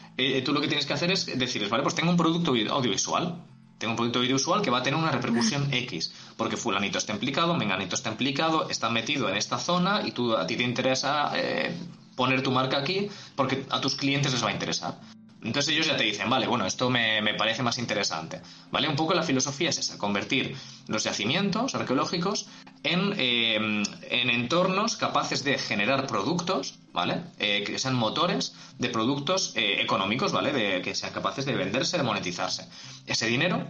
tú 0.45 0.53
lo 0.53 0.61
que 0.61 0.67
tienes 0.67 0.85
que 0.85 0.93
hacer 0.93 1.11
es 1.11 1.25
decirles, 1.37 1.69
vale, 1.69 1.83
pues 1.83 1.95
tengo 1.95 2.11
un 2.11 2.17
producto 2.17 2.51
audiovisual, 2.51 3.41
tengo 3.79 3.93
un 3.93 3.97
producto 3.97 4.19
audiovisual 4.19 4.61
que 4.61 4.69
va 4.69 4.79
a 4.79 4.83
tener 4.83 4.99
una 4.99 5.11
repercusión 5.11 5.67
X, 5.73 6.11
porque 6.37 6.57
fulanito 6.57 6.99
está 6.99 7.13
implicado, 7.13 7.55
menganito 7.55 7.95
está 7.95 8.09
implicado, 8.11 8.69
está 8.69 8.89
metido 8.89 9.29
en 9.29 9.37
esta 9.37 9.57
zona 9.57 10.03
y 10.05 10.11
tú 10.11 10.35
a 10.35 10.45
ti 10.45 10.55
te 10.55 10.63
interesa 10.63 11.31
eh, 11.33 11.73
poner 12.15 12.43
tu 12.43 12.51
marca 12.51 12.77
aquí 12.77 13.09
porque 13.35 13.65
a 13.69 13.81
tus 13.81 13.95
clientes 13.95 14.31
les 14.33 14.43
va 14.43 14.49
a 14.49 14.51
interesar. 14.51 15.18
Entonces 15.41 15.73
ellos 15.73 15.87
ya 15.87 15.95
te 15.95 16.03
dicen, 16.03 16.29
vale, 16.29 16.47
bueno, 16.47 16.65
esto 16.65 16.89
me, 16.89 17.33
parece 17.35 17.63
más 17.63 17.77
interesante. 17.77 18.41
¿Vale? 18.71 18.89
Un 18.89 18.95
poco 18.95 19.13
la 19.13 19.23
filosofía 19.23 19.69
es 19.69 19.77
esa, 19.77 19.97
convertir 19.97 20.55
los 20.87 21.03
yacimientos 21.05 21.75
arqueológicos 21.75 22.47
en, 22.83 23.13
eh, 23.17 23.55
en 23.55 24.29
entornos 24.29 24.97
capaces 24.97 25.43
de 25.43 25.57
generar 25.57 26.07
productos, 26.07 26.79
¿vale? 26.91 27.21
Eh, 27.39 27.63
que 27.65 27.79
sean 27.79 27.95
motores 27.95 28.53
de 28.77 28.89
productos 28.89 29.53
eh, 29.55 29.81
económicos, 29.81 30.31
¿vale? 30.33 30.51
De, 30.51 30.81
que 30.81 30.93
sean 30.93 31.13
capaces 31.13 31.45
de 31.45 31.55
venderse, 31.55 31.97
de 31.97 32.03
monetizarse. 32.03 32.67
Ese 33.05 33.27
dinero 33.27 33.65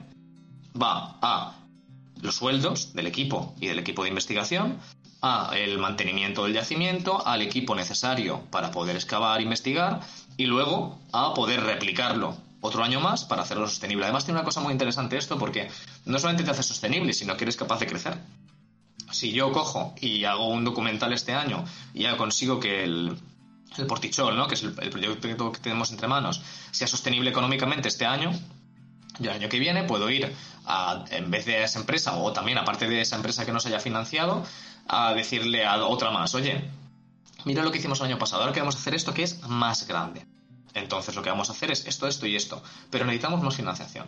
va 0.81 1.17
a 1.21 1.55
los 2.21 2.35
sueldos 2.35 2.93
del 2.93 3.07
equipo 3.07 3.55
y 3.59 3.67
del 3.67 3.79
equipo 3.79 4.03
de 4.03 4.09
investigación, 4.09 4.79
a 5.21 5.51
el 5.55 5.77
mantenimiento 5.77 6.43
del 6.43 6.53
yacimiento, 6.53 7.25
al 7.27 7.41
equipo 7.41 7.75
necesario 7.75 8.41
para 8.51 8.71
poder 8.71 8.95
excavar, 8.95 9.41
investigar 9.41 10.01
y 10.39 10.45
luego 10.45 10.97
a 11.11 11.33
poder 11.33 11.61
replicarlo 11.61 12.37
otro 12.61 12.81
año 12.81 13.01
más 13.01 13.25
para 13.25 13.41
hacerlo 13.41 13.67
sostenible. 13.67 14.05
Además 14.05 14.23
tiene 14.23 14.39
una 14.39 14.45
cosa 14.45 14.61
muy 14.61 14.71
interesante 14.71 15.17
esto 15.17 15.37
porque 15.37 15.69
no 16.05 16.17
solamente 16.17 16.45
te 16.45 16.51
hace 16.51 16.63
sostenible, 16.63 17.11
sino 17.11 17.35
que 17.35 17.43
eres 17.43 17.57
capaz 17.57 17.79
de 17.79 17.87
crecer. 17.87 18.17
Si 19.11 19.33
yo 19.33 19.51
cojo 19.51 19.93
y 19.99 20.23
hago 20.23 20.47
un 20.47 20.63
documental 20.63 21.11
este 21.11 21.33
año 21.33 21.65
y 21.93 22.03
ya 22.03 22.15
consigo 22.15 22.57
que 22.57 22.85
el, 22.85 23.17
Portichol, 23.85 24.37
¿no? 24.37 24.47
que 24.47 24.55
es 24.55 24.63
el, 24.63 24.73
proyecto 24.73 25.51
que 25.51 25.59
tenemos 25.59 25.91
entre 25.91 26.07
manos, 26.07 26.41
sea 26.71 26.87
sostenible 26.87 27.31
económicamente 27.31 27.89
este 27.89 28.05
año, 28.05 28.31
yo 29.19 29.31
el 29.31 29.37
año 29.37 29.49
que 29.49 29.59
viene 29.59 29.83
puedo 29.83 30.09
ir 30.09 30.33
a, 30.65 31.03
en 31.11 31.29
vez 31.31 31.47
de 31.47 31.63
esa 31.63 31.79
empresa 31.79 32.15
o 32.15 32.31
también 32.31 32.57
aparte 32.57 32.87
de 32.87 33.01
esa 33.01 33.17
empresa 33.17 33.45
que 33.45 33.51
nos 33.51 33.65
haya 33.65 33.81
financiado, 33.81 34.45
a 34.87 35.13
decirle 35.13 35.65
a 35.65 35.83
otra 35.83 36.11
más, 36.11 36.33
oye, 36.33 36.71
mira 37.43 37.61
lo 37.61 37.71
que 37.71 37.79
hicimos 37.79 37.99
el 37.99 38.05
año 38.05 38.17
pasado, 38.17 38.43
ahora 38.43 38.53
queremos 38.53 38.77
hacer 38.77 38.95
esto 38.95 39.13
que 39.13 39.23
es 39.23 39.41
más 39.43 39.85
grande. 39.85 40.28
Entonces 40.73 41.15
lo 41.15 41.21
que 41.21 41.29
vamos 41.29 41.49
a 41.49 41.53
hacer 41.53 41.71
es 41.71 41.85
esto, 41.85 42.07
esto 42.07 42.27
y 42.27 42.35
esto, 42.35 42.61
pero 42.89 43.05
necesitamos 43.05 43.41
más 43.41 43.55
financiación. 43.55 44.07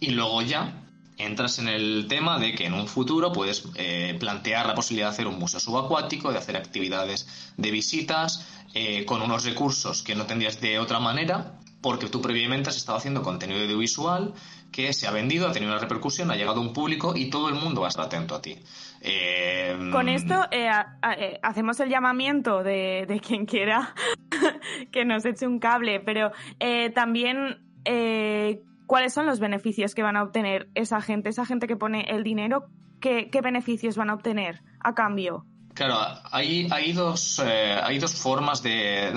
Y 0.00 0.10
luego 0.10 0.42
ya 0.42 0.82
entras 1.16 1.58
en 1.58 1.68
el 1.68 2.06
tema 2.08 2.38
de 2.38 2.54
que 2.54 2.66
en 2.66 2.74
un 2.74 2.88
futuro 2.88 3.32
puedes 3.32 3.64
eh, 3.76 4.16
plantear 4.18 4.66
la 4.66 4.74
posibilidad 4.74 5.08
de 5.08 5.14
hacer 5.14 5.26
un 5.26 5.38
museo 5.38 5.60
subacuático, 5.60 6.32
de 6.32 6.38
hacer 6.38 6.56
actividades 6.56 7.52
de 7.56 7.70
visitas 7.70 8.46
eh, 8.74 9.04
con 9.04 9.22
unos 9.22 9.44
recursos 9.44 10.02
que 10.02 10.14
no 10.14 10.26
tendrías 10.26 10.60
de 10.60 10.78
otra 10.78 10.98
manera, 10.98 11.58
porque 11.80 12.08
tú 12.08 12.20
previamente 12.20 12.70
has 12.70 12.76
estado 12.76 12.98
haciendo 12.98 13.22
contenido 13.22 13.60
audiovisual 13.60 14.34
que 14.74 14.92
se 14.92 15.06
ha 15.06 15.12
vendido, 15.12 15.46
ha 15.46 15.52
tenido 15.52 15.70
una 15.70 15.80
repercusión, 15.80 16.32
ha 16.32 16.34
llegado 16.34 16.58
a 16.58 16.62
un 16.62 16.72
público 16.72 17.14
y 17.14 17.30
todo 17.30 17.48
el 17.48 17.54
mundo 17.54 17.82
va 17.82 17.86
a 17.86 17.90
estar 17.90 18.06
atento 18.06 18.34
a 18.34 18.42
ti. 18.42 18.58
Eh, 19.00 19.90
Con 19.92 20.08
esto 20.08 20.46
eh, 20.50 20.68
eh, 21.18 21.38
hacemos 21.42 21.78
el 21.78 21.90
llamamiento 21.90 22.64
de, 22.64 23.20
quien 23.24 23.46
quiera 23.46 23.94
que 24.92 25.04
nos 25.04 25.24
eche 25.24 25.46
un 25.46 25.58
cable, 25.58 26.00
pero 26.00 26.32
también 26.94 27.58
cuáles 28.86 29.12
son 29.12 29.26
los 29.26 29.40
beneficios 29.40 29.94
que 29.94 30.02
van 30.02 30.16
a 30.16 30.22
obtener 30.22 30.68
esa 30.74 31.00
gente, 31.00 31.28
esa 31.28 31.46
gente 31.46 31.66
que 31.66 31.76
pone 31.76 32.06
el 32.08 32.22
dinero, 32.22 32.66
qué, 33.00 33.28
beneficios 33.42 33.96
van 33.96 34.10
a 34.10 34.14
obtener 34.14 34.62
a 34.80 34.94
cambio. 34.94 35.44
Claro, 35.74 35.98
hay, 36.30 36.68
hay, 36.70 36.92
dos, 36.92 37.40
eh, 37.44 37.76
hay 37.82 37.98
dos 37.98 38.14
formas 38.14 38.62
de, 38.62 39.12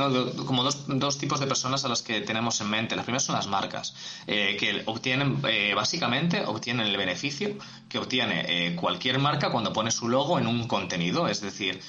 como 0.47 0.63
dos, 0.63 0.85
dos, 0.87 1.19
tipos 1.19 1.39
de 1.39 1.45
personas 1.45 1.85
a 1.85 1.87
las 1.87 2.01
que 2.01 2.21
tenemos 2.21 2.59
en 2.61 2.69
mente. 2.71 2.95
Las 2.95 3.05
primeras 3.05 3.25
son 3.25 3.35
las 3.35 3.45
marcas, 3.45 3.93
eh, 4.25 4.57
que 4.59 4.81
obtienen, 4.87 5.39
eh, 5.47 5.73
básicamente, 5.75 6.43
obtienen 6.43 6.87
el 6.87 6.97
beneficio 6.97 7.55
que 7.87 7.99
obtiene 7.99 8.75
cualquier 8.75 9.19
marca 9.19 9.51
cuando 9.51 9.71
pone 9.71 9.91
su 9.91 10.09
logo 10.09 10.39
en 10.39 10.47
un 10.47 10.67
contenido. 10.67 11.27
Es 11.27 11.41
decir, 11.41 11.79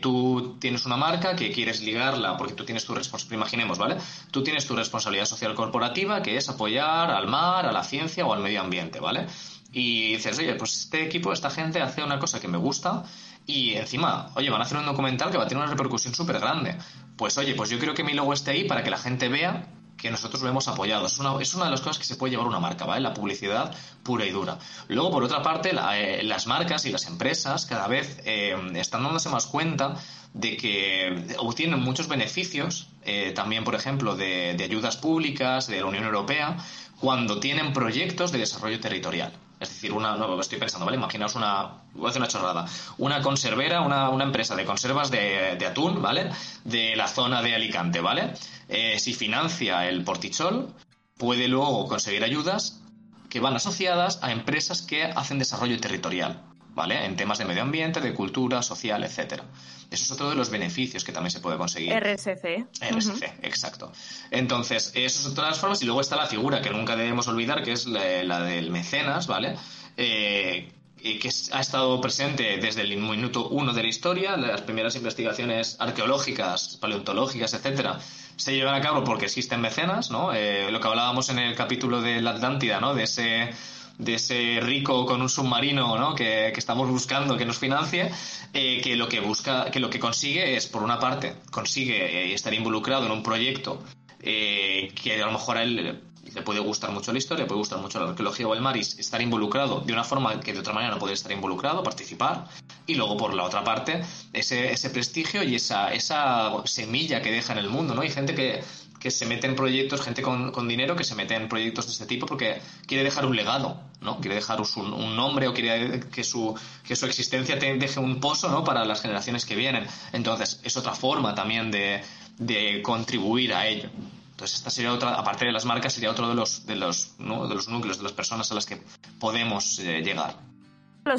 tú 0.00 0.56
tienes 0.58 0.84
una 0.84 0.96
marca 0.96 1.36
que 1.36 1.52
quieres 1.52 1.80
ligarla, 1.80 2.36
porque 2.36 2.54
tú 2.54 2.64
tienes 2.64 2.84
tu 2.84 2.94
responsabilidad, 2.94 3.38
imaginemos, 3.38 3.78
¿vale? 3.78 3.98
Tú 4.32 4.42
tienes 4.42 4.66
tu 4.66 4.74
responsabilidad 4.74 5.26
social 5.26 5.54
corporativa, 5.54 6.22
que 6.22 6.36
es 6.36 6.48
apoyar 6.48 7.12
al 7.12 7.28
mar, 7.28 7.66
a 7.66 7.72
la 7.72 7.84
ciencia 7.84 8.26
o 8.26 8.34
al 8.34 8.42
medio 8.42 8.60
ambiente, 8.60 8.98
¿vale? 8.98 9.26
Y 9.72 10.14
dices, 10.14 10.38
oye, 10.38 10.54
pues 10.54 10.76
este 10.76 11.04
equipo, 11.04 11.32
esta 11.32 11.50
gente 11.50 11.80
hace 11.80 12.02
una 12.02 12.18
cosa 12.18 12.40
que 12.40 12.48
me 12.48 12.58
gusta 12.58 13.04
y 13.48 13.72
encima, 13.76 14.30
oye, 14.34 14.50
van 14.50 14.60
a 14.60 14.64
hacer 14.64 14.76
un 14.76 14.84
documental 14.84 15.30
que 15.30 15.38
va 15.38 15.44
a 15.44 15.48
tener 15.48 15.64
una 15.64 15.72
repercusión 15.72 16.14
súper 16.14 16.38
grande. 16.38 16.76
Pues 17.16 17.38
oye, 17.38 17.54
pues 17.54 17.70
yo 17.70 17.78
creo 17.78 17.94
que 17.94 18.04
mi 18.04 18.12
logo 18.12 18.34
esté 18.34 18.50
ahí 18.50 18.64
para 18.64 18.84
que 18.84 18.90
la 18.90 18.98
gente 18.98 19.30
vea 19.30 19.66
que 19.96 20.10
nosotros 20.10 20.42
lo 20.42 20.50
hemos 20.50 20.68
apoyado. 20.68 21.06
Es 21.06 21.18
una, 21.18 21.40
es 21.40 21.54
una 21.54 21.64
de 21.64 21.70
las 21.70 21.80
cosas 21.80 21.98
que 21.98 22.04
se 22.04 22.16
puede 22.16 22.32
llevar 22.32 22.46
una 22.46 22.60
marca, 22.60 22.84
¿vale? 22.84 23.00
La 23.00 23.14
publicidad 23.14 23.74
pura 24.02 24.26
y 24.26 24.32
dura. 24.32 24.58
Luego, 24.88 25.10
por 25.10 25.24
otra 25.24 25.42
parte, 25.42 25.70
eh, 25.94 26.22
las 26.24 26.46
marcas 26.46 26.84
y 26.84 26.90
las 26.90 27.06
empresas 27.06 27.64
cada 27.64 27.88
vez 27.88 28.20
eh, 28.26 28.54
están 28.74 29.02
dándose 29.02 29.30
más 29.30 29.46
cuenta 29.46 29.94
de 30.34 30.58
que 30.58 31.34
obtienen 31.38 31.80
muchos 31.80 32.06
beneficios, 32.06 32.90
eh, 33.06 33.32
también, 33.34 33.64
por 33.64 33.74
ejemplo, 33.74 34.14
de 34.14 34.62
ayudas 34.62 34.98
públicas 34.98 35.68
de 35.68 35.80
la 35.80 35.86
Unión 35.86 36.04
Europea, 36.04 36.58
cuando 37.00 37.40
tienen 37.40 37.72
proyectos 37.72 38.30
de 38.30 38.40
desarrollo 38.40 38.78
territorial. 38.78 39.32
Es 39.60 39.70
decir, 39.70 39.92
una, 39.92 40.16
no, 40.16 40.40
estoy 40.40 40.58
pensando, 40.58 40.86
¿vale? 40.86 40.96
Imaginaos 40.96 41.34
una, 41.34 41.82
voy 41.94 42.06
a 42.06 42.08
hacer 42.10 42.22
una 42.22 42.28
chorrada, 42.28 42.66
una 42.98 43.22
conservera, 43.22 43.80
una, 43.80 44.08
una 44.10 44.24
empresa 44.24 44.54
de 44.54 44.64
conservas 44.64 45.10
de, 45.10 45.56
de, 45.58 45.66
atún, 45.66 46.00
¿vale? 46.00 46.30
De 46.64 46.94
la 46.94 47.08
zona 47.08 47.42
de 47.42 47.54
Alicante, 47.54 48.00
¿vale? 48.00 48.34
Eh, 48.68 48.98
si 48.98 49.14
financia 49.14 49.88
el 49.88 50.04
portichol, 50.04 50.72
puede 51.16 51.48
luego 51.48 51.88
conseguir 51.88 52.22
ayudas 52.22 52.80
que 53.28 53.40
van 53.40 53.56
asociadas 53.56 54.20
a 54.22 54.32
empresas 54.32 54.82
que 54.82 55.04
hacen 55.04 55.38
desarrollo 55.38 55.78
territorial. 55.80 56.40
¿Vale? 56.78 57.04
En 57.04 57.16
temas 57.16 57.38
de 57.38 57.44
medio 57.44 57.62
ambiente, 57.62 58.00
de 58.00 58.14
cultura, 58.14 58.62
social, 58.62 59.02
etcétera. 59.02 59.44
Eso 59.90 60.04
es 60.04 60.10
otro 60.12 60.30
de 60.30 60.36
los 60.36 60.48
beneficios 60.48 61.02
que 61.02 61.10
también 61.10 61.32
se 61.32 61.40
puede 61.40 61.58
conseguir. 61.58 61.92
RSC. 61.92 62.66
RSC, 62.80 63.24
exacto. 63.42 63.90
Entonces, 64.30 64.92
eso 64.94 65.20
es 65.20 65.26
otra 65.26 65.44
de 65.44 65.50
las 65.50 65.58
formas. 65.58 65.82
Y 65.82 65.86
luego 65.86 66.00
está 66.00 66.14
la 66.14 66.26
figura 66.26 66.62
que 66.62 66.70
nunca 66.70 66.94
debemos 66.94 67.26
olvidar, 67.26 67.64
que 67.64 67.72
es 67.72 67.86
la, 67.86 68.40
del 68.40 68.70
mecenas, 68.70 69.26
¿vale? 69.26 69.56
Eh, 69.96 70.70
que 70.96 71.30
ha 71.52 71.60
estado 71.60 72.00
presente 72.00 72.58
desde 72.58 72.82
el 72.82 72.96
minuto 72.96 73.48
uno 73.48 73.72
de 73.72 73.82
la 73.82 73.88
historia. 73.88 74.36
Las 74.36 74.62
primeras 74.62 74.94
investigaciones 74.94 75.76
arqueológicas, 75.80 76.76
paleontológicas, 76.80 77.54
etcétera, 77.54 77.98
se 78.36 78.54
llevan 78.54 78.76
a 78.76 78.80
cabo 78.80 79.02
porque 79.02 79.24
existen 79.24 79.60
mecenas, 79.60 80.12
¿no? 80.12 80.32
Eh, 80.32 80.70
lo 80.70 80.80
que 80.80 80.86
hablábamos 80.86 81.28
en 81.30 81.40
el 81.40 81.56
capítulo 81.56 82.00
de 82.00 82.22
la 82.22 82.30
Atlántida, 82.30 82.78
¿no? 82.80 82.94
De 82.94 83.02
ese 83.02 83.50
de 83.98 84.14
ese 84.14 84.60
rico 84.60 85.04
con 85.04 85.20
un 85.20 85.28
submarino 85.28 85.98
¿no? 85.98 86.14
que, 86.14 86.48
estamos 86.48 86.88
buscando 86.88 87.36
que 87.36 87.44
nos 87.44 87.58
financie, 87.58 88.10
eh, 88.52 88.80
que 88.80 88.96
lo 88.96 89.08
que 89.08 89.20
busca, 89.20 89.70
que 89.70 89.80
lo 89.80 89.90
que 89.90 89.98
consigue 89.98 90.56
es, 90.56 90.66
por 90.66 90.82
una 90.82 90.98
parte, 90.98 91.34
consigue 91.50 92.30
eh, 92.30 92.34
estar 92.34 92.54
involucrado 92.54 93.06
en 93.06 93.12
un 93.12 93.22
proyecto 93.22 93.82
eh, 94.20 94.92
que 94.94 95.22
a 95.22 95.26
lo 95.26 95.32
mejor 95.32 95.58
a 95.58 95.62
él 95.62 96.00
le 96.34 96.42
puede 96.42 96.60
gustar 96.60 96.90
mucho 96.90 97.12
la 97.12 97.18
historia, 97.18 97.44
le 97.44 97.48
puede 97.48 97.58
gustar 97.58 97.80
mucho 97.80 97.98
la 98.00 98.10
arqueología 98.10 98.46
o 98.46 98.54
el 98.54 98.60
mar 98.60 98.76
y 98.76 98.80
estar 98.80 99.20
involucrado 99.20 99.80
de 99.80 99.92
una 99.92 100.04
forma 100.04 100.38
que 100.40 100.52
de 100.52 100.60
otra 100.60 100.72
manera 100.72 100.94
no 100.94 101.00
puede 101.00 101.14
estar 101.14 101.32
involucrado, 101.32 101.82
participar. 101.82 102.46
Y 102.86 102.94
luego, 102.94 103.16
por 103.16 103.34
la 103.34 103.44
otra 103.44 103.64
parte, 103.64 104.02
ese, 104.32 104.72
ese 104.72 104.90
prestigio 104.90 105.42
y 105.42 105.54
esa, 105.56 105.92
esa 105.92 106.52
semilla 106.64 107.20
que 107.22 107.30
deja 107.30 107.52
en 107.52 107.58
el 107.58 107.68
mundo, 107.68 107.94
¿no? 107.94 108.02
Hay 108.02 108.10
gente 108.10 108.34
que 108.34 108.62
que 108.98 109.10
se 109.10 109.26
mete 109.26 109.46
en 109.46 109.54
proyectos, 109.54 110.00
gente 110.00 110.22
con, 110.22 110.50
con, 110.50 110.66
dinero 110.66 110.96
que 110.96 111.04
se 111.04 111.14
mete 111.14 111.34
en 111.34 111.48
proyectos 111.48 111.86
de 111.86 111.92
este 111.92 112.06
tipo 112.06 112.26
porque 112.26 112.60
quiere 112.86 113.04
dejar 113.04 113.26
un 113.26 113.36
legado, 113.36 113.80
¿no? 114.00 114.20
Quiere 114.20 114.36
dejar 114.36 114.60
un, 114.60 114.92
un 114.92 115.16
nombre 115.16 115.46
o 115.48 115.54
quiere 115.54 116.00
que 116.00 116.24
su, 116.24 116.58
que 116.86 116.96
su 116.96 117.06
existencia 117.06 117.58
te 117.58 117.76
deje 117.76 118.00
un 118.00 118.20
pozo, 118.20 118.48
¿no? 118.48 118.64
Para 118.64 118.84
las 118.84 119.02
generaciones 119.02 119.44
que 119.44 119.56
vienen. 119.56 119.86
Entonces, 120.12 120.60
es 120.64 120.76
otra 120.76 120.94
forma 120.94 121.34
también 121.34 121.70
de, 121.70 122.02
de 122.38 122.82
contribuir 122.82 123.54
a 123.54 123.66
ello. 123.66 123.88
Entonces, 124.30 124.58
esta 124.58 124.70
sería 124.70 124.92
otra, 124.92 125.14
aparte 125.14 125.46
de 125.46 125.52
las 125.52 125.64
marcas, 125.64 125.92
sería 125.92 126.10
otro 126.10 126.28
de 126.28 126.34
los, 126.34 126.66
de 126.66 126.76
los, 126.76 127.16
de 127.18 127.24
los 127.26 127.68
núcleos, 127.68 127.98
de 127.98 128.04
las 128.04 128.12
personas 128.12 128.50
a 128.52 128.54
las 128.54 128.66
que 128.66 128.80
podemos 129.18 129.78
eh, 129.80 130.00
llegar. 130.02 130.36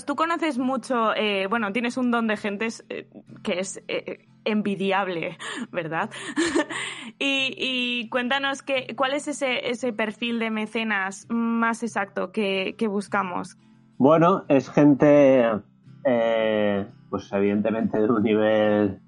Tú 0.05 0.15
conoces 0.15 0.57
mucho, 0.57 1.15
eh, 1.15 1.47
bueno, 1.47 1.71
tienes 1.71 1.97
un 1.97 2.11
don 2.11 2.27
de 2.27 2.37
gentes 2.37 2.83
eh, 2.89 3.07
que 3.41 3.59
es 3.59 3.81
envidiable, 4.45 5.37
¿verdad? 5.71 6.09
y, 7.19 8.07
cuéntanos 8.09 8.61
que, 8.61 8.95
cuál 8.95 9.13
es 9.13 9.27
ese, 9.27 9.69
ese 9.69 9.93
perfil 9.93 10.39
de 10.39 10.49
mecenas 10.51 11.27
más 11.29 11.83
exacto 11.83 12.31
que, 12.31 12.75
buscamos. 12.89 13.57
Bueno, 13.97 14.45
es 14.47 14.69
gente, 14.69 15.45
pues 17.09 17.31
evidentemente 17.33 17.99
de 17.99 18.09
un 18.09 18.23
nivel 18.23 18.99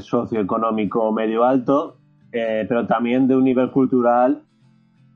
socioeconómico 0.00 1.10
medio 1.12 1.44
alto, 1.44 1.98
pero 2.30 2.86
también 2.86 3.26
de 3.26 3.34
un 3.36 3.44
nivel 3.44 3.72
cultural 3.72 4.44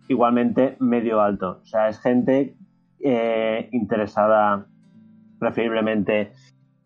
igualmente 0.09 0.77
medio 0.81 1.21
alto. 1.21 1.61
O 1.63 1.67
sea, 1.67 1.89
es 1.89 2.01
gente 2.01 2.57
eh, 3.01 3.69
interesada 3.73 4.67
preferiblemente 5.39 6.33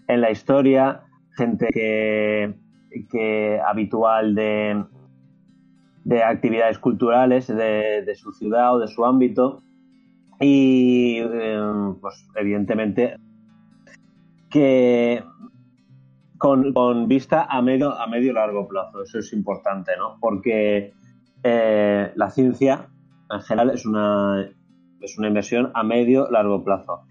en 0.08 0.20
la 0.20 0.30
historia, 0.30 1.02
gente 1.36 1.68
que, 1.72 2.54
que 3.10 3.60
habitual 3.64 4.34
de, 4.34 4.84
de 6.04 6.22
actividades 6.22 6.78
culturales 6.78 7.46
de, 7.46 8.14
su 8.14 8.32
ciudad 8.32 8.74
o 8.74 8.78
de 8.78 8.88
su 8.88 9.04
ámbito. 9.04 9.62
Y 10.40 11.18
em, 11.18 11.94
pues 12.00 12.26
evidentemente 12.34 13.16
que 14.50 15.22
con, 16.36 16.72
con, 16.72 17.06
vista 17.06 17.44
a 17.44 17.62
medio 17.62 17.92
a 17.92 18.06
medio 18.06 18.32
largo 18.32 18.66
plazo. 18.66 19.02
Eso 19.02 19.20
es 19.20 19.32
importante 19.32 19.92
no 19.96 20.18
porque 20.20 20.92
eh, 21.44 22.12
la 22.16 22.30
ciencia 22.30 22.88
en 23.30 23.40
general 23.42 23.70
es 23.70 23.86
una 23.86 24.48
es 25.00 25.18
una 25.18 25.28
inversión 25.28 25.70
a 25.74 25.82
medio 25.84 26.28
largo 26.30 26.64
plazo. 26.64 27.02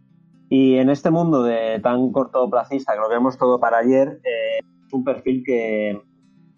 Y 0.52 0.76
en 0.76 0.89
este 0.89 1.12
mundo 1.12 1.43
de 1.43 1.80
tan 1.80 2.12
cortoplacista 2.12 2.91
que 2.93 2.99
lo 2.99 3.08
vemos 3.08 3.38
todo 3.38 3.58
para 3.58 3.78
ayer, 3.78 4.20
eh, 4.26 4.60
es 4.86 4.93
un 4.93 5.06
perfil 5.06 5.43
que 5.45 5.97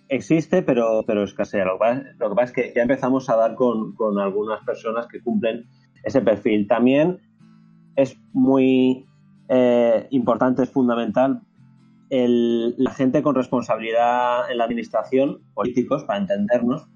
existe, 0.10 0.64
pero, 0.64 1.04
pero 1.06 1.22
escasea. 1.22 1.64
Lo 1.64 1.78
que, 1.78 2.36
pasa, 2.36 2.44
es 2.44 2.52
que 2.52 2.74
ya 2.76 2.82
empezamos 2.82 3.30
a 3.30 3.36
dar 3.36 3.54
con, 3.54 3.94
con 3.94 4.18
algunas 4.18 4.64
personas 4.66 5.06
que 5.06 5.22
cumplen 5.22 5.66
ese 6.04 6.22
perfil. 6.22 6.68
También 6.68 7.20
es 7.96 8.18
muy 8.32 9.06
eh, 9.50 10.08
importante, 10.10 10.64
es 10.64 10.72
fundamental 10.72 11.44
el, 12.10 12.74
la 12.80 12.90
gente 12.96 13.22
con 13.22 13.36
responsabilidad 13.36 14.50
en 14.50 14.58
la 14.58 14.64
administración, 14.64 15.44
políticos, 15.54 16.04
para 16.06 16.18
entendernos, 16.18 16.88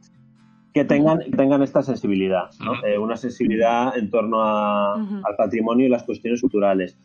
que 0.77 0.85
tengan, 0.85 1.19
tengan 1.31 1.61
esta 1.63 1.81
sensibilidad, 1.81 2.49
eh, 2.85 2.97
una 2.97 3.17
sensibilidad 3.17 3.97
en 3.97 4.09
torno 4.09 4.41
al 4.43 5.35
patrimonio 5.37 5.87
y 5.87 5.89
las 5.89 6.03
cuestiones 6.03 6.41
culturales. 6.41 6.97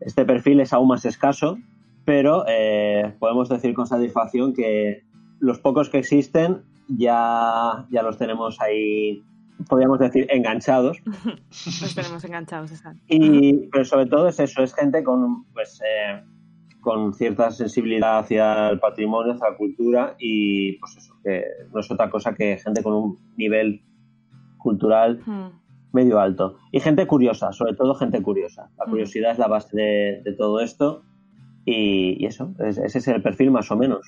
Este 0.00 0.24
perfil 0.24 0.60
es 0.60 0.72
aún 0.72 0.88
más 0.88 1.04
escaso, 1.04 1.58
pero 2.04 2.44
eh, 2.48 3.14
podemos 3.18 3.48
decir 3.48 3.74
con 3.74 3.86
satisfacción 3.86 4.54
que 4.54 5.02
los 5.40 5.58
pocos 5.58 5.88
que 5.88 5.98
existen 5.98 6.62
ya, 6.88 7.86
ya 7.90 8.02
los 8.02 8.18
tenemos 8.18 8.60
ahí, 8.60 9.22
podríamos 9.68 9.98
decir, 9.98 10.26
enganchados. 10.30 10.98
los 11.80 11.94
tenemos 11.94 12.24
enganchados, 12.24 12.70
exacto. 12.72 13.02
Y, 13.08 13.68
pero 13.72 13.84
sobre 13.84 14.06
todo 14.06 14.28
es 14.28 14.40
eso, 14.40 14.62
es 14.62 14.74
gente 14.74 15.02
con, 15.02 15.44
pues, 15.52 15.80
eh, 15.80 16.22
con 16.86 17.14
cierta 17.14 17.50
sensibilidad 17.50 18.20
hacia 18.20 18.68
el 18.68 18.78
patrimonio, 18.78 19.32
hacia 19.32 19.50
la 19.50 19.56
cultura 19.56 20.14
y 20.20 20.78
pues 20.78 20.96
eso, 20.96 21.14
que 21.24 21.42
no 21.74 21.80
es 21.80 21.90
otra 21.90 22.08
cosa 22.08 22.32
que 22.32 22.58
gente 22.58 22.80
con 22.80 22.92
un 22.92 23.18
nivel 23.36 23.82
cultural 24.56 25.20
hmm. 25.26 25.48
medio 25.92 26.20
alto. 26.20 26.58
Y 26.70 26.78
gente 26.78 27.04
curiosa, 27.08 27.50
sobre 27.50 27.74
todo 27.74 27.96
gente 27.96 28.22
curiosa. 28.22 28.70
La 28.78 28.86
hmm. 28.86 28.90
curiosidad 28.90 29.32
es 29.32 29.38
la 29.38 29.48
base 29.48 29.76
de, 29.76 30.34
todo 30.38 30.60
esto 30.60 31.02
y, 31.64 32.24
eso, 32.24 32.54
ese 32.60 32.98
es 32.98 33.08
el 33.08 33.20
perfil 33.20 33.50
más 33.50 33.68
o 33.72 33.76
menos. 33.76 34.06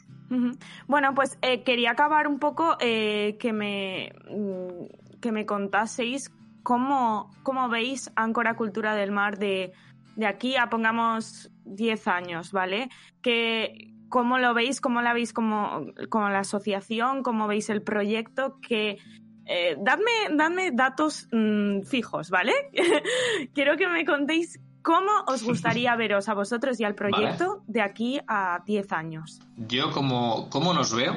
Bueno, 0.86 1.16
pues 1.16 1.36
eh, 1.42 1.64
quería 1.64 1.90
acabar 1.90 2.28
un 2.28 2.38
poco 2.38 2.76
eh, 2.78 3.38
que, 3.40 3.52
me, 3.52 4.12
mm, 4.30 5.18
que 5.20 5.32
me 5.32 5.46
contaseis 5.46 6.32
cómo, 6.62 7.32
cómo 7.42 7.68
veis 7.68 8.12
Áncora 8.14 8.54
Cultura 8.54 8.94
del 8.94 9.10
Mar 9.10 9.36
de 9.36 9.72
de 10.18 10.26
aquí 10.26 10.56
a 10.56 10.68
pongamos 10.68 11.48
10 11.64 12.08
años, 12.08 12.50
¿vale? 12.50 12.90
Que, 13.22 13.94
¿Cómo 14.08 14.38
lo 14.38 14.52
veis? 14.52 14.80
¿Cómo 14.80 15.00
la 15.00 15.12
veis 15.12 15.32
como, 15.32 15.86
como 16.08 16.28
la 16.28 16.40
asociación? 16.40 17.22
¿Cómo 17.22 17.46
veis 17.46 17.70
el 17.70 17.82
proyecto? 17.82 18.58
Que, 18.60 18.98
eh, 19.46 19.76
dadme, 19.78 20.34
dadme 20.34 20.72
datos 20.72 21.28
mm, 21.30 21.82
fijos, 21.82 22.30
¿vale? 22.30 22.52
Quiero 23.54 23.76
que 23.76 23.86
me 23.86 24.04
contéis 24.04 24.58
¿Cómo 24.82 25.10
os 25.26 25.42
gustaría 25.44 25.94
veros 25.96 26.28
a 26.28 26.34
vosotros 26.34 26.80
y 26.80 26.84
al 26.84 26.94
proyecto 26.94 27.62
de 27.66 27.82
aquí 27.82 28.18
a 28.26 28.62
10 28.66 28.92
años? 28.92 29.40
Yo, 29.56 29.92
como, 29.92 30.48
¿cómo 30.50 30.72
nos 30.74 30.94
veo? 30.94 31.14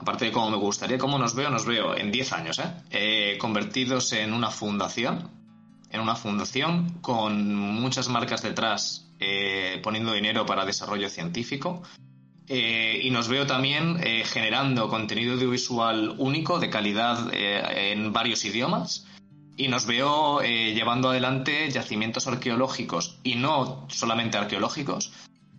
Aparte 0.00 0.24
de 0.24 0.32
cómo 0.32 0.50
me 0.50 0.56
gustaría, 0.56 0.98
¿cómo 0.98 1.18
nos 1.18 1.34
veo? 1.34 1.50
Nos 1.50 1.66
veo 1.66 1.96
en 1.96 2.10
10 2.10 2.32
años, 2.32 2.58
¿eh? 2.58 2.72
¿eh? 2.90 3.38
Convertidos 3.38 4.12
en 4.14 4.32
una 4.32 4.50
fundación, 4.50 5.30
en 5.92 6.00
una 6.00 6.16
fundación 6.16 6.98
con 7.00 7.54
muchas 7.54 8.08
marcas 8.08 8.42
detrás 8.42 9.08
eh, 9.20 9.80
poniendo 9.84 10.12
dinero 10.12 10.44
para 10.46 10.64
desarrollo 10.64 11.08
científico. 11.08 11.82
Eh, 12.48 13.00
y 13.04 13.10
nos 13.10 13.28
veo 13.28 13.46
también 13.46 13.98
generando 14.24 14.88
contenido 14.88 15.34
audiovisual 15.34 16.16
único, 16.18 16.58
de 16.58 16.70
calidad 16.70 17.32
en 17.32 18.12
varios 18.12 18.44
idiomas, 18.44 19.06
y 19.56 19.68
nos 19.68 19.86
veo 19.86 20.42
eh, 20.42 20.74
llevando 20.74 21.10
adelante 21.10 21.70
yacimientos 21.70 22.26
arqueológicos 22.26 23.18
y 23.22 23.34
no 23.34 23.86
solamente 23.88 24.38
arqueológicos 24.38 25.12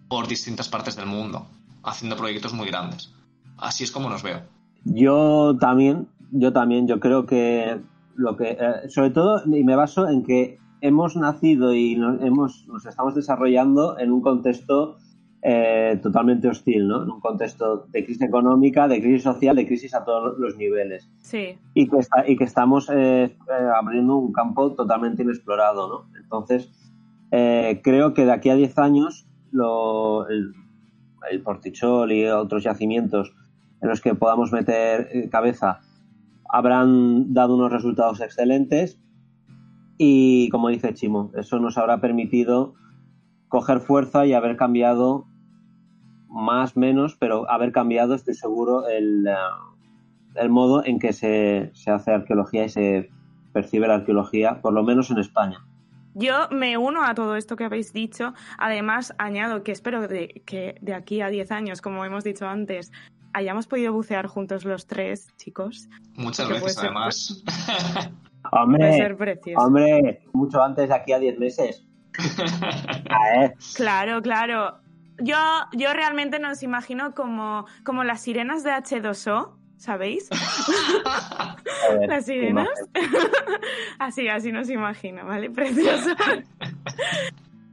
por 0.08 0.28
distintas 0.28 0.68
partes 0.68 0.96
del 0.96 1.06
mundo, 1.06 1.48
haciendo 1.84 2.18
proyectos 2.18 2.54
muy 2.54 2.68
grandes. 2.68 3.14
Así 3.58 3.84
es 3.84 3.92
como 3.92 4.10
nos 4.10 4.24
veo. 4.24 4.42
Yo 4.84 5.56
también, 5.60 6.08
yo 6.32 6.52
también, 6.52 6.88
yo 6.88 7.00
creo 7.00 7.26
que 7.26 7.80
lo 8.16 8.38
que, 8.38 8.57
eh, 8.59 8.89
sobre 8.89 9.11
todo, 9.11 9.41
y 9.45 9.64
me 9.64 9.76
baso 9.76 10.07
en 10.07 10.24
que 10.24 10.57
hemos 10.82 11.16
nacido 11.16 11.74
y 11.74 11.93
hemos, 11.93 12.68
nos 12.68 12.86
estamos 12.86 13.16
desarrollando 13.16 13.97
en 13.97 14.11
un 14.11 14.22
contexto 14.22 14.97
eh, 15.41 15.99
totalmente 16.01 16.47
hostil, 16.47 16.88
¿no? 16.88 17.03
En 17.03 17.09
un 17.09 17.20
contexto 17.20 17.88
de 17.89 18.03
crisis 18.03 18.22
económica, 18.22 18.88
de 18.88 19.01
crisis 19.01 19.24
social, 19.24 19.55
de 19.55 19.66
crisis 19.66 19.93
a 19.93 20.03
todos 20.03 20.38
los 20.38 20.57
niveles. 20.57 21.09
Sí. 21.20 21.57
Y 21.74 21.88
que, 21.88 21.97
está, 21.97 22.30
y 22.30 22.36
que 22.36 22.43
estamos 22.43 22.89
eh, 22.93 23.36
abriendo 23.76 24.18
un 24.18 24.32
campo 24.32 24.74
totalmente 24.74 25.24
inexplorado, 25.24 25.88
¿no? 25.88 26.18
Entonces, 26.22 26.70
creo 27.30 28.14
que 28.14 28.26
de 28.26 28.32
aquí 28.32 28.49
a 28.49 28.55
10 28.55 28.78
años 28.78 29.26
lo, 29.51 30.28
el, 30.30 30.53
el, 31.32 31.41
Portichol 31.41 32.11
y 32.11 32.26
otros 32.28 32.64
yacimientos 32.64 33.34
en 33.82 33.89
los 33.89 34.01
que 34.01 34.14
podamos 34.14 34.51
meter 34.51 35.30
cabeza 35.32 35.82
habrán 36.54 37.34
dado 37.34 37.56
unos 37.56 37.72
resultados 37.72 38.22
excelentes 38.22 38.99
y, 39.97 40.49
como 40.49 40.70
dice 40.70 40.93
Chimo, 40.93 41.32
eso 41.36 41.58
nos 41.60 41.80
habrá 41.80 41.99
permitido 41.99 42.76
coger 43.47 43.80
fuerza 43.80 44.28
y 44.28 44.34
haber 44.34 44.56
cambiado 44.56 45.26
más, 46.30 46.78
menos, 46.78 47.18
pero 47.20 47.49
haber 47.49 47.72
cambiado, 47.72 48.14
estoy 48.14 48.36
seguro, 48.36 48.88
el, 48.88 49.26
eh, 49.28 49.34
el 50.36 50.49
modo 50.49 50.86
en 50.86 50.99
que 50.99 51.12
se, 51.12 51.72
se 51.74 51.89
hace 51.89 52.12
arqueología 52.12 52.66
y 52.66 52.70
se 52.70 53.10
percibe 53.51 53.88
la 53.88 53.95
arqueología, 53.95 54.62
por 54.62 54.74
lo 54.74 54.84
menos 54.84 55.10
en 55.10 55.18
España. 55.18 55.66
Yo 56.14 56.49
me 56.51 56.78
uno 56.78 57.04
a 57.04 57.16
todo 57.16 57.36
esto 57.36 57.56
que 57.56 57.64
habéis 57.64 57.93
dicho. 57.93 58.36
Además, 58.60 59.16
añado 59.18 59.64
que 59.64 59.72
espero 59.72 60.08
de, 60.08 60.43
que 60.45 60.76
de 60.82 60.93
aquí 60.93 61.22
a 61.22 61.30
10 61.30 61.51
años, 61.51 61.82
como 61.82 62.06
hemos 62.06 62.24
dicho 62.24 62.47
antes, 62.47 62.91
hayamos 63.34 63.68
podido 63.68 63.94
bucear 63.94 64.28
juntos 64.28 64.66
los 64.66 64.88
tres, 64.88 65.28
chicos. 65.38 65.90
Muchas 66.16 66.48
veces, 66.50 66.78
además. 66.78 67.44
hombre, 68.52 69.16
hombre, 69.58 70.22
mucho 70.34 70.64
antes 70.64 70.90
de 70.90 70.96
aquí 70.96 71.14
a 71.14 71.20
10 71.20 71.40
meses. 71.40 71.86
Claro, 73.76 74.22
claro 74.22 74.84
yo, 75.22 75.38
yo 75.74 75.94
realmente 75.94 76.40
nos 76.40 76.64
imagino 76.64 77.14
como, 77.14 77.66
como 77.84 78.04
las 78.04 78.22
sirenas 78.22 78.64
de 78.64 78.72
H2O, 78.72 79.54
¿sabéis? 79.78 80.30
las 82.08 82.26
sirenas. 82.26 82.70
así, 84.00 84.28
así 84.28 84.52
nos 84.52 84.70
imagino, 84.70 85.26
¿vale? 85.26 85.50
Precioso. 85.50 86.16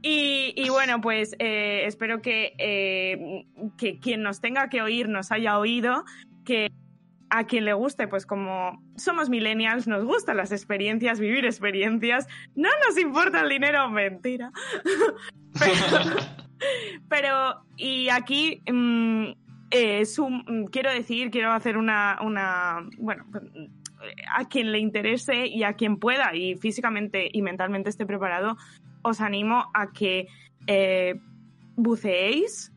Y, 0.03 0.67
bueno, 0.69 0.99
pues 0.99 1.35
eh, 1.37 1.83
espero 1.85 2.21
que, 2.21 2.53
eh, 2.57 3.45
que 3.77 3.99
quien 3.99 4.23
nos 4.23 4.41
tenga 4.41 4.67
que 4.69 4.81
oír 4.81 5.07
nos 5.07 5.31
haya 5.31 5.59
oído, 5.59 6.05
que 6.43 6.71
a 7.29 7.45
quien 7.45 7.65
le 7.65 7.73
guste, 7.73 8.07
pues 8.07 8.25
como 8.25 8.83
somos 8.97 9.29
millennials, 9.29 9.87
nos 9.87 10.03
gustan 10.03 10.37
las 10.37 10.51
experiencias, 10.51 11.19
vivir 11.19 11.45
experiencias, 11.45 12.27
no 12.55 12.69
nos 12.85 12.97
importa 12.97 13.41
el 13.41 13.49
dinero, 13.49 13.89
mentira. 13.89 14.51
Pero, 17.09 17.63
y 17.77 18.09
aquí 18.09 18.61
mm, 18.71 19.25
eh, 19.71 20.03
mm, 20.17 20.65
quiero 20.65 20.91
decir, 20.91 21.31
quiero 21.31 21.51
hacer 21.51 21.77
una, 21.77 22.19
una, 22.21 22.87
bueno, 22.97 23.25
a 24.35 24.47
quien 24.47 24.71
le 24.71 24.79
interese 24.79 25.47
y 25.47 25.63
a 25.63 25.73
quien 25.73 25.97
pueda 25.97 26.35
y 26.35 26.55
físicamente 26.55 27.29
y 27.31 27.41
mentalmente 27.41 27.89
esté 27.89 28.05
preparado, 28.05 28.57
os 29.03 29.21
animo 29.21 29.65
a 29.73 29.91
que 29.91 30.27
eh, 30.67 31.19
buceéis, 31.75 32.71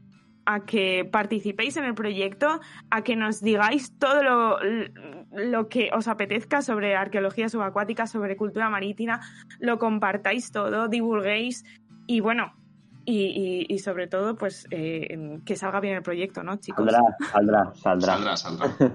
a 0.46 0.64
que 0.64 1.08
participéis 1.10 1.76
en 1.76 1.84
el 1.84 1.94
proyecto, 1.94 2.60
a 2.90 3.02
que 3.02 3.16
nos 3.16 3.40
digáis 3.40 3.96
todo 3.98 4.22
lo, 4.22 4.58
lo, 5.32 5.68
que 5.68 5.90
os 5.92 6.06
apetezca 6.08 6.60
sobre 6.62 6.96
arqueología 6.96 7.48
subacuática, 7.48 8.06
sobre 8.06 8.36
cultura 8.36 8.68
marítima, 8.68 9.20
lo 9.58 9.78
compartáis 9.78 10.50
todo, 10.50 10.88
divulguéis 10.88 11.64
y 12.06 12.20
bueno, 12.20 12.52
y, 13.06 13.78
sobre 13.78 14.06
todo, 14.06 14.36
pues 14.36 14.66
eh, 14.70 15.40
que 15.44 15.56
salga 15.56 15.80
bien 15.80 15.96
el 15.96 16.02
proyecto, 16.02 16.42
¿no, 16.42 16.56
chicos? 16.56 16.90
Saldrá, 17.30 17.72
saldrá, 17.74 18.16
saldrá. 18.16 18.36
Saldrá, 18.36 18.70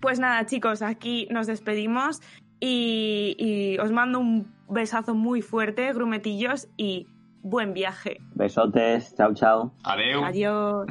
pues 0.00 0.18
nada, 0.18 0.46
chicos, 0.46 0.82
aquí 0.82 1.28
nos 1.30 1.46
despedimos 1.46 2.20
y, 2.60 3.76
os 3.80 3.92
mando 3.92 4.20
un 4.20 4.57
besazo 4.68 5.14
muy 5.14 5.42
fuerte, 5.42 5.92
grumetillos, 5.92 6.68
y 6.76 7.06
buen 7.42 7.72
viaje. 7.72 8.18
Besotes, 8.34 9.14
chao, 9.16 9.32
chao. 9.34 9.72
Adiós. 9.84 10.24
Adiós. 10.24 10.86